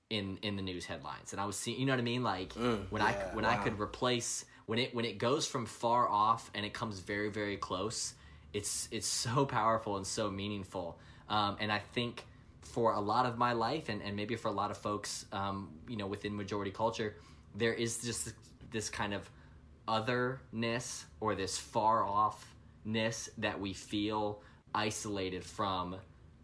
in 0.09 0.37
in 0.43 0.55
the 0.55 0.61
news 0.61 0.85
headlines 0.85 1.31
and 1.31 1.41
I 1.41 1.45
was 1.45 1.55
seeing 1.55 1.79
you 1.79 1.85
know 1.85 1.93
what 1.93 1.99
I 1.99 2.03
mean 2.03 2.23
like 2.23 2.53
when 2.89 3.01
I 3.01 3.11
yeah, 3.11 3.33
when 3.33 3.45
I 3.45 3.55
could 3.55 3.79
replace 3.79 4.45
when 4.65 4.79
it 4.79 4.95
when 4.95 5.05
it 5.05 5.17
goes 5.17 5.47
from 5.47 5.65
far 5.65 6.07
off 6.07 6.49
and 6.53 6.65
it 6.65 6.73
comes 6.73 6.99
very 6.99 7.29
very 7.29 7.57
close 7.57 8.13
it's 8.53 8.87
it's 8.91 9.07
so 9.25 9.45
powerful 9.45 9.97
and 9.97 10.07
so 10.07 10.29
meaningful. 10.29 10.97
Um, 11.29 11.57
and 11.59 11.71
I 11.71 11.79
think 11.79 12.25
for 12.61 12.93
a 12.93 12.99
lot 12.99 13.25
of 13.25 13.37
my 13.37 13.53
life 13.53 13.89
and, 13.89 14.01
and 14.01 14.15
maybe 14.15 14.35
for 14.35 14.47
a 14.47 14.51
lot 14.51 14.71
of 14.71 14.77
folks 14.77 15.25
um, 15.31 15.69
you 15.87 15.97
know 15.97 16.07
within 16.07 16.35
majority 16.35 16.71
culture 16.71 17.15
there 17.55 17.73
is 17.73 18.01
just 18.01 18.33
this 18.71 18.89
kind 18.89 19.13
of 19.13 19.29
otherness 19.87 21.05
or 21.19 21.35
this 21.35 21.57
far 21.57 22.03
offness 22.03 23.29
that 23.37 23.59
we 23.59 23.73
feel 23.73 24.41
isolated 24.73 25.43
from 25.43 25.95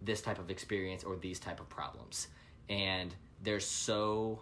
this 0.02 0.22
type 0.22 0.40
of 0.40 0.52
experience 0.52 1.04
or 1.04 1.16
these 1.16 1.40
type 1.40 1.60
of 1.60 1.68
problems. 1.70 2.28
And 2.70 3.16
there's 3.42 3.66
so 3.66 4.42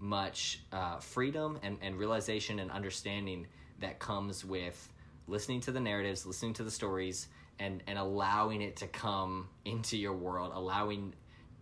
much 0.00 0.60
uh, 0.72 0.98
freedom 0.98 1.58
and, 1.62 1.78
and 1.82 1.96
realization 1.98 2.58
and 2.58 2.70
understanding 2.70 3.46
that 3.80 3.98
comes 3.98 4.44
with 4.44 4.92
listening 5.28 5.60
to 5.60 5.70
the 5.72 5.80
narratives 5.80 6.26
listening 6.26 6.52
to 6.54 6.62
the 6.62 6.70
stories 6.70 7.28
and, 7.58 7.82
and 7.86 7.98
allowing 7.98 8.60
it 8.62 8.76
to 8.76 8.86
come 8.86 9.48
into 9.64 9.96
your 9.96 10.12
world 10.12 10.52
allowing 10.54 11.12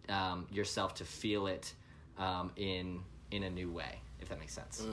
um, 0.08 0.46
yourself 0.50 0.94
to 0.94 1.04
feel 1.04 1.46
it 1.46 1.72
um, 2.18 2.50
in 2.56 3.00
in 3.30 3.44
a 3.44 3.50
new 3.50 3.70
way 3.70 4.00
if 4.20 4.28
that 4.28 4.38
makes 4.38 4.52
sense 4.54 4.84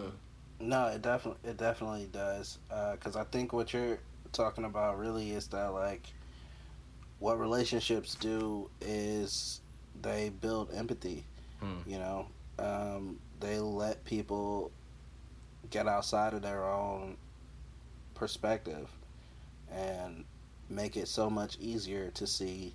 No, 0.62 0.88
it 0.88 1.02
definitely 1.02 1.50
it 1.50 1.58
definitely 1.58 2.08
does. 2.12 2.60
Because 2.70 3.16
I 3.16 3.24
think 3.26 3.52
what 3.52 3.74
you're 3.74 4.00
talking 4.32 4.66
about 4.66 5.00
really 5.00 5.32
is 5.32 5.48
that 5.48 5.74
like 5.74 6.06
what 7.20 7.40
relationships 7.40 8.16
do 8.16 8.70
is 8.80 9.62
they 10.02 10.30
build 10.42 10.72
empathy. 10.74 11.26
Hmm. 11.60 11.90
You 11.90 11.98
know, 12.00 12.28
um, 12.60 13.20
they 13.42 13.60
let 13.60 14.04
people 14.06 14.72
get 15.70 15.88
outside 15.88 16.34
of 16.34 16.42
their 16.42 16.64
own 16.64 17.18
perspective 18.14 18.90
and 19.72 20.24
make 20.70 20.96
it 20.96 21.08
so 21.08 21.30
much 21.30 21.58
easier 21.60 22.12
to 22.12 22.26
see 22.28 22.74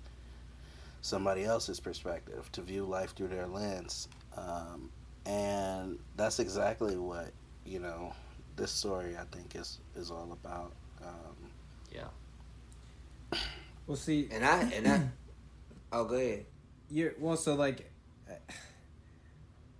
somebody 1.01 1.43
else's 1.45 1.79
perspective, 1.79 2.51
to 2.51 2.61
view 2.61 2.83
life 2.83 3.15
through 3.15 3.29
their 3.29 3.47
lens. 3.47 4.07
Um, 4.35 4.89
and 5.25 5.99
that's 6.15 6.39
exactly 6.39 6.95
what 6.97 7.31
you 7.65 7.79
know 7.79 8.13
this 8.55 8.71
story 8.71 9.15
I 9.17 9.23
think 9.35 9.55
is 9.55 9.79
is 9.95 10.09
all 10.11 10.29
about. 10.31 10.71
Um, 11.01 11.51
yeah 11.93 13.39
Well, 13.85 13.97
see, 13.97 14.27
And 14.31 14.45
I 14.45 14.61
and 14.75 14.87
I. 14.87 15.01
Oh, 15.89 16.03
go 16.03 16.15
ahead. 16.15 16.45
you're 16.91 17.13
well. 17.17 17.37
So 17.37 17.55
like, 17.55 17.89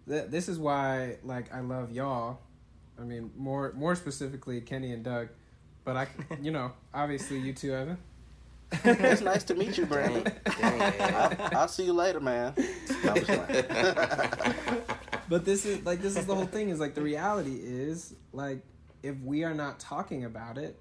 th- 0.08 0.30
this 0.30 0.50
is 0.50 0.60
why 0.60 1.18
like 1.24 1.54
I 1.54 1.60
love 1.62 1.92
y'all. 1.92 2.40
I 3.00 3.04
mean, 3.04 3.32
more 3.38 3.74
more 3.76 3.96
specifically 3.96 4.62
Kenny 4.62 4.92
and 4.92 5.04
Doug, 5.04 5.30
but 5.84 5.96
I, 5.98 6.08
you 6.42 6.52
know, 6.52 6.72
obviously 6.94 7.40
you 7.40 7.54
two, 7.54 7.74
Evan. 7.74 7.98
it's 8.84 9.22
nice 9.22 9.44
to 9.46 9.56
meet 9.56 9.78
you, 9.78 9.86
Dang, 9.86 9.88
Brandon. 9.88 10.34
dang, 10.60 10.82
I, 10.82 11.50
I'll 11.54 11.70
see 11.70 11.86
you 11.86 11.94
later, 11.94 12.20
man. 12.20 12.54
No, 13.04 13.12
I'm 13.12 13.26
just 13.26 13.48
playing. 13.48 14.82
But 15.30 15.44
this 15.44 15.66
is 15.66 15.86
like 15.86 16.02
this 16.02 16.16
is 16.18 16.26
the 16.26 16.34
whole 16.36 16.46
thing. 16.46 16.70
Is 16.70 16.80
like 16.80 16.94
the 16.96 17.02
reality 17.02 17.56
is 17.62 18.14
like 18.32 18.62
if 19.04 19.20
we 19.22 19.44
are 19.44 19.54
not 19.54 19.80
talking 19.80 20.24
about 20.24 20.58
it, 20.58 20.80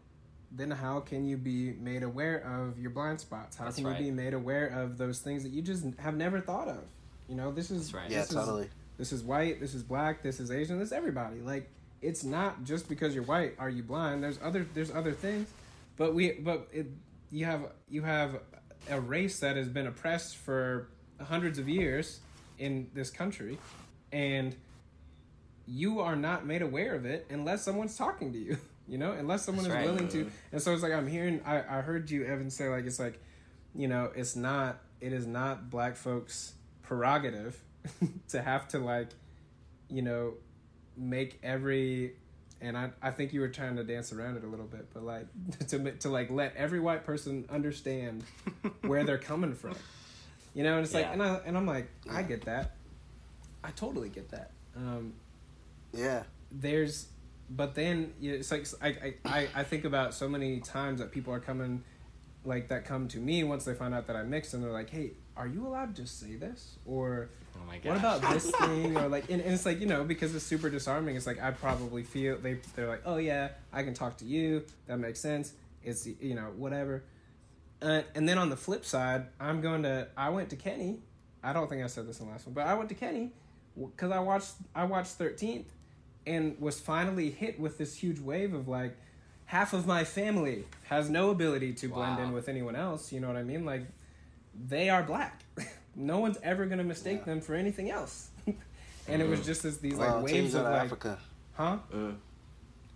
then 0.53 0.71
how 0.71 1.01
can 1.01 1.25
you 1.27 1.37
be 1.37 1.73
made 1.73 2.03
aware 2.05 2.39
of 2.39 2.79
your 2.79 2.91
blind 2.91 3.21
spots? 3.21 3.57
How 3.57 3.65
That's 3.65 3.77
can 3.77 3.87
right. 3.87 3.99
you 4.01 4.07
be 4.07 4.11
made 4.13 4.35
aware 4.35 4.69
of 4.69 4.99
those 4.99 5.19
things 5.21 5.43
that 5.43 5.51
you 5.53 5.63
just 5.63 5.85
have 5.99 6.17
never 6.17 6.41
thought 6.41 6.69
of? 6.69 6.85
You 7.29 7.35
know, 7.35 7.51
this 7.51 7.71
is 7.73 7.91
That's 7.91 7.95
right. 7.95 8.11
yeah, 8.11 8.21
this 8.21 8.31
is- 8.31 8.35
totally. 8.37 8.69
This 8.99 9.13
is 9.13 9.23
white, 9.23 9.61
this 9.61 9.75
is 9.75 9.83
black, 9.83 10.23
this 10.23 10.41
is 10.41 10.51
Asian, 10.51 10.79
this 10.79 10.89
is 10.89 10.93
everybody. 10.93 11.41
Like 11.41 11.71
it's 12.03 12.25
not 12.25 12.65
just 12.65 12.89
because 12.89 13.15
you're 13.15 13.25
white 13.25 13.55
are 13.59 13.71
you 13.71 13.83
blind. 13.83 14.23
There's 14.23 14.39
other 14.43 14.67
there's 14.75 14.91
other 14.91 15.13
things. 15.13 15.49
But 15.97 16.15
we 16.15 16.33
but 16.33 16.69
it 16.73 16.87
you 17.31 17.45
have 17.45 17.71
you 17.89 18.03
have 18.03 18.41
a 18.89 19.01
race 19.01 19.41
that 19.41 19.57
has 19.57 19.69
been 19.69 19.87
oppressed 19.87 20.37
for 20.37 20.89
hundreds 21.21 21.59
of 21.59 21.69
years 21.69 22.21
in 22.59 22.89
this 22.95 23.11
country 23.11 23.59
and 24.13 24.55
you 25.67 26.01
are 26.01 26.17
not 26.17 26.47
made 26.47 26.63
aware 26.63 26.95
of 26.95 27.05
it 27.05 27.27
unless 27.31 27.63
someone's 27.63 27.97
talking 27.97 28.33
to 28.33 28.39
you. 28.39 28.57
You 28.89 28.99
know, 28.99 29.11
unless 29.11 29.45
someone 29.45 29.65
That's 29.65 29.75
is 29.75 29.85
right. 29.85 29.93
willing 29.93 30.09
to. 30.11 30.31
And 30.53 30.63
so 30.63 30.73
it's 30.73 30.81
like 30.81 30.93
I'm 30.93 31.09
hearing 31.09 31.41
I, 31.45 31.57
I 31.57 31.81
heard 31.81 32.09
you 32.09 32.25
Evan 32.25 32.51
say 32.51 32.69
like 32.69 32.87
it's 32.87 33.01
like, 33.01 33.21
you 33.75 33.89
know, 33.89 34.13
it's 34.15 34.37
not 34.37 34.79
it 35.01 35.13
is 35.13 35.27
not 35.27 35.71
black 35.71 35.97
folks 35.97 36.53
prerogative 36.83 37.61
to 38.29 38.43
have 38.43 38.69
to 38.69 38.79
like, 38.79 39.09
you 39.89 40.03
know, 40.03 40.35
make 40.97 41.39
every 41.43 42.15
and 42.61 42.77
I, 42.77 42.91
I 43.03 43.11
think 43.11 43.33
you 43.33 43.41
were 43.41 43.49
trying 43.49 43.77
to 43.77 43.85
dance 43.85 44.13
around 44.13 44.37
it 44.37 44.45
a 44.45 44.47
little 44.47 44.67
bit, 44.67 44.87
but 44.93 45.03
like 45.03 45.27
to 45.69 45.93
to 45.93 46.09
like 46.09 46.31
let 46.31 46.57
every 46.57 46.81
white 46.81 47.05
person 47.05 47.47
understand 47.51 48.25
where 48.83 49.05
they're 49.05 49.19
coming 49.19 49.55
from, 49.55 49.77
you 50.55 50.65
know. 50.65 50.77
And 50.77 50.85
it's 50.85 50.95
like, 50.95 51.07
and 51.07 51.23
I 51.23 51.41
and 51.45 51.57
I'm 51.57 51.67
like, 51.67 51.89
I 52.11 52.23
get 52.23 52.45
that, 52.47 52.73
I 53.63 53.71
totally 53.71 54.09
get 54.09 54.31
that. 54.31 54.53
Um, 54.77 55.13
Yeah, 55.93 56.23
there's 56.51 57.09
but 57.51 57.75
then 57.75 58.13
you 58.21 58.33
know, 58.33 58.39
it's 58.39 58.51
like 58.51 58.67
I, 58.83 59.15
I 59.25 59.49
I 59.55 59.63
think 59.63 59.85
about 59.85 60.15
so 60.15 60.29
many 60.29 60.61
times 60.61 61.01
that 61.01 61.13
people 61.13 61.33
are 61.33 61.41
coming 61.41 61.85
like 62.45 62.69
that 62.69 62.85
come 62.85 63.09
to 63.09 63.19
me 63.19 63.45
once 63.45 63.65
they 63.65 63.75
find 63.75 63.95
out 63.95 64.07
that 64.07 64.17
I 64.17 64.23
mixed 64.23 64.55
and 64.55 64.63
they're 64.63 64.73
like, 64.73 64.91
hey, 64.91 65.13
are 65.37 65.47
you 65.47 65.67
allowed 65.67 65.95
to 65.97 66.03
just 66.03 66.21
say 66.21 66.37
this? 66.37 66.79
Or 66.87 67.29
oh 67.61 67.67
my 67.67 67.79
god 67.79 67.91
what 67.91 67.99
about 67.99 68.33
this 68.35 68.51
thing 68.61 68.97
or 68.97 69.09
like 69.09 69.31
and, 69.31 69.41
and 69.41 69.53
it's 69.55 69.67
like 69.67 69.81
you 69.81 69.87
know 69.87 70.05
because 70.05 70.35
it's 70.35 70.45
super 70.45 70.69
disarming 70.71 71.17
it's 71.17 71.27
like 71.27 71.43
i 71.43 71.51
probably 71.51 72.03
feel 72.03 72.37
they 72.39 72.59
they're 72.75 72.89
like 72.89 73.03
oh 73.07 73.17
yeah 73.17 73.49
i 73.73 73.83
can 73.83 73.95
talk 73.95 74.17
to 74.19 74.25
you 74.25 74.63
that 74.87 74.99
makes 74.99 75.21
sense 75.21 75.53
it's 75.85 76.07
you 76.07 76.35
know 76.35 76.49
whatever. 76.57 77.05
Uh, 77.83 78.01
and 78.15 78.27
then 78.29 78.39
on 78.39 78.49
the 78.51 78.57
flip 78.57 78.85
side 78.85 79.27
i'm 79.39 79.61
going 79.61 79.83
to 79.83 80.09
i 80.17 80.29
went 80.31 80.49
to 80.51 80.57
kenny 80.57 80.99
i 81.45 81.53
don't 81.53 81.69
think 81.69 81.83
i 81.83 81.87
said 81.87 82.07
this 82.09 82.19
in 82.21 82.27
the 82.27 82.33
last 82.33 82.47
one 82.47 82.55
but 82.55 82.67
i 82.67 82.73
went 82.75 82.89
to 82.89 82.95
kenny 82.95 83.31
because 83.79 84.11
i 84.11 84.19
watched 84.19 84.53
i 84.75 84.83
watched 84.85 85.19
13th 85.19 85.67
and 86.27 86.59
was 86.59 86.81
finally 86.81 87.31
hit 87.31 87.61
with 87.61 87.77
this 87.79 87.95
huge 87.95 88.19
wave 88.19 88.55
of 88.55 88.67
like 88.67 88.97
half 89.45 89.75
of 89.75 89.87
my 89.87 90.03
family 90.03 90.65
has 90.85 91.09
no 91.11 91.31
ability 91.31 91.73
to 91.75 91.89
blend 91.89 92.17
Wow. 92.17 92.25
in 92.25 92.33
with 92.33 92.49
anyone 92.49 92.75
else 92.75 93.13
you 93.13 93.21
know 93.21 93.29
what 93.29 93.37
i 93.37 93.43
mean? 93.43 93.65
Like 93.67 93.83
they 94.69 94.89
are 94.89 95.03
black 95.03 95.45
no 95.97 96.19
one's 96.19 96.39
ever 96.43 96.67
going 96.67 96.79
to 96.79 96.85
mistake 96.85 97.21
Yeah. 97.21 97.25
them 97.33 97.41
for 97.41 97.55
anything 97.55 97.91
else 97.91 98.29
and 99.09 99.23
it 99.23 99.29
was 99.29 99.45
just 99.45 99.63
this, 99.63 99.79
these 99.79 99.95
like 99.99 100.09
well, 100.11 100.19
until 100.19 100.37
you 100.37 100.43
waves 100.43 100.53
go 100.55 100.61
of 100.61 100.67
to 100.67 100.71
like 100.71 100.83
Africa. 100.85 101.19
huh 101.55 101.79
Mm. 101.93 102.17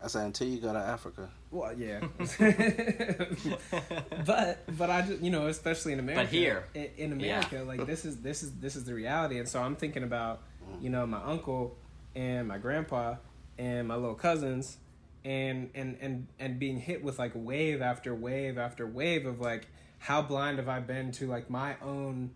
I 0.03 0.07
said 0.07 0.25
until 0.27 0.49
you 0.49 0.61
go 0.61 0.73
to 0.73 0.79
Africa. 0.79 1.29
well 1.51 1.73
yeah 1.77 2.01
but 4.27 4.59
but 4.79 4.91
i 4.91 5.03
just 5.03 5.21
you 5.23 5.31
know 5.31 5.47
especially 5.49 5.93
in 5.93 5.99
america 5.99 6.23
but 6.23 6.31
here. 6.31 6.65
in, 6.75 6.89
in 6.97 7.13
america 7.13 7.63
like 7.67 7.87
this 7.87 8.05
is 8.05 8.17
this 8.19 8.43
is 8.43 8.53
this 8.61 8.77
is 8.77 8.85
the 8.85 8.95
reality 8.95 9.39
and 9.39 9.49
so 9.49 9.61
i'm 9.63 9.77
thinking 9.77 10.03
about 10.03 10.43
you 10.81 10.91
know 10.91 11.07
my 11.07 11.23
uncle 11.25 11.77
and 12.15 12.47
my 12.49 12.59
grandpa 12.59 13.15
and 13.59 13.89
my 13.89 13.95
little 13.95 14.15
cousins 14.15 14.79
and 15.25 15.71
and 15.75 15.97
and 16.01 16.27
and 16.39 16.59
being 16.59 16.79
hit 16.79 17.05
with 17.05 17.19
like 17.19 17.33
wave 17.35 17.83
after 17.83 18.15
wave 18.15 18.57
after 18.59 18.87
wave 18.87 19.27
of 19.27 19.41
like 19.41 19.67
how 19.99 20.23
blind 20.23 20.59
have 20.59 20.69
i 20.69 20.81
been 20.81 21.13
to 21.13 21.27
like 21.27 21.51
my 21.51 21.75
own 21.83 22.31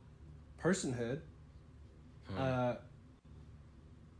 personhood 0.65 1.21
hmm. 2.29 2.39
uh 2.39 2.75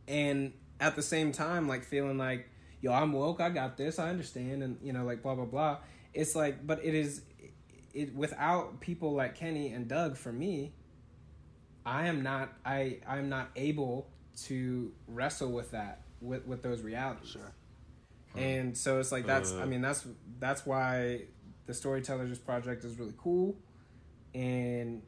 and 0.07 0.53
at 0.79 0.95
the 0.95 1.01
same 1.01 1.31
time 1.31 1.67
like 1.67 1.83
feeling 1.83 2.17
like 2.17 2.47
yo 2.81 2.93
i'm 2.93 3.11
woke 3.13 3.41
i 3.41 3.49
got 3.49 3.77
this 3.77 3.97
i 3.97 4.09
understand 4.09 4.61
and 4.61 4.77
you 4.83 4.93
know 4.93 5.03
like 5.03 5.21
blah 5.21 5.35
blah 5.35 5.45
blah. 5.45 5.77
It's 6.13 6.33
like 6.33 6.65
but 6.65 6.85
it 6.85 6.93
is 6.93 7.23
it 7.93 8.15
without 8.15 8.79
people 8.79 9.13
like 9.13 9.35
kenny 9.35 9.71
and 9.73 9.87
doug 9.87 10.15
for 10.15 10.31
me 10.31 10.73
i 11.85 12.07
am 12.07 12.23
not 12.23 12.53
i 12.65 12.99
i'm 13.07 13.27
not 13.27 13.49
able 13.55 14.09
to 14.43 14.93
wrestle 15.07 15.51
with 15.51 15.71
that 15.71 16.03
with 16.21 16.45
with 16.45 16.61
those 16.61 16.81
realities. 16.81 17.29
Sure. 17.29 17.53
Hmm. 18.33 18.39
and 18.39 18.77
so 18.77 18.99
it's 18.99 19.11
like 19.11 19.25
that's 19.25 19.51
uh. 19.51 19.61
i 19.61 19.65
mean 19.65 19.81
that's 19.81 20.07
that's 20.39 20.65
why 20.65 21.23
the 21.65 21.73
storytellers 21.73 22.37
project 22.39 22.83
is 22.83 22.99
really 22.99 23.13
cool. 23.17 23.55
And 24.33 25.01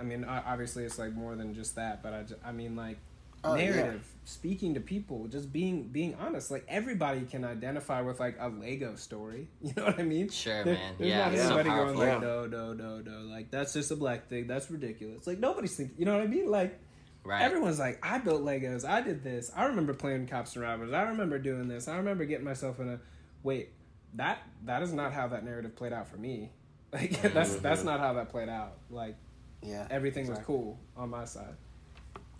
i 0.00 0.02
mean 0.02 0.24
obviously 0.24 0.84
it's 0.84 0.98
like 0.98 1.12
more 1.14 1.34
than 1.36 1.54
just 1.54 1.76
that 1.76 2.02
but 2.02 2.12
i, 2.12 2.22
ju- 2.22 2.36
I 2.44 2.52
mean 2.52 2.76
like 2.76 2.98
Oh, 3.46 3.56
yeah. 3.56 3.72
narrative, 3.72 4.06
speaking 4.24 4.72
to 4.72 4.80
people, 4.80 5.26
just 5.28 5.52
being 5.52 5.88
being 5.88 6.14
honest. 6.14 6.50
Like 6.50 6.64
everybody 6.66 7.26
can 7.26 7.44
identify 7.44 8.00
with 8.00 8.18
like 8.18 8.36
a 8.40 8.48
Lego 8.48 8.96
story. 8.96 9.48
You 9.60 9.74
know 9.76 9.84
what 9.84 9.98
I 9.98 10.02
mean? 10.02 10.30
Sure, 10.30 10.64
There- 10.64 10.72
man. 10.72 10.94
There's 10.96 11.10
Yeah, 11.10 11.18
not 11.26 11.34
it's 11.34 11.42
so 11.42 11.48
going 11.50 11.66
powerful. 11.66 11.98
like 12.00 12.20
no, 12.22 12.46
no, 12.46 12.72
no, 12.72 13.00
no. 13.00 13.18
Like 13.30 13.50
that's 13.50 13.74
just 13.74 13.90
a 13.90 13.96
black 13.96 14.30
thing. 14.30 14.46
That's 14.46 14.70
ridiculous. 14.70 15.26
Like 15.26 15.40
nobody's 15.40 15.76
thinking. 15.76 15.94
You 15.98 16.06
know 16.06 16.14
what 16.14 16.22
I 16.22 16.26
mean? 16.26 16.50
Like 16.50 16.80
Right. 17.22 17.42
everyone's 17.42 17.78
like, 17.78 17.98
I 18.02 18.16
built 18.16 18.40
Legos. 18.42 18.82
I 18.88 19.02
did 19.02 19.22
this. 19.22 19.50
I 19.54 19.64
remember 19.66 19.92
playing 19.92 20.26
cops 20.26 20.54
and 20.56 20.62
robbers. 20.64 20.94
I 20.94 21.02
remember 21.02 21.38
doing 21.38 21.68
this. 21.68 21.86
I 21.86 21.98
remember 21.98 22.24
getting 22.24 22.46
myself 22.46 22.80
in 22.80 22.88
a. 22.88 23.00
Wait, 23.42 23.72
that 24.14 24.38
that 24.64 24.80
is 24.82 24.94
not 24.94 25.12
how 25.12 25.28
that 25.28 25.44
narrative 25.44 25.76
played 25.76 25.92
out 25.92 26.08
for 26.08 26.16
me. 26.16 26.50
Like 26.94 27.20
that's 27.20 27.56
that's 27.56 27.80
Mm-hmm. 27.80 27.88
not 27.90 28.00
how 28.00 28.14
that 28.14 28.30
played 28.30 28.48
out. 28.48 28.78
Like 28.88 29.16
Yeah. 29.64 29.86
everything 29.90 30.28
was 30.28 30.38
cool 30.40 30.78
on 30.96 31.10
my 31.10 31.24
side. 31.24 31.54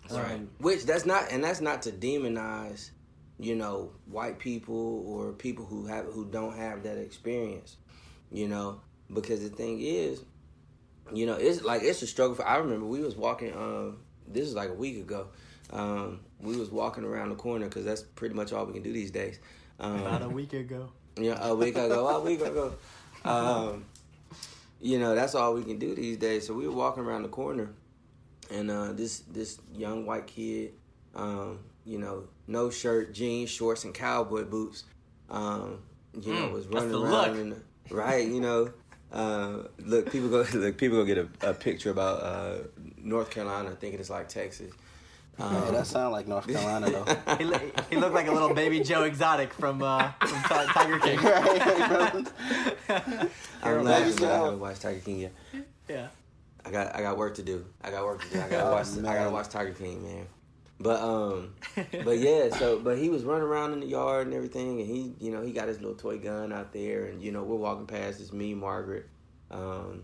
That's 0.03 0.13
right. 0.13 0.33
Um, 0.33 0.49
Which 0.59 0.85
that's 0.85 1.05
not, 1.05 1.31
and 1.31 1.43
that's 1.43 1.61
not 1.61 1.81
to 1.83 1.91
demonize, 1.91 2.91
you 3.39 3.55
know, 3.55 3.91
white 4.05 4.37
people 4.39 5.03
or 5.07 5.33
people 5.33 5.65
who 5.65 5.87
have 5.87 6.05
who 6.05 6.25
don't 6.25 6.55
have 6.55 6.83
that 6.83 6.97
experience, 6.97 7.77
you 8.31 8.47
know, 8.47 8.81
because 9.13 9.41
the 9.41 9.49
thing 9.49 9.81
is, 9.81 10.21
you 11.13 11.25
know, 11.25 11.33
it's 11.33 11.63
like 11.63 11.81
it's 11.83 12.01
a 12.01 12.07
struggle. 12.07 12.35
For 12.35 12.47
I 12.47 12.57
remember 12.57 12.85
we 12.85 13.01
was 13.01 13.15
walking. 13.15 13.53
Um, 13.53 13.97
this 14.27 14.47
is 14.47 14.53
like 14.53 14.69
a 14.69 14.73
week 14.73 14.97
ago. 14.97 15.27
Um, 15.71 16.19
we 16.39 16.55
was 16.55 16.69
walking 16.69 17.03
around 17.03 17.29
the 17.29 17.35
corner 17.35 17.65
because 17.65 17.85
that's 17.85 18.01
pretty 18.03 18.35
much 18.35 18.53
all 18.53 18.65
we 18.65 18.73
can 18.73 18.83
do 18.83 18.93
these 18.93 19.11
days. 19.11 19.39
Um, 19.79 19.99
About 20.01 20.21
a 20.21 20.29
week 20.29 20.53
ago. 20.53 20.89
yeah, 21.19 21.37
a 21.47 21.55
week 21.55 21.75
ago, 21.75 22.07
a 22.07 22.21
week 22.21 22.41
ago. 22.41 22.75
Um, 23.25 23.85
you 24.81 24.99
know, 24.99 25.15
that's 25.15 25.35
all 25.35 25.53
we 25.53 25.63
can 25.63 25.79
do 25.79 25.95
these 25.95 26.17
days. 26.17 26.45
So 26.47 26.53
we 26.53 26.67
were 26.67 26.73
walking 26.75 27.03
around 27.03 27.23
the 27.23 27.29
corner, 27.29 27.73
and 28.51 28.69
uh, 28.69 28.93
this 28.93 29.19
this 29.19 29.59
young 29.73 30.05
white 30.05 30.27
kid, 30.27 30.73
um, 31.15 31.59
you 31.85 31.97
know, 31.97 32.23
no 32.47 32.69
shirt, 32.69 33.13
jeans, 33.13 33.49
shorts, 33.49 33.83
and 33.83 33.93
cowboy 33.93 34.43
boots, 34.43 34.83
um, 35.29 35.79
you 36.13 36.33
know, 36.33 36.47
Mm, 36.47 36.51
was 36.53 36.67
that's 36.67 36.85
running 36.85 36.93
around. 37.03 37.37
In 37.37 37.63
right, 37.89 38.27
you 38.27 38.41
know. 38.41 38.71
Uh, 39.11 39.67
look, 39.79 40.11
people 40.11 40.27
go. 40.27 40.43
Look, 40.53 40.77
people 40.77 40.97
go 40.97 41.05
get 41.05 41.17
a, 41.17 41.29
a 41.49 41.53
picture 41.53 41.89
about 41.89 42.21
uh, 42.21 42.57
North 42.97 43.29
Carolina, 43.29 43.69
thinking 43.71 43.97
it's 43.97 44.09
like 44.09 44.27
Texas. 44.27 44.73
Yeah, 45.37 45.45
Um, 45.45 45.73
that 45.73 45.85
sound 45.87 46.11
like 46.13 46.27
North 46.27 46.47
Carolina 46.51 46.89
though. 46.89 47.35
He, 47.37 47.43
lo- 47.43 47.59
he 47.89 47.95
looked 47.97 48.13
like 48.15 48.27
a 48.27 48.31
little 48.31 48.53
baby 48.53 48.79
Joe 48.79 49.03
Exotic 49.03 49.53
from 49.53 49.81
uh, 49.83 50.11
from 50.21 50.41
Ti- 50.43 50.71
Tiger 50.73 50.99
King. 50.99 51.19
I'm 52.89 53.77
Baby 53.77 53.83
laughing, 53.83 54.15
but 54.15 54.23
I 54.23 54.37
Joe. 54.37 54.43
haven't 54.45 54.59
watched 54.59 54.81
Tiger 54.81 54.99
King 54.99 55.19
yet. 55.19 55.33
Yeah. 55.89 56.07
I 56.65 56.71
got 56.71 56.95
I 56.95 57.01
got 57.01 57.17
work 57.17 57.35
to 57.35 57.43
do. 57.43 57.65
I 57.83 57.91
got 57.91 58.05
work 58.05 58.21
to 58.23 58.29
do. 58.29 58.39
I 58.41 58.49
gotta 58.49 58.67
Oh, 58.67 58.71
watch. 58.71 58.87
I 58.97 59.01
gotta 59.01 59.29
watch 59.29 59.49
Tiger 59.49 59.71
King, 59.73 60.03
man. 60.03 60.25
But 60.79 60.99
um, 61.01 61.53
but 62.03 62.17
yeah. 62.17 62.49
So 62.57 62.79
but 62.79 62.97
he 62.97 63.09
was 63.09 63.23
running 63.23 63.43
around 63.47 63.73
in 63.73 63.79
the 63.81 63.87
yard 63.87 64.27
and 64.27 64.35
everything, 64.35 64.79
and 64.79 64.87
he 64.89 65.13
you 65.19 65.31
know 65.31 65.41
he 65.41 65.51
got 65.51 65.67
his 65.67 65.79
little 65.79 65.95
toy 65.95 66.17
gun 66.17 66.51
out 66.51 66.73
there, 66.73 67.05
and 67.05 67.21
you 67.21 67.31
know 67.31 67.43
we're 67.43 67.55
walking 67.55 67.85
past. 67.87 68.19
It's 68.19 68.33
me, 68.33 68.53
Margaret, 68.53 69.07
um, 69.51 70.03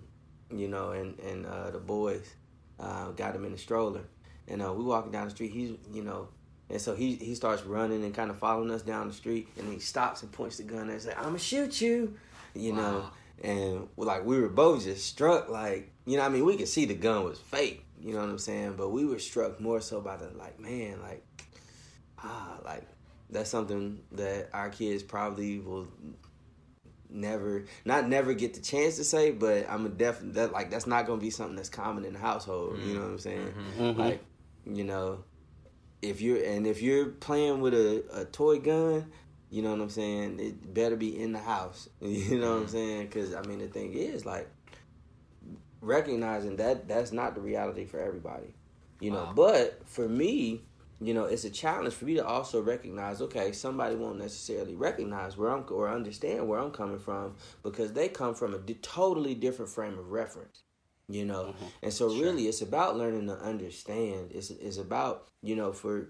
you 0.54 0.68
know, 0.68 0.92
and 0.92 1.18
and 1.20 1.46
uh, 1.46 1.72
the 1.72 1.80
boys 1.80 2.36
uh, 2.80 3.10
got 3.12 3.36
him 3.36 3.44
in 3.46 3.52
the 3.52 3.58
stroller, 3.58 4.02
and 4.48 4.62
uh, 4.62 4.74
we 4.74 4.84
walking 4.84 5.12
down 5.12 5.26
the 5.26 5.32
street. 5.32 5.52
He's 5.52 5.72
you 5.94 6.04
know. 6.04 6.30
And 6.70 6.80
so 6.80 6.96
he 6.96 7.16
he 7.16 7.36
starts 7.36 7.64
running 7.64 8.04
and 8.04 8.14
kind 8.14 8.32
of 8.32 8.40
following 8.40 8.72
us 8.72 8.82
down 8.82 9.08
the 9.10 9.14
street, 9.14 9.50
and 9.58 9.72
he 9.72 9.80
stops 9.80 10.24
and 10.24 10.32
points 10.32 10.58
the 10.58 10.64
gun 10.64 10.90
and 10.90 11.02
says, 11.02 11.14
"I'm 11.18 11.24
gonna 11.26 11.40
shoot 11.40 11.82
you," 11.82 12.16
you 12.54 12.72
know. 12.74 13.00
Wow. 13.00 13.12
And 13.44 13.88
like 13.98 14.24
we 14.24 14.40
were 14.40 14.50
both 14.50 14.84
just 14.84 15.06
struck, 15.06 15.50
like 15.50 15.92
you 16.06 16.18
know, 16.18 16.24
I 16.24 16.30
mean, 16.30 16.46
we 16.46 16.56
could 16.56 16.68
see 16.68 16.86
the 16.86 16.94
gun 16.94 17.24
was 17.26 17.40
fake, 17.40 17.84
you 18.00 18.14
know 18.14 18.20
what 18.20 18.30
I'm 18.30 18.38
saying, 18.38 18.76
but 18.78 18.90
we 18.90 19.06
were 19.06 19.20
struck 19.20 19.60
more 19.60 19.82
so 19.82 20.00
by 20.00 20.16
the 20.18 20.30
like, 20.38 20.60
man, 20.60 21.02
like 21.02 21.26
ah, 22.20 22.60
like 22.64 22.88
that's 23.30 23.50
something 23.50 24.00
that 24.14 24.50
our 24.54 24.70
kids 24.70 25.04
probably 25.04 25.60
will 25.60 25.88
never, 27.10 27.66
not 27.84 28.08
never 28.08 28.34
get 28.34 28.54
the 28.54 28.62
chance 28.62 28.96
to 28.98 29.04
say, 29.04 29.32
but 29.32 29.70
I'm 29.70 29.86
a 29.86 29.90
definitely 29.90 30.34
that 30.34 30.52
like 30.52 30.70
that's 30.70 30.88
not 30.88 31.06
gonna 31.06 31.20
be 31.22 31.30
something 31.30 31.56
that's 31.56 31.70
common 31.70 32.06
in 32.06 32.14
the 32.14 32.20
household, 32.20 32.80
you 32.80 32.94
know 32.94 33.02
what 33.02 33.10
I'm 33.10 33.20
saying? 33.20 33.54
Mhm. 33.78 33.98
Like, 33.98 34.24
you 34.66 34.84
know, 34.84 35.24
if 36.02 36.22
you're 36.22 36.44
and 36.44 36.66
if 36.66 36.82
you're 36.82 37.08
playing 37.08 37.62
with 37.62 37.74
a, 37.74 38.04
a 38.14 38.26
toy 38.26 38.60
gun, 38.60 39.12
you 39.50 39.62
know 39.62 39.72
what 39.72 39.82
I'm 39.82 39.90
saying, 39.90 40.40
it 40.40 40.74
better 40.74 40.96
be 40.96 41.22
in 41.22 41.34
the 41.34 41.40
house. 41.40 41.90
You 42.02 42.40
know 42.40 42.52
what 42.52 42.56
I'm 42.56 42.64
mm-hmm. 42.64 42.72
saying? 42.72 43.02
Because 43.08 43.34
I 43.34 43.42
mean, 43.44 43.60
the 43.60 43.68
thing 43.68 43.94
is, 43.94 44.26
like, 44.26 44.50
recognizing 45.82 46.58
that 46.58 46.88
that's 46.88 47.12
not 47.12 47.36
the 47.36 47.42
reality 47.42 47.86
for 47.86 48.00
everybody. 48.00 48.56
You 49.00 49.12
know, 49.12 49.24
Wow. 49.24 49.34
but 49.36 49.82
for 49.88 50.08
me, 50.08 50.62
you 51.02 51.16
know, 51.16 51.26
it's 51.26 51.44
a 51.44 51.50
challenge 51.50 51.96
for 51.96 52.06
me 52.06 52.14
to 52.16 52.26
also 52.26 52.62
recognize. 52.62 53.22
Okay, 53.22 53.52
somebody 53.52 53.96
won't 53.96 54.20
necessarily 54.20 54.76
recognize 54.76 55.36
where 55.36 55.50
I'm 55.50 55.66
or 55.70 55.90
understand 55.90 56.48
where 56.48 56.60
I'm 56.60 56.72
coming 56.72 57.00
from 57.00 57.36
because 57.64 57.94
they 57.94 58.08
come 58.08 58.36
from 58.36 58.54
a 58.54 58.60
totally 58.60 59.34
different 59.34 59.72
frame 59.72 59.98
of 59.98 60.12
reference. 60.12 60.62
You 61.14 61.26
know, 61.26 61.44
mm-hmm. 61.46 61.66
and 61.84 61.94
so 61.94 62.08
really, 62.08 62.48
it's 62.48 62.62
about 62.62 62.98
learning 62.98 63.28
to 63.28 63.38
understand. 63.38 64.32
It's 64.32 64.50
it's 64.50 64.78
about 64.78 65.28
you 65.42 65.56
know 65.56 65.74
for 65.74 66.10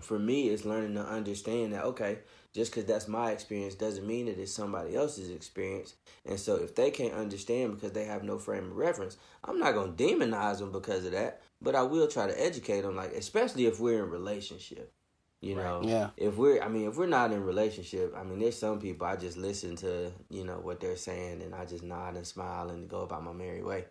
for 0.00 0.18
me, 0.18 0.48
it's 0.48 0.64
learning 0.64 0.94
to 0.94 1.04
understand 1.04 1.72
that 1.72 1.84
okay, 1.84 2.18
just 2.52 2.72
because 2.72 2.84
that's 2.86 3.08
my 3.08 3.30
experience 3.30 3.74
doesn't 3.74 4.06
mean 4.06 4.26
that 4.26 4.38
it's 4.38 4.52
somebody 4.52 4.96
else's 4.96 5.30
experience. 5.30 5.94
And 6.26 6.38
so 6.38 6.56
if 6.56 6.74
they 6.74 6.90
can't 6.90 7.14
understand 7.14 7.74
because 7.74 7.92
they 7.92 8.04
have 8.04 8.24
no 8.24 8.38
frame 8.38 8.70
of 8.70 8.76
reference, 8.76 9.16
I'm 9.44 9.58
not 9.58 9.74
gonna 9.74 9.92
demonize 9.92 10.58
them 10.58 10.72
because 10.72 11.04
of 11.04 11.12
that. 11.12 11.42
But 11.62 11.74
I 11.74 11.82
will 11.82 12.08
try 12.08 12.26
to 12.26 12.42
educate 12.42 12.82
them, 12.82 12.96
like 12.96 13.12
especially 13.12 13.66
if 13.66 13.80
we're 13.80 14.04
in 14.04 14.10
relationship. 14.10 14.92
You 15.40 15.56
know, 15.56 15.82
Yeah. 15.84 16.08
if 16.16 16.38
we're, 16.38 16.62
I 16.62 16.68
mean, 16.68 16.88
if 16.88 16.96
we're 16.96 17.04
not 17.06 17.30
in 17.30 17.44
relationship, 17.44 18.14
I 18.16 18.22
mean, 18.22 18.38
there's 18.38 18.58
some 18.58 18.80
people 18.80 19.06
I 19.06 19.16
just 19.16 19.36
listen 19.36 19.76
to, 19.76 20.10
you 20.30 20.42
know, 20.42 20.58
what 20.58 20.80
they're 20.80 20.96
saying, 20.96 21.42
and 21.42 21.54
I 21.54 21.66
just 21.66 21.84
nod 21.84 22.16
and 22.16 22.26
smile 22.26 22.70
and 22.70 22.88
go 22.88 23.02
about 23.02 23.24
my 23.24 23.32
merry 23.32 23.62
way. 23.62 23.84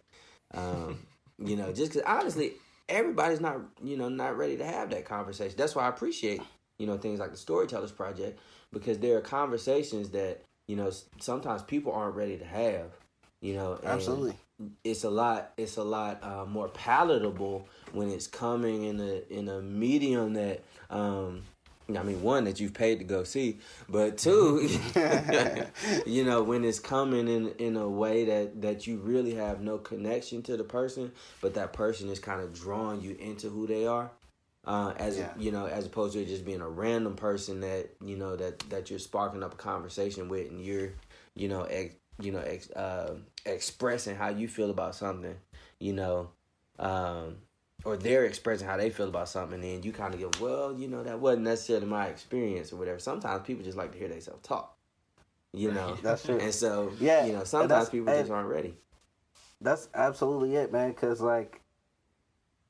Um, 0.53 0.99
you 1.37 1.55
know, 1.55 1.71
just 1.73 1.93
because 1.93 2.07
honestly, 2.07 2.53
everybody's 2.89 3.41
not, 3.41 3.61
you 3.83 3.97
know, 3.97 4.09
not 4.09 4.37
ready 4.37 4.57
to 4.57 4.65
have 4.65 4.89
that 4.91 5.05
conversation. 5.05 5.55
That's 5.57 5.75
why 5.75 5.85
I 5.85 5.89
appreciate, 5.89 6.41
you 6.77 6.87
know, 6.87 6.97
things 6.97 7.19
like 7.19 7.31
the 7.31 7.37
Storytellers 7.37 7.91
Project 7.91 8.39
because 8.71 8.99
there 8.99 9.17
are 9.17 9.21
conversations 9.21 10.09
that, 10.09 10.41
you 10.67 10.75
know, 10.75 10.91
sometimes 11.19 11.63
people 11.63 11.91
aren't 11.91 12.15
ready 12.15 12.37
to 12.37 12.45
have. 12.45 12.91
You 13.41 13.55
know, 13.55 13.73
and 13.73 13.87
Absolutely. 13.87 14.37
It's 14.85 15.03
a 15.03 15.09
lot. 15.09 15.51
It's 15.57 15.75
a 15.75 15.83
lot 15.83 16.23
uh, 16.23 16.45
more 16.45 16.69
palatable 16.69 17.67
when 17.91 18.09
it's 18.09 18.27
coming 18.27 18.83
in 18.83 19.01
a 19.01 19.21
in 19.29 19.49
a 19.49 19.61
medium 19.61 20.33
that. 20.35 20.63
Um, 20.89 21.43
I 21.89 22.03
mean, 22.03 22.21
one 22.21 22.45
that 22.45 22.59
you've 22.59 22.73
paid 22.73 22.99
to 22.99 23.05
go 23.05 23.23
see, 23.23 23.59
but 23.89 24.17
two, 24.17 24.67
you 26.05 26.23
know, 26.23 26.41
when 26.41 26.63
it's 26.63 26.79
coming 26.79 27.27
in 27.27 27.49
in 27.59 27.75
a 27.75 27.87
way 27.89 28.25
that 28.25 28.61
that 28.61 28.87
you 28.87 28.97
really 28.97 29.35
have 29.35 29.61
no 29.61 29.77
connection 29.77 30.41
to 30.43 30.57
the 30.57 30.63
person, 30.63 31.11
but 31.41 31.53
that 31.55 31.73
person 31.73 32.09
is 32.09 32.19
kind 32.19 32.41
of 32.41 32.53
drawing 32.53 33.01
you 33.01 33.15
into 33.19 33.49
who 33.49 33.67
they 33.67 33.85
are, 33.85 34.11
uh, 34.65 34.93
as 34.97 35.17
Yeah. 35.17 35.33
you 35.37 35.51
know, 35.51 35.65
as 35.65 35.85
opposed 35.85 36.13
to 36.13 36.21
it 36.21 36.27
just 36.27 36.45
being 36.45 36.61
a 36.61 36.69
random 36.69 37.15
person 37.15 37.59
that 37.61 37.89
you 38.03 38.15
know 38.15 38.35
that 38.37 38.59
that 38.69 38.89
you're 38.89 38.99
sparking 38.99 39.43
up 39.43 39.53
a 39.53 39.57
conversation 39.57 40.29
with, 40.29 40.49
and 40.49 40.63
you're, 40.63 40.93
you 41.35 41.49
know, 41.49 41.63
ex, 41.63 41.95
you 42.19 42.31
know, 42.31 42.39
ex, 42.39 42.69
uh, 42.71 43.15
expressing 43.45 44.15
how 44.15 44.29
you 44.29 44.47
feel 44.47 44.69
about 44.69 44.95
something, 44.95 45.35
you 45.79 45.93
know, 45.93 46.29
um, 46.79 47.37
or 47.85 47.97
they're 47.97 48.25
expressing 48.25 48.67
how 48.67 48.77
they 48.77 48.89
feel 48.89 49.09
about 49.09 49.29
something, 49.29 49.55
and 49.55 49.63
then 49.63 49.83
you 49.83 49.91
kind 49.91 50.13
of 50.13 50.19
go, 50.19 50.31
well, 50.39 50.73
you 50.73 50.87
know, 50.87 51.03
that 51.03 51.19
wasn't 51.19 51.43
necessarily 51.43 51.85
my 51.85 52.07
experience 52.07 52.71
or 52.71 52.77
whatever. 52.77 52.99
Sometimes 52.99 53.45
people 53.45 53.63
just 53.63 53.77
like 53.77 53.91
to 53.91 53.97
hear 53.97 54.07
themselves 54.07 54.41
talk, 54.47 54.77
you 55.53 55.71
know. 55.71 55.97
That's 56.03 56.25
true. 56.25 56.39
And 56.39 56.53
so, 56.53 56.91
Yeah, 56.99 57.25
you 57.25 57.33
know, 57.33 57.43
sometimes 57.43 57.89
people 57.89 58.13
just 58.13 58.31
aren't 58.31 58.49
ready. 58.49 58.75
That's 59.61 59.89
absolutely 59.93 60.55
it, 60.55 60.71
man. 60.71 60.91
Because 60.91 61.21
like, 61.21 61.61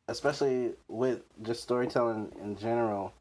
especially 0.07 0.73
with 0.87 1.21
just 1.41 1.63
storytelling 1.63 2.31
in 2.41 2.55
general, 2.57 3.13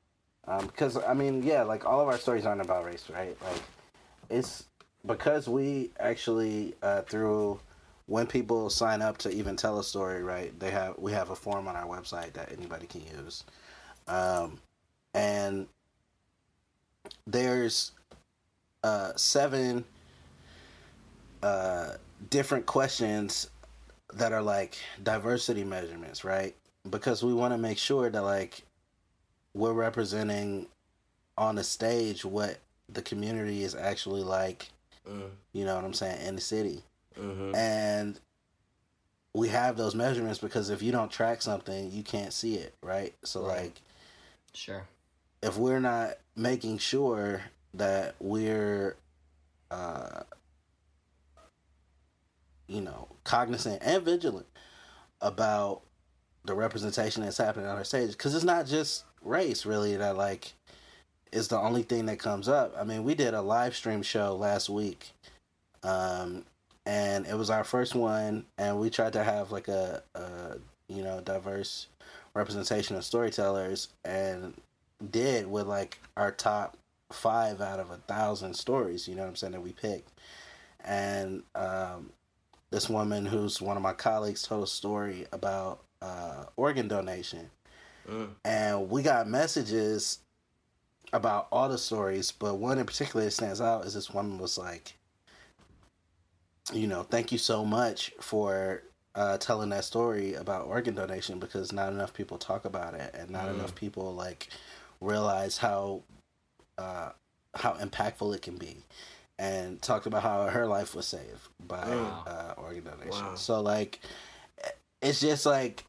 because 0.47 0.97
I 0.97 1.15
mean, 1.15 1.43
yeah, 1.43 1.63
like 1.63 1.85
all 1.85 2.01
of 2.01 2.09
our 2.09 2.19
stories 2.19 2.47
aren't 2.47 2.61
about 2.61 2.85
race, 2.85 3.09
right? 3.13 3.37
Like, 3.43 3.63
it's 4.31 4.65
because 5.07 5.49
we 5.49 5.91
actually 5.99 6.75
uh, 6.83 7.03
through 7.03 7.61
when 8.07 8.27
people 8.27 8.71
sign 8.71 9.03
up 9.03 9.19
to 9.19 9.31
even 9.31 9.57
tell 9.57 9.79
a 9.79 9.85
story, 9.85 10.23
right? 10.23 10.59
They 10.59 10.71
have 10.71 10.99
we 10.99 11.13
have 11.13 11.31
a 11.31 11.37
form 11.37 11.69
on 11.69 11.77
our 11.77 11.87
website 11.87 12.33
that 12.35 12.53
anybody 12.53 12.87
can 12.87 13.03
use, 13.03 13.45
um, 14.09 14.59
and 15.15 15.67
there's 17.27 17.93
uh, 18.83 19.13
seven 19.17 19.85
uh, 21.43 21.95
different 22.31 22.67
questions 22.67 23.51
that 24.15 24.33
are 24.33 24.43
like 24.43 24.77
diversity 25.03 25.65
measurements, 25.65 26.25
right? 26.25 26.55
Because 26.89 27.23
we 27.23 27.33
want 27.33 27.55
to 27.55 27.59
make 27.59 27.79
sure 27.79 28.11
that 28.11 28.23
like 28.23 28.63
we're 29.55 29.73
representing 29.73 30.67
on 31.39 31.55
the 31.55 31.65
stage 31.65 32.25
what 32.25 32.59
the 32.89 33.03
community 33.03 33.63
is 33.63 33.75
actually 33.75 34.23
like, 34.23 34.69
Mm, 35.09 35.31
you 35.53 35.65
know 35.65 35.75
what 35.75 35.85
I'm 35.85 35.95
saying, 35.95 36.25
in 36.25 36.37
the 36.37 36.41
city. 36.41 36.85
Hmm 37.17 37.55
And 37.55 38.19
we 39.35 39.49
have 39.49 39.77
those 39.77 39.95
measurements 39.95 40.39
because 40.39 40.71
if 40.71 40.83
you 40.83 40.93
don't 40.93 41.11
track 41.11 41.43
something, 41.43 41.91
you 41.91 42.03
can't 42.03 42.33
see 42.33 42.57
it, 42.57 42.75
right? 42.83 43.15
So 43.25 43.43
Right. 43.43 43.63
like 43.65 43.81
Sure. 44.55 44.87
if 45.43 45.57
we're 45.57 45.81
not 45.81 46.17
making 46.37 46.79
sure 46.79 47.43
that 47.75 48.15
we're 48.21 48.97
uh 49.71 50.23
you 52.69 52.81
know 52.81 53.09
cognizant 53.25 53.83
and 53.83 54.05
vigilant 54.05 54.47
about 55.21 55.83
the 56.45 56.55
representation 56.55 57.23
that's 57.23 57.39
happening 57.39 57.67
on 57.67 57.77
our 57.77 57.85
stage 57.85 58.13
because 58.13 58.35
it's 58.35 58.45
not 58.45 58.67
just 58.67 59.05
race 59.23 59.65
really 59.65 59.97
that 59.97 60.17
like 60.17 60.53
is 61.33 61.49
the 61.49 61.59
only 61.59 61.83
thing 61.83 62.07
that 62.07 62.19
comes 62.19 62.49
up 62.49 62.75
i 62.79 62.85
mean 62.85 63.05
we 63.05 63.15
did 63.15 63.35
a 63.35 63.41
live 63.43 63.75
stream 63.75 64.03
show 64.03 64.35
last 64.37 64.69
week 64.69 65.13
um 65.83 66.45
and 66.87 67.27
it 67.27 67.35
was 67.37 67.51
our 67.51 67.65
first 67.65 67.95
one 67.95 68.45
and 68.59 68.79
we 68.79 68.91
tried 68.91 69.13
to 69.13 69.23
have 69.23 69.53
like 69.53 69.69
a, 69.69 70.03
a 70.15 70.57
you 70.89 71.03
know 71.03 71.21
diverse 71.21 71.87
representation 72.35 72.97
of 72.97 73.05
storytellers 73.05 73.89
and 74.05 74.55
did 75.11 75.47
with 75.47 75.67
like 75.67 75.99
our 76.17 76.31
top 76.31 76.77
five 77.13 77.61
out 77.61 77.81
of 77.81 77.91
a 77.91 77.97
thousand 77.97 78.55
stories, 78.55 79.07
you 79.07 79.15
know 79.15 79.23
what 79.23 79.29
I'm 79.29 79.37
saying, 79.37 79.53
that 79.53 79.61
we 79.61 79.73
picked. 79.73 80.11
And 80.85 81.43
um, 81.55 82.11
this 82.71 82.89
woman 82.89 83.27
who's 83.27 83.61
one 83.61 83.77
of 83.77 83.83
my 83.83 83.93
colleagues 83.93 84.43
told 84.43 84.65
a 84.65 84.67
story 84.67 85.27
about 85.33 85.81
uh, 86.01 86.45
organ 86.57 86.89
donation. 86.89 87.51
Mm. 88.09 88.31
And 88.45 88.91
we 88.91 89.03
got 89.03 89.29
messages 89.29 90.19
about 91.13 91.49
all 91.53 91.69
the 91.69 91.79
stories, 91.79 92.33
but 92.33 92.55
one 92.55 92.79
in 92.79 92.87
particular 92.87 93.25
that 93.25 93.31
stands 93.31 93.61
out 93.61 93.85
is 93.85 93.95
this 93.95 94.11
woman 94.11 94.39
was 94.39 94.59
like, 94.59 94.95
you 96.73 96.87
know, 96.87 97.03
thank 97.03 97.33
you 97.33 97.39
so 97.39 97.65
much 97.65 98.13
for 98.21 98.83
uh, 99.15 99.37
telling 99.39 99.71
that 99.71 99.85
story 99.85 100.35
about 100.35 100.67
organ 100.67 100.95
donation 100.95 101.39
because 101.39 101.73
not 101.73 101.93
enough 101.93 102.15
people 102.15 102.39
talk 102.39 102.65
about 102.65 102.95
it 102.95 103.15
and 103.15 103.31
not 103.31 103.47
Mm. 103.49 103.55
enough 103.55 103.75
people 103.75 104.15
like 104.15 104.49
realize 105.01 105.59
how 105.59 106.03
uh, 106.79 107.11
how 107.55 107.73
impactful 107.75 108.35
it 108.35 108.41
can 108.43 108.57
be 108.57 108.77
and 109.39 109.83
talked 109.83 110.07
about 110.07 110.23
how 110.23 110.47
her 110.47 110.67
life 110.67 110.95
was 110.95 111.07
saved 111.07 111.49
by 111.67 111.87
Wow. 111.87 112.23
uh, 112.27 112.55
organ 112.57 112.85
donation 112.85 113.29
Wow. 113.29 113.35
so 113.35 113.61
like 113.61 114.01
it's 115.03 115.21
just 115.21 115.45
like 115.45 115.85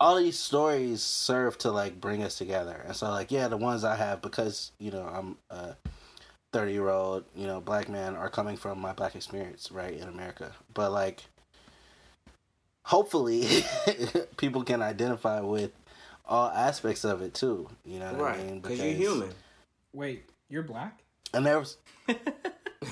all 0.00 0.16
these 0.16 0.38
stories 0.38 1.02
serve 1.02 1.58
to 1.58 1.70
like 1.70 2.00
bring 2.00 2.22
us 2.24 2.36
together 2.38 2.82
and 2.86 2.96
so 2.96 3.10
like 3.10 3.30
yeah 3.30 3.46
the 3.48 3.56
ones 3.56 3.84
i 3.84 3.94
have 3.94 4.20
because 4.22 4.72
you 4.78 4.90
know 4.90 5.04
i'm 5.06 5.36
a 5.50 5.76
30 6.52 6.72
year 6.72 6.88
old 6.88 7.24
you 7.34 7.46
know 7.46 7.60
black 7.60 7.88
man 7.88 8.16
are 8.16 8.28
coming 8.28 8.56
from 8.56 8.80
my 8.80 8.92
black 8.92 9.14
experience 9.14 9.70
right 9.70 9.94
in 9.94 10.08
america 10.08 10.52
but 10.74 10.90
like 10.92 11.22
hopefully 12.84 13.46
people 14.36 14.62
can 14.64 14.82
identify 14.82 15.40
with 15.40 15.70
all 16.26 16.48
aspects 16.50 17.04
of 17.04 17.22
it 17.22 17.34
too 17.34 17.68
you 17.84 17.98
know 17.98 18.12
what 18.14 18.32
i 18.32 18.36
mean 18.38 18.46
Right, 18.54 18.62
because 18.62 18.78
you're 18.80 18.92
human. 18.94 19.30
Wait, 19.92 20.24
you're 20.48 20.62
black? 20.62 21.00
and 21.34 21.44
there 21.46 21.58
was 21.58 21.76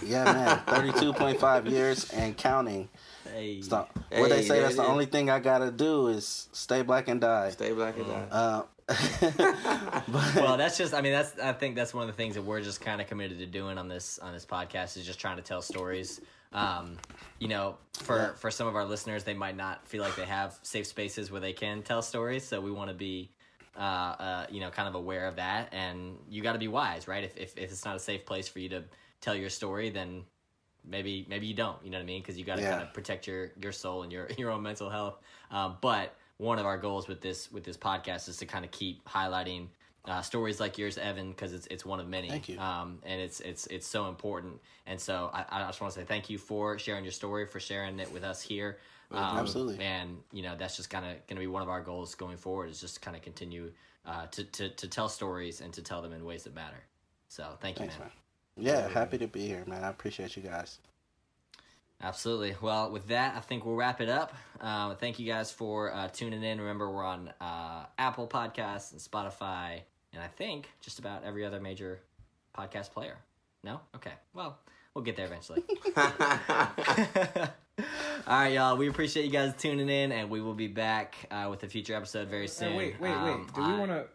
yeah 0.04 0.24
man 0.24 0.58
32.5 0.66 1.70
years 1.70 2.10
and 2.10 2.36
counting 2.36 2.88
Hey. 3.34 3.60
Stop. 3.60 3.96
what 4.10 4.30
they 4.30 4.42
say 4.42 4.60
that's 4.60 4.76
the 4.76 4.84
only 4.84 5.06
thing 5.06 5.30
i 5.30 5.38
gotta 5.38 5.70
do 5.70 6.08
is 6.08 6.48
stay 6.52 6.82
black 6.82 7.08
and 7.08 7.20
die 7.20 7.50
Stay 7.50 7.72
black 7.72 7.96
and 7.98 8.06
die. 8.06 8.26
uh, 8.30 8.62
but, 8.88 10.06
well, 10.36 10.56
that's 10.56 10.78
just. 10.78 10.94
I 10.94 11.00
mean, 11.00 11.12
that's. 11.12 11.38
I 11.38 11.52
think 11.52 11.76
that's 11.76 11.92
one 11.92 12.02
of 12.02 12.08
the 12.08 12.16
things 12.16 12.34
that 12.36 12.42
we're 12.42 12.62
just 12.62 12.80
kind 12.80 13.00
of 13.00 13.06
committed 13.06 13.38
to 13.38 13.46
doing 13.46 13.78
on 13.78 13.88
this 13.88 14.18
on 14.18 14.32
this 14.32 14.46
podcast 14.46 14.96
is 14.96 15.04
just 15.04 15.18
trying 15.20 15.36
to 15.36 15.42
tell 15.42 15.62
stories. 15.62 16.20
Um, 16.52 16.96
you 17.38 17.48
know, 17.48 17.76
for 18.00 18.16
Yeah. 18.16 18.32
for 18.34 18.50
some 18.50 18.66
of 18.66 18.74
our 18.76 18.84
listeners, 18.86 19.24
they 19.24 19.34
might 19.34 19.56
not 19.56 19.86
feel 19.86 20.02
like 20.02 20.16
they 20.16 20.24
have 20.24 20.58
safe 20.62 20.86
spaces 20.86 21.30
where 21.30 21.40
they 21.40 21.52
can 21.52 21.82
tell 21.82 22.00
stories. 22.00 22.44
So 22.46 22.60
we 22.60 22.70
want 22.70 22.88
to 22.88 22.94
be, 22.94 23.30
uh, 23.76 23.80
uh, 23.80 24.46
you 24.50 24.60
know, 24.60 24.70
kind 24.70 24.88
of 24.88 24.94
aware 24.94 25.26
of 25.28 25.36
that. 25.36 25.68
And 25.72 26.16
you 26.30 26.42
got 26.42 26.54
to 26.54 26.58
be 26.58 26.68
wise, 26.68 27.06
right? 27.06 27.24
If, 27.24 27.36
if 27.36 27.58
if 27.58 27.70
it's 27.70 27.84
not 27.84 27.96
a 27.96 28.00
safe 28.00 28.24
place 28.24 28.48
for 28.48 28.60
you 28.60 28.70
to 28.70 28.84
tell 29.20 29.34
your 29.34 29.50
story, 29.50 29.90
then 29.90 30.24
maybe 30.88 31.26
maybe 31.28 31.46
you 31.46 31.54
don't. 31.54 31.76
You 31.84 31.90
know 31.90 31.98
what 31.98 32.04
I 32.04 32.06
mean? 32.06 32.22
Because 32.22 32.38
you 32.38 32.44
got 32.46 32.56
to 32.56 32.62
Yeah. 32.62 32.70
kind 32.70 32.82
of 32.82 32.94
protect 32.94 33.26
your 33.26 33.50
your 33.60 33.72
soul 33.72 34.02
and 34.02 34.10
your 34.10 34.28
your 34.38 34.50
own 34.50 34.62
mental 34.62 34.88
health. 34.88 35.18
Um, 35.50 35.76
but 35.82 36.14
one 36.38 36.58
of 36.58 36.66
our 36.66 36.78
goals 36.78 37.06
with 37.08 37.20
this 37.20 37.50
with 37.52 37.64
this 37.64 37.76
podcast 37.76 38.28
is 38.28 38.36
to 38.38 38.46
kind 38.46 38.64
of 38.64 38.70
keep 38.70 39.04
highlighting 39.04 39.68
uh, 40.06 40.22
stories 40.22 40.58
like 40.58 40.78
yours, 40.78 40.96
Evan, 40.96 41.30
because 41.30 41.52
it's 41.52 41.66
it's 41.66 41.84
one 41.84 42.00
of 42.00 42.08
many. 42.08 42.28
Thank 42.28 42.48
you. 42.48 42.58
Um, 42.58 43.00
and 43.04 43.20
it's 43.20 43.40
it's 43.40 43.66
it's 43.66 43.86
so 43.86 44.08
important. 44.08 44.60
And 44.86 45.00
so 45.00 45.30
I, 45.34 45.44
I 45.50 45.66
just 45.66 45.80
want 45.80 45.92
to 45.92 46.00
say 46.00 46.06
thank 46.06 46.30
you 46.30 46.38
for 46.38 46.78
sharing 46.78 47.04
your 47.04 47.12
story, 47.12 47.46
for 47.46 47.60
sharing 47.60 47.98
it 47.98 48.10
with 48.12 48.24
us 48.24 48.40
here. 48.40 48.78
Um, 49.10 49.38
Absolutely. 49.38 49.84
And 49.84 50.18
you 50.32 50.42
know 50.42 50.54
that's 50.56 50.76
just 50.76 50.90
kind 50.90 51.04
of 51.04 51.12
going 51.26 51.36
to 51.36 51.40
be 51.40 51.46
one 51.46 51.62
of 51.62 51.68
our 51.68 51.82
goals 51.82 52.14
going 52.14 52.36
forward 52.36 52.70
is 52.70 52.80
just 52.80 52.94
to 52.94 53.00
kind 53.00 53.16
of 53.16 53.22
continue 53.22 53.72
uh, 54.06 54.26
to, 54.26 54.44
to 54.44 54.68
to 54.70 54.88
tell 54.88 55.08
stories 55.08 55.60
and 55.60 55.72
to 55.74 55.82
tell 55.82 56.00
them 56.00 56.12
in 56.12 56.24
ways 56.24 56.44
that 56.44 56.54
matter. 56.54 56.82
So 57.28 57.44
thank 57.60 57.76
you, 57.76 57.86
Thanks, 57.86 57.98
man. 57.98 58.08
man. 58.08 58.66
Yeah, 58.66 58.88
happy 58.88 59.18
to 59.18 59.26
be 59.28 59.46
here, 59.46 59.64
man. 59.66 59.84
I 59.84 59.90
appreciate 59.90 60.36
you 60.36 60.42
guys. 60.42 60.78
Absolutely. 62.00 62.54
Well, 62.60 62.90
with 62.92 63.08
that, 63.08 63.34
I 63.36 63.40
think 63.40 63.64
we'll 63.64 63.74
wrap 63.74 64.00
it 64.00 64.08
up. 64.08 64.32
Uh, 64.60 64.94
thank 64.94 65.18
you 65.18 65.26
guys 65.26 65.50
for 65.50 65.92
uh, 65.92 66.08
tuning 66.08 66.44
in. 66.44 66.60
Remember, 66.60 66.90
we're 66.90 67.04
on 67.04 67.32
uh, 67.40 67.86
Apple 67.98 68.28
Podcasts 68.28 68.92
and 68.92 69.00
Spotify, 69.00 69.80
and 70.12 70.22
I 70.22 70.28
think 70.28 70.68
just 70.80 71.00
about 71.00 71.24
every 71.24 71.44
other 71.44 71.60
major 71.60 72.00
podcast 72.56 72.92
player. 72.92 73.16
No? 73.64 73.80
Okay. 73.96 74.12
Well, 74.32 74.58
we'll 74.94 75.02
get 75.04 75.16
there 75.16 75.26
eventually. 75.26 75.64
All 78.26 78.34
right, 78.40 78.52
y'all. 78.52 78.76
We 78.76 78.88
appreciate 78.88 79.24
you 79.24 79.32
guys 79.32 79.54
tuning 79.56 79.88
in, 79.88 80.12
and 80.12 80.30
we 80.30 80.40
will 80.40 80.54
be 80.54 80.68
back 80.68 81.16
uh, 81.30 81.46
with 81.50 81.62
a 81.64 81.68
future 81.68 81.94
episode 81.94 82.28
very 82.28 82.48
soon. 82.48 82.76
wait, 82.76 83.00
wait, 83.00 83.10
wait. 83.10 83.16
Um, 83.16 83.50
Do 83.54 83.60
we 83.62 83.72
want 83.78 83.90
to, 83.90 84.06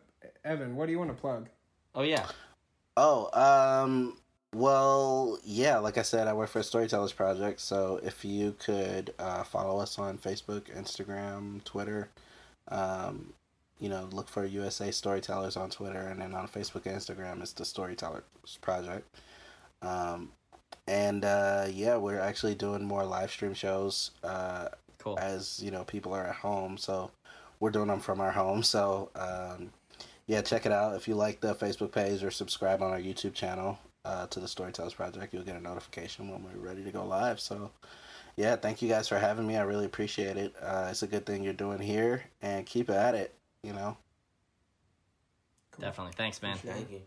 Evan? 0.46 0.76
What 0.76 0.86
do 0.86 0.92
you 0.94 1.00
want 1.00 1.10
to 1.10 1.20
plug? 1.20 1.50
Oh 1.96 2.04
yeah. 2.04 2.26
Oh, 2.96 3.30
um, 3.34 4.18
well, 4.54 5.40
yeah, 5.44 5.78
like 5.78 5.98
I 5.98 6.02
said, 6.02 6.28
I 6.28 6.34
work 6.34 6.50
for 6.50 6.60
a 6.60 6.64
Storytellers 6.64 7.14
Project, 7.14 7.60
so 7.60 8.00
if 8.04 8.24
you 8.24 8.56
could 8.60 9.14
uh, 9.20 9.44
follow 9.44 9.80
us 9.80 10.00
on 10.00 10.18
Facebook, 10.18 10.64
Instagram, 10.76 11.64
Twitter, 11.64 12.10
um, 12.70 13.34
you 13.80 13.90
know, 13.90 14.08
look 14.12 14.30
for 14.30 14.46
USA 14.46 14.92
Storytellers 14.92 15.58
on 15.58 15.70
Twitter, 15.70 16.02
and 16.02 16.22
then 16.22 16.34
on 16.34 16.48
Facebook 16.48 16.86
and 16.86 16.96
Instagram, 16.98 17.42
it's 17.42 17.54
the 17.54 17.66
Storytellers 17.66 18.24
Project. 18.62 19.08
Um, 19.82 20.32
and 20.88 21.26
uh, 21.26 21.68
yeah, 21.70 21.98
we're 21.98 22.20
actually 22.20 22.56
doing 22.56 22.84
more 22.86 23.06
live 23.06 23.32
stream 23.32 23.54
shows 23.54 24.12
uh, 24.24 24.70
Cool. 25.04 25.20
as 25.20 25.62
you 25.62 25.70
know 25.70 25.84
people 25.84 26.14
are 26.14 26.26
at 26.28 26.36
home 26.36 26.78
so 26.78 27.12
we're 27.60 27.72
doing 27.72 27.88
them 27.88 28.00
from 28.00 28.22
our 28.22 28.32
home 28.32 28.64
so 28.64 29.10
um, 29.16 29.72
yeah 30.28 30.42
check 30.42 30.66
it 30.66 30.72
out 30.72 30.96
if 30.96 31.10
you 31.10 31.16
like 31.16 31.42
the 31.42 31.54
facebook 31.54 31.92
page 31.92 32.24
or 32.24 32.32
subscribe 32.32 32.82
on 32.82 32.92
our 32.92 33.00
youtube 33.00 33.34
channel 33.34 33.78
uh, 34.06 34.28
to 34.28 34.40
the 34.40 34.48
storytellers 34.48 34.94
project 34.94 35.34
you'll 35.34 35.44
get 35.44 35.56
a 35.56 35.62
notification 35.62 36.30
when 36.30 36.44
we're 36.44 36.66
ready 36.66 36.84
to 36.84 36.92
go 36.92 37.06
live 37.06 37.40
so 37.40 37.72
yeah 38.36 38.56
thank 38.56 38.82
you 38.82 38.90
guys 38.90 39.08
for 39.08 39.18
having 39.18 39.48
me 39.48 39.56
i 39.56 39.62
really 39.62 39.86
appreciate 39.86 40.38
it 40.38 40.54
uh, 40.62 40.88
it's 40.90 41.04
a 41.04 41.08
good 41.08 41.26
thing 41.26 41.44
you're 41.44 41.54
doing 41.54 41.80
here 41.80 42.24
and 42.42 42.66
keep 42.66 42.90
at 42.90 43.16
it 43.16 43.34
you 43.64 43.74
know 43.74 43.98
Definitely. 45.80 46.14
Thanks, 46.16 46.42
man. 46.42 46.58
Thank 46.58 46.92
you. 46.92 47.02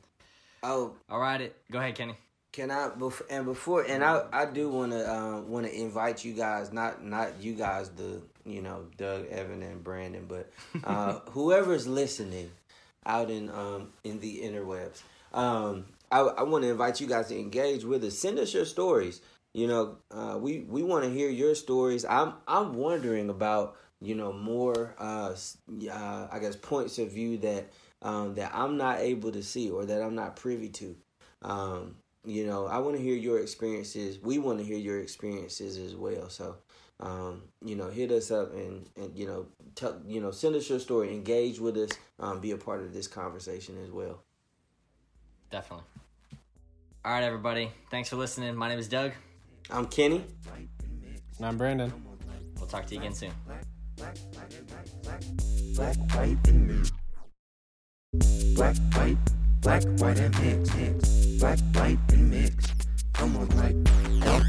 Oh, 0.63 0.95
All 1.11 1.21
right. 1.21 1.41
It. 1.41 1.57
Go 1.71 1.79
ahead, 1.79 1.95
Kenny. 1.95 2.17
Can 2.53 2.71
I 2.71 2.89
bef- 2.89 3.23
and 3.29 3.45
before 3.45 3.83
and 3.83 4.03
I 4.03 4.25
I 4.33 4.47
do 4.47 4.71
want 4.71 4.93
to 4.93 5.15
um, 5.15 5.51
want 5.51 5.67
to 5.67 5.79
invite 5.79 6.25
you 6.25 6.33
guys 6.33 6.73
not 6.73 7.05
not 7.05 7.39
you 7.39 7.53
guys 7.53 7.91
the 7.91 8.23
you 8.47 8.63
know 8.63 8.87
Doug 8.97 9.27
Evan 9.27 9.63
and 9.63 9.85
Brandon 9.85 10.25
but 10.27 10.51
uh, 10.83 11.19
whoever's 11.33 11.87
listening 11.87 12.51
out 13.05 13.31
in 13.31 13.51
um 13.51 13.93
in 14.05 14.21
the 14.21 14.41
interwebs 14.41 15.03
um 15.35 15.85
I 16.11 16.21
I 16.21 16.43
want 16.43 16.65
to 16.65 16.71
invite 16.71 17.01
you 17.01 17.07
guys 17.07 17.29
to 17.29 17.39
engage 17.39 17.85
with 17.85 18.05
us. 18.05 18.19
Send 18.19 18.39
us 18.39 18.53
your 18.55 18.65
stories. 18.65 19.21
You 19.55 19.67
know 19.67 19.97
uh, 20.11 20.39
we 20.41 20.61
we 20.61 20.83
want 20.83 21.05
to 21.05 21.11
hear 21.11 21.29
your 21.31 21.55
stories. 21.55 22.05
I'm 22.05 22.35
I'm 22.47 22.75
wondering 22.75 23.31
about 23.31 23.77
you 24.01 24.15
know 24.15 24.33
more 24.33 24.95
uh, 24.99 25.35
uh 25.91 26.29
I 26.31 26.39
guess 26.41 26.57
points 26.57 26.99
of 26.99 27.13
view 27.13 27.39
that 27.39 27.71
um 28.03 28.35
that 28.35 28.53
I'm 28.55 28.77
not 28.77 29.01
able 29.01 29.33
to 29.33 29.43
see 29.43 29.71
or 29.71 29.85
that 29.87 30.03
I'm 30.03 30.15
not 30.15 30.37
privy 30.37 30.69
to. 30.71 30.97
Um 31.43 31.97
you 32.29 32.45
know 32.45 32.67
i 32.67 32.79
want 32.79 32.97
to 32.97 33.03
hear 33.03 33.15
your 33.15 33.39
experiences. 33.39 34.19
We 34.21 34.39
want 34.39 34.59
to 34.59 34.65
hear 34.65 34.77
your 34.77 35.01
experiences 35.01 35.79
as 35.79 35.95
well. 35.95 36.29
So 36.29 36.57
um, 36.99 37.43
you 37.65 37.77
know 37.77 37.89
hit 37.89 38.11
us 38.11 38.31
up 38.31 38.53
and 38.55 38.89
and 38.97 39.17
you 39.17 39.27
know 39.27 39.47
tell 39.75 40.01
you 40.07 40.21
know 40.21 40.31
send 40.33 40.57
us 40.57 40.69
your 40.69 40.81
story. 40.81 41.15
Engage 41.15 41.61
with 41.61 41.77
us 41.77 41.91
um, 42.19 42.41
be 42.41 42.51
a 42.51 42.57
part 42.57 42.83
of 42.83 42.93
this 42.93 43.07
conversation 43.07 43.79
as 43.83 43.91
well 43.91 44.26
Definitely. 45.51 45.85
All 47.05 47.13
right, 47.13 47.23
everybody. 47.23 47.71
Thanks 47.91 48.09
for 48.09 48.17
listening. 48.17 48.55
My 48.57 48.69
name 48.69 48.79
is 48.79 48.89
Doug. 48.89 49.13
i'm 49.71 49.87
kenny 49.87 50.25
And 51.39 51.47
I'm 51.47 51.57
Brandon. 51.57 51.93
We'll 52.59 52.67
talk 52.67 52.87
to 52.87 52.95
you 52.95 53.01
again 53.01 53.15
soon. 53.15 53.31
black, 55.75 55.97
white, 56.15 56.49
and 56.49 56.67
mix. 56.67 56.93
Black, 58.55 58.77
white, 58.95 59.17
black, 59.61 59.83
white, 59.99 60.19
and 60.19 60.41
mix, 60.41 60.75
mix. 60.75 61.27
Black, 61.39 61.59
white, 61.75 61.99
and 62.13 62.31
mix. 62.31 62.67
Come 63.13 63.37
on, 63.37 63.49
like, 63.57 64.23
help, 64.25 64.43